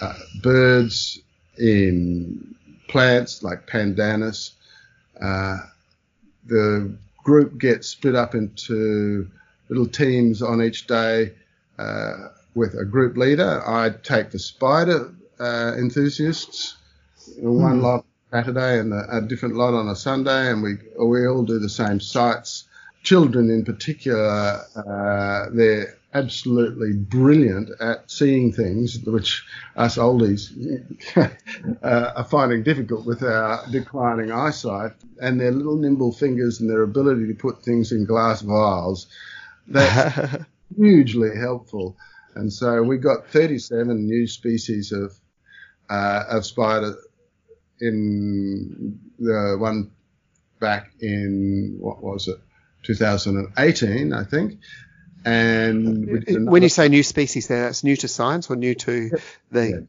uh, 0.02 0.14
birds, 0.42 1.20
in 1.58 2.56
plants 2.92 3.42
like 3.42 3.68
pandanus. 3.68 4.52
Uh, 5.20 5.58
the 6.46 6.94
group 7.24 7.58
gets 7.58 7.88
split 7.88 8.16
up 8.16 8.36
into 8.36 9.30
little 9.70 9.88
teams 9.88 10.42
on 10.42 10.62
each 10.62 10.88
day 10.88 11.32
uh, 11.80 12.28
with 12.54 12.76
a 12.76 12.84
group 12.84 13.16
leader. 13.16 13.64
I 13.66 13.92
take 14.04 14.32
the 14.32 14.40
spider 14.40 15.14
uh, 15.40 15.74
enthusiasts, 15.78 16.76
one 17.38 17.80
mm. 17.80 17.82
lot 17.82 18.06
Saturday 18.32 18.80
and 18.80 18.94
a, 18.94 19.18
a, 19.18 19.22
different 19.22 19.56
lot 19.56 19.74
on 19.74 19.88
a 19.88 19.96
Sunday, 19.96 20.52
and 20.52 20.62
we 20.62 20.78
we 21.00 21.28
all 21.28 21.44
do 21.44 21.60
the 21.60 21.70
same 21.70 22.00
sites. 22.00 22.66
Children 23.04 23.50
in 23.50 23.66
particular, 23.66 24.62
uh, 24.76 25.50
they're 25.52 25.98
absolutely 26.14 26.94
brilliant 26.94 27.70
at 27.80 28.10
seeing 28.10 28.52
things 28.52 29.00
which 29.06 29.46
us 29.76 29.98
oldies 29.98 30.52
uh, 31.84 32.12
are 32.16 32.24
finding 32.24 32.64
difficult 32.64 33.06
with 33.06 33.24
our 33.24 33.66
declining 33.72 34.32
eyesight, 34.32 34.92
and 35.22 35.40
their 35.40 35.52
little 35.52 35.78
nimble 35.78 36.12
fingers 36.12 36.60
and 36.60 36.70
their 36.70 36.84
ability 36.84 37.28
to 37.28 37.34
put 37.34 37.64
things 37.64 37.92
in 37.92 38.06
glass 38.06 38.42
vials. 38.42 39.08
That's 39.68 40.44
hugely 40.76 41.36
helpful. 41.38 41.96
And 42.36 42.52
so 42.52 42.82
we 42.82 42.98
got 42.98 43.28
37 43.28 44.06
new 44.06 44.28
species 44.28 44.92
of 44.92 45.14
uh, 45.90 46.24
of 46.30 46.46
spider 46.46 46.96
in 47.82 49.00
the 49.20 49.58
one 49.60 49.92
back 50.60 50.92
in 51.02 51.76
what 51.80 52.02
was 52.02 52.28
it 52.28 52.38
2018 52.84 54.14
I 54.14 54.24
think 54.24 54.60
and 55.26 56.50
when 56.50 56.64
you 56.64 56.70
say 56.70 56.88
new 56.90 57.04
species 57.04 57.48
there 57.48 57.64
that's 57.64 57.84
new 57.84 57.96
to 57.96 58.08
science 58.08 58.50
or 58.50 58.56
new 58.56 58.74
to 58.74 59.12
the 59.52 59.70
yeah. 59.70 59.80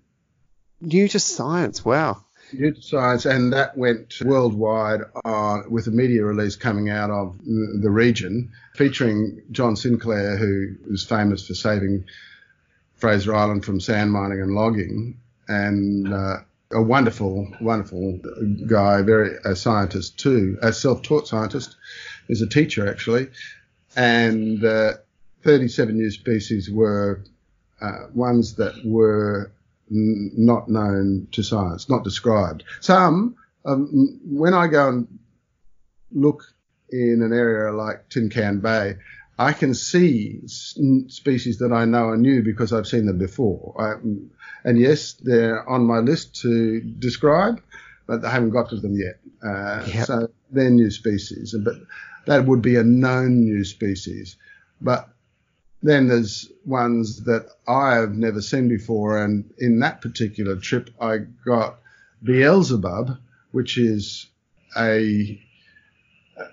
new 0.80 1.08
to 1.08 1.18
science 1.18 1.84
wow. 1.84 2.22
New 2.52 2.72
to 2.72 2.82
science 2.82 3.24
and 3.24 3.54
that 3.54 3.78
went 3.78 4.14
worldwide 4.22 5.00
uh, 5.24 5.60
with 5.70 5.86
a 5.86 5.90
media 5.90 6.22
release 6.22 6.56
coming 6.56 6.90
out 6.90 7.10
of 7.10 7.38
the 7.44 7.88
region 7.90 8.52
featuring 8.74 9.42
John 9.50 9.74
Sinclair 9.74 10.36
who 10.36 10.74
was 10.90 11.02
famous 11.02 11.46
for 11.46 11.54
saving 11.54 12.04
Fraser 13.02 13.34
Island 13.34 13.64
from 13.64 13.80
sand 13.80 14.12
mining 14.12 14.40
and 14.40 14.54
logging, 14.54 15.18
and 15.48 16.14
uh, 16.14 16.36
a 16.70 16.80
wonderful, 16.80 17.48
wonderful 17.60 18.20
guy, 18.68 19.02
very 19.02 19.38
a 19.44 19.56
scientist 19.56 20.20
too, 20.20 20.56
a 20.62 20.72
self-taught 20.72 21.26
scientist, 21.26 21.74
is 22.28 22.42
a 22.42 22.46
teacher 22.46 22.88
actually, 22.88 23.26
and 23.96 24.64
uh, 24.64 24.92
37 25.42 25.96
new 25.96 26.10
species 26.10 26.70
were 26.70 27.24
uh, 27.80 28.06
ones 28.14 28.54
that 28.56 28.74
were 28.84 29.52
n- 29.90 30.30
not 30.36 30.68
known 30.68 31.28
to 31.32 31.42
science, 31.42 31.88
not 31.88 32.04
described. 32.04 32.64
Some, 32.80 33.36
um, 33.64 34.20
when 34.24 34.54
I 34.54 34.66
go 34.68 34.88
and 34.88 35.18
look 36.12 36.44
in 36.90 37.22
an 37.22 37.32
area 37.32 37.72
like 37.72 38.08
Tin 38.08 38.30
Can 38.30 38.60
Bay, 38.60 38.96
I 39.38 39.52
can 39.52 39.74
see 39.74 40.40
species 40.46 41.58
that 41.58 41.72
I 41.72 41.84
know 41.84 42.10
are 42.10 42.16
new 42.16 42.42
because 42.42 42.72
I've 42.72 42.86
seen 42.86 43.06
them 43.06 43.18
before. 43.18 43.74
I, 43.78 43.94
and 44.64 44.78
yes, 44.78 45.14
they're 45.14 45.68
on 45.68 45.84
my 45.84 45.98
list 45.98 46.40
to 46.42 46.80
describe, 46.80 47.60
but 48.06 48.24
I 48.24 48.30
haven't 48.30 48.50
got 48.50 48.68
to 48.70 48.76
them 48.76 48.94
yet. 48.94 49.18
Uh, 49.44 49.84
yep. 49.92 50.06
So 50.06 50.28
they're 50.50 50.70
new 50.70 50.90
species, 50.90 51.56
but 51.64 51.74
that 52.26 52.46
would 52.46 52.62
be 52.62 52.76
a 52.76 52.84
known 52.84 53.40
new 53.40 53.64
species. 53.64 54.36
But 54.80 55.08
then 55.82 56.08
there's 56.08 56.50
ones 56.64 57.24
that 57.24 57.48
I 57.66 57.96
have 57.96 58.14
never 58.14 58.40
seen 58.40 58.68
before, 58.68 59.22
and 59.22 59.52
in 59.58 59.80
that 59.80 60.00
particular 60.00 60.56
trip, 60.56 60.90
I 61.00 61.18
got 61.44 61.78
Beelzebub, 62.22 63.18
which 63.50 63.78
is 63.78 64.28
a 64.76 65.40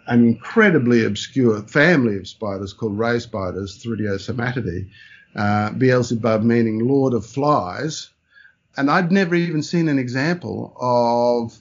an 0.08 0.26
incredibly 0.26 1.06
obscure 1.06 1.62
family 1.64 2.18
of 2.18 2.28
spiders 2.28 2.74
called 2.74 2.98
ray 2.98 3.20
spiders, 3.20 3.84
Theridiosomatidae, 3.84 4.90
uh, 5.36 5.72
Beelzebub 5.72 6.44
meaning 6.44 6.80
Lord 6.80 7.14
of 7.14 7.26
Flies. 7.26 8.10
And 8.78 8.90
I'd 8.90 9.12
never 9.12 9.36
even 9.36 9.64
seen 9.64 9.88
an 9.90 10.00
example 10.00 10.76
of 10.80 11.58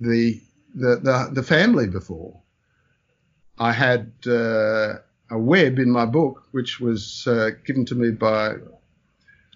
the 0.00 0.40
the, 0.74 0.96
the, 0.96 1.30
the 1.32 1.42
family 1.42 1.86
before. 1.86 2.40
I 3.58 3.70
had 3.72 4.12
uh, 4.26 4.94
a 5.30 5.38
web 5.38 5.78
in 5.78 5.90
my 5.90 6.06
book, 6.06 6.44
which 6.52 6.80
was 6.80 7.26
uh, 7.26 7.50
given 7.66 7.84
to 7.86 7.94
me 7.94 8.10
by 8.10 8.54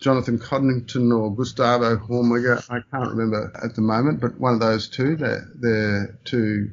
Jonathan 0.01 0.39
Coddington 0.39 1.13
or 1.13 1.35
Gustavo 1.35 1.97
Hormiga. 1.97 2.63
I 2.71 2.81
can't 2.91 3.11
remember 3.11 3.53
at 3.63 3.75
the 3.75 3.83
moment, 3.83 4.21
but 4.21 4.39
one 4.39 4.55
of 4.55 4.61
those 4.61 4.89
two. 4.89 5.17
They're, 5.17 5.49
they're 5.55 6.19
two 6.25 6.71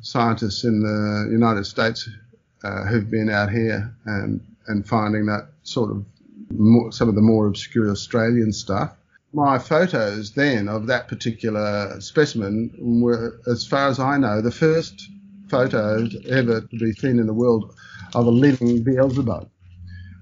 scientists 0.00 0.64
in 0.64 0.80
the 0.80 1.28
United 1.30 1.64
States 1.64 2.08
uh, 2.64 2.84
who've 2.84 3.10
been 3.10 3.30
out 3.30 3.50
here 3.50 3.94
and, 4.04 4.40
and 4.66 4.86
finding 4.86 5.26
that 5.26 5.48
sort 5.62 5.90
of 5.90 6.04
more, 6.50 6.92
some 6.92 7.08
of 7.08 7.14
the 7.14 7.20
more 7.22 7.46
obscure 7.46 7.90
Australian 7.90 8.52
stuff. 8.52 8.92
My 9.32 9.58
photos 9.58 10.32
then 10.32 10.68
of 10.68 10.86
that 10.86 11.08
particular 11.08 12.00
specimen 12.00 12.72
were, 12.78 13.40
as 13.46 13.66
far 13.66 13.88
as 13.88 13.98
I 13.98 14.16
know, 14.18 14.40
the 14.40 14.50
first 14.50 15.08
photos 15.48 16.16
ever 16.28 16.60
to 16.60 16.78
be 16.78 16.92
seen 16.92 17.18
in 17.18 17.26
the 17.26 17.34
world 17.34 17.74
of 18.14 18.26
a 18.26 18.30
living 18.30 18.82
Beelzebub, 18.82 19.48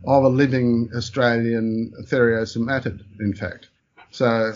of 0.07 0.25
a 0.25 0.29
living 0.29 0.91
Australian 0.95 1.93
Theridiosomatid, 2.03 3.03
in 3.21 3.35
fact. 3.35 3.69
So, 4.11 4.55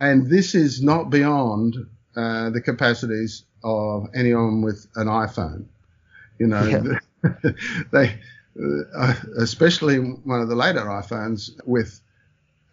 and 0.00 0.28
this 0.28 0.54
is 0.54 0.82
not 0.82 1.10
beyond 1.10 1.76
uh, 2.16 2.50
the 2.50 2.60
capacities 2.60 3.44
of 3.62 4.08
anyone 4.14 4.62
with 4.62 4.86
an 4.96 5.06
iPhone. 5.06 5.66
You 6.38 6.46
know, 6.48 6.64
yeah. 6.64 7.52
they, 7.92 8.18
uh, 8.96 9.14
especially 9.38 9.98
one 9.98 10.40
of 10.40 10.48
the 10.48 10.56
later 10.56 10.80
iPhones 10.80 11.50
with 11.66 12.00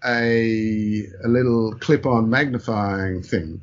a, 0.05 1.05
a 1.23 1.27
little 1.27 1.75
clip-on 1.75 2.29
magnifying 2.29 3.23
thing. 3.23 3.61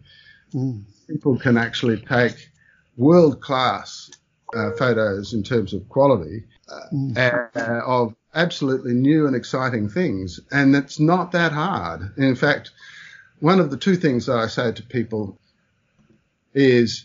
Mm. 0.53 0.85
People 1.09 1.39
can 1.39 1.57
actually 1.57 1.99
take 2.01 2.51
world-class 2.97 4.11
uh, 4.55 4.71
photos 4.73 5.33
in 5.33 5.43
terms 5.43 5.75
of 5.75 5.89
quality 5.89 6.45
uh, 6.69 6.81
mm. 6.93 7.57
uh, 7.57 7.85
of 7.85 8.15
absolutely 8.35 8.95
new 8.95 9.27
and 9.27 9.37
exciting 9.37 9.89
things, 9.89 10.41
and 10.51 10.75
it's 10.75 10.99
not 10.99 11.33
that 11.33 11.53
hard. 11.53 12.13
In 12.17 12.35
fact, 12.35 12.71
one 13.41 13.61
of 13.61 13.71
the 13.71 13.77
two 13.77 13.97
things 13.97 14.27
that 14.27 14.37
I 14.37 14.47
say 14.47 14.73
to 14.73 14.83
people 14.83 15.39
is 16.55 17.05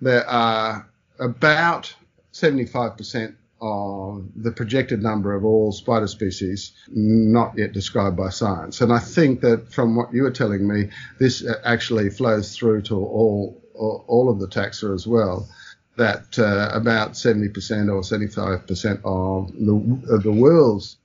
there 0.00 0.28
are 0.28 0.88
about 1.18 1.94
75% 2.32 3.34
of 3.60 4.24
the 4.36 4.50
projected 4.52 5.02
number 5.02 5.34
of 5.34 5.44
all 5.44 5.70
spider 5.70 6.06
species 6.06 6.72
not 6.88 7.52
yet 7.58 7.72
described 7.72 8.16
by 8.16 8.30
science. 8.30 8.80
And 8.80 8.92
I 8.92 8.98
think 8.98 9.42
that 9.42 9.72
from 9.72 9.96
what 9.96 10.14
you 10.14 10.22
were 10.22 10.30
telling 10.30 10.66
me, 10.66 10.88
this 11.18 11.46
actually 11.64 12.08
flows 12.08 12.56
through 12.56 12.82
to 12.82 12.96
all 12.96 13.59
all 13.80 14.28
of 14.28 14.38
the 14.38 14.46
taxa 14.46 14.94
as 14.94 15.06
well. 15.06 15.48
That 15.96 16.38
uh, 16.38 16.70
about 16.72 17.12
70% 17.12 17.48
or 17.92 18.00
75% 18.00 19.00
of 19.04 19.52
the 19.52 20.14
of 20.14 20.22
the 20.22 20.32
world's 20.32 20.96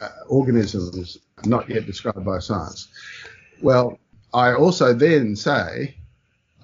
uh, 0.00 0.08
organisms 0.28 1.18
not 1.44 1.70
yet 1.70 1.86
described 1.86 2.24
by 2.24 2.38
science. 2.40 2.88
Well, 3.62 3.98
I 4.32 4.54
also 4.54 4.92
then 4.92 5.36
say 5.36 5.94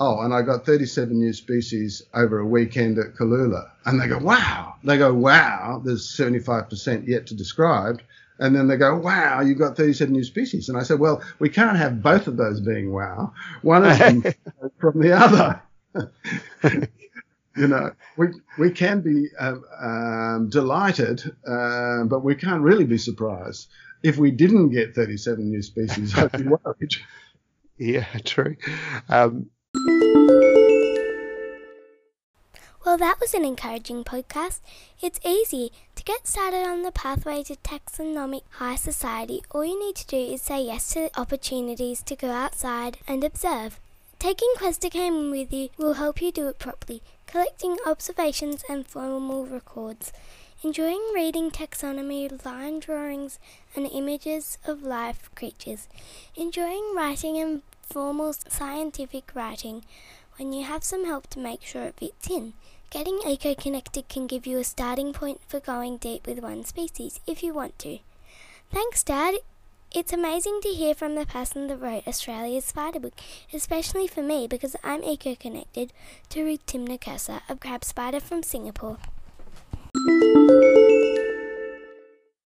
oh, 0.01 0.21
and 0.23 0.33
I 0.33 0.43
got 0.43 0.65
37 0.65 1.17
new 1.17 1.33
species 1.33 2.03
over 2.15 2.39
a 2.39 2.47
weekend 2.47 2.99
at 2.99 3.15
Cooloola. 3.15 3.71
And 3.85 4.01
they 4.01 4.09
go, 4.09 4.19
wow. 4.19 4.75
They 4.83 4.97
go, 4.97 5.13
wow, 5.13 5.81
there's 5.85 6.09
75% 6.09 7.07
yet 7.07 7.27
to 7.29 7.35
describe. 7.35 8.01
And 8.41 8.57
then 8.57 8.69
they 8.69 8.77
go, 8.77 8.97
wow, 8.97 9.43
you've 9.43 9.59
got 9.59 9.77
37 9.77 10.13
new 10.13 10.25
species. 10.25 10.69
And 10.69 10.79
I 10.79 10.83
said, 10.83 10.99
well, 10.99 11.23
we 11.39 11.51
can't 11.51 11.77
have 11.77 12.03
both 12.03 12.27
of 12.27 12.39
those 12.39 12.61
being 12.61 12.93
wow. 12.93 13.35
One 13.63 13.85
of 13.85 13.99
them 13.99 14.23
from 14.81 14.99
the 14.99 15.13
other. 15.13 15.63
you 17.57 17.69
know, 17.69 17.93
we 18.17 18.29
we 18.59 18.71
can 18.71 19.03
be 19.03 19.29
um, 19.39 19.65
um, 19.79 20.49
delighted, 20.49 21.23
uh, 21.47 22.05
but 22.05 22.25
we 22.25 22.35
can't 22.35 22.63
really 22.63 22.85
be 22.85 22.99
surprised. 22.99 23.69
If 24.03 24.17
we 24.17 24.31
didn't 24.31 24.71
get 24.71 24.95
37 24.95 25.51
new 25.51 25.63
species, 25.63 26.17
I'd 26.17 26.33
be 26.33 26.45
worried. 26.45 26.95
Yeah, 27.77 28.07
true. 28.25 28.57
Um, 29.09 29.51
well, 32.85 32.97
that 32.97 33.21
was 33.21 33.35
an 33.35 33.45
encouraging 33.45 34.05
podcast. 34.05 34.61
It's 35.03 35.21
easy 35.25 35.71
to 35.97 36.03
get 36.03 36.27
started 36.27 36.67
on 36.67 36.83
the 36.83 36.91
pathway 36.91 37.43
to 37.45 37.57
taxonomic 37.57 38.43
high 38.53 38.77
society. 38.77 39.43
All 39.51 39.65
you 39.65 39.79
need 39.79 39.97
to 39.97 40.07
do 40.07 40.17
is 40.17 40.41
say 40.41 40.65
yes 40.65 40.95
to 40.95 41.11
opportunities 41.19 42.03
to 42.05 42.17
go 42.17 42.31
outside 42.31 42.97
and 43.07 43.23
observe. 43.23 43.79
Taking 44.19 44.53
QuestaGame 44.57 45.31
with 45.31 45.53
you 45.53 45.69
will 45.77 45.95
help 45.95 46.23
you 46.23 46.33
do 46.33 46.49
it 46.49 46.59
properly, 46.59 47.03
collecting 47.27 47.77
observations 47.87 48.65
and 48.69 48.87
formal 48.87 49.45
records, 49.45 50.11
enjoying 50.65 51.03
reading 51.15 51.51
taxonomy, 51.51 52.45
line 52.45 52.81
drawings, 52.81 53.39
and 53.77 53.87
images 53.87 54.57
of 54.67 54.83
live 54.83 55.35
creatures, 55.35 55.87
enjoying 56.35 56.95
writing 56.95 57.39
and 57.39 57.61
formal 57.83 58.33
scientific 58.33 59.35
writing 59.35 59.85
when 60.39 60.55
you 60.55 60.65
have 60.65 60.83
some 60.83 61.05
help 61.05 61.27
to 61.29 61.39
make 61.39 61.63
sure 61.63 61.83
it 61.83 61.97
fits 61.99 62.31
in. 62.31 62.55
Getting 62.91 63.21
eco 63.25 63.55
connected 63.55 64.09
can 64.09 64.27
give 64.27 64.49
you 64.49 64.59
a 64.59 64.65
starting 64.65 65.13
point 65.13 65.41
for 65.47 65.61
going 65.61 65.99
deep 65.99 66.27
with 66.27 66.41
one 66.41 66.65
species 66.65 67.21
if 67.25 67.41
you 67.41 67.55
want 67.55 67.79
to. 67.79 68.01
Thanks, 68.73 69.05
Dad. 69.05 69.37
It's 69.95 70.13
amazing 70.13 70.59
to 70.63 70.71
hear 70.71 70.97
from 70.97 71.15
the 71.15 71.25
person 71.25 71.69
that 71.69 71.77
wrote 71.77 72.09
Australia's 72.09 72.65
spider 72.65 72.99
book, 72.99 73.15
especially 73.53 74.09
for 74.09 74.23
me 74.23 74.49
because 74.49 74.75
I'm 74.83 75.05
eco 75.05 75.37
connected 75.37 75.93
to 76.31 76.45
Rhytimnocerca, 76.45 77.43
a 77.49 77.55
crab 77.55 77.85
spider 77.85 78.19
from 78.19 78.43
Singapore. 78.43 78.99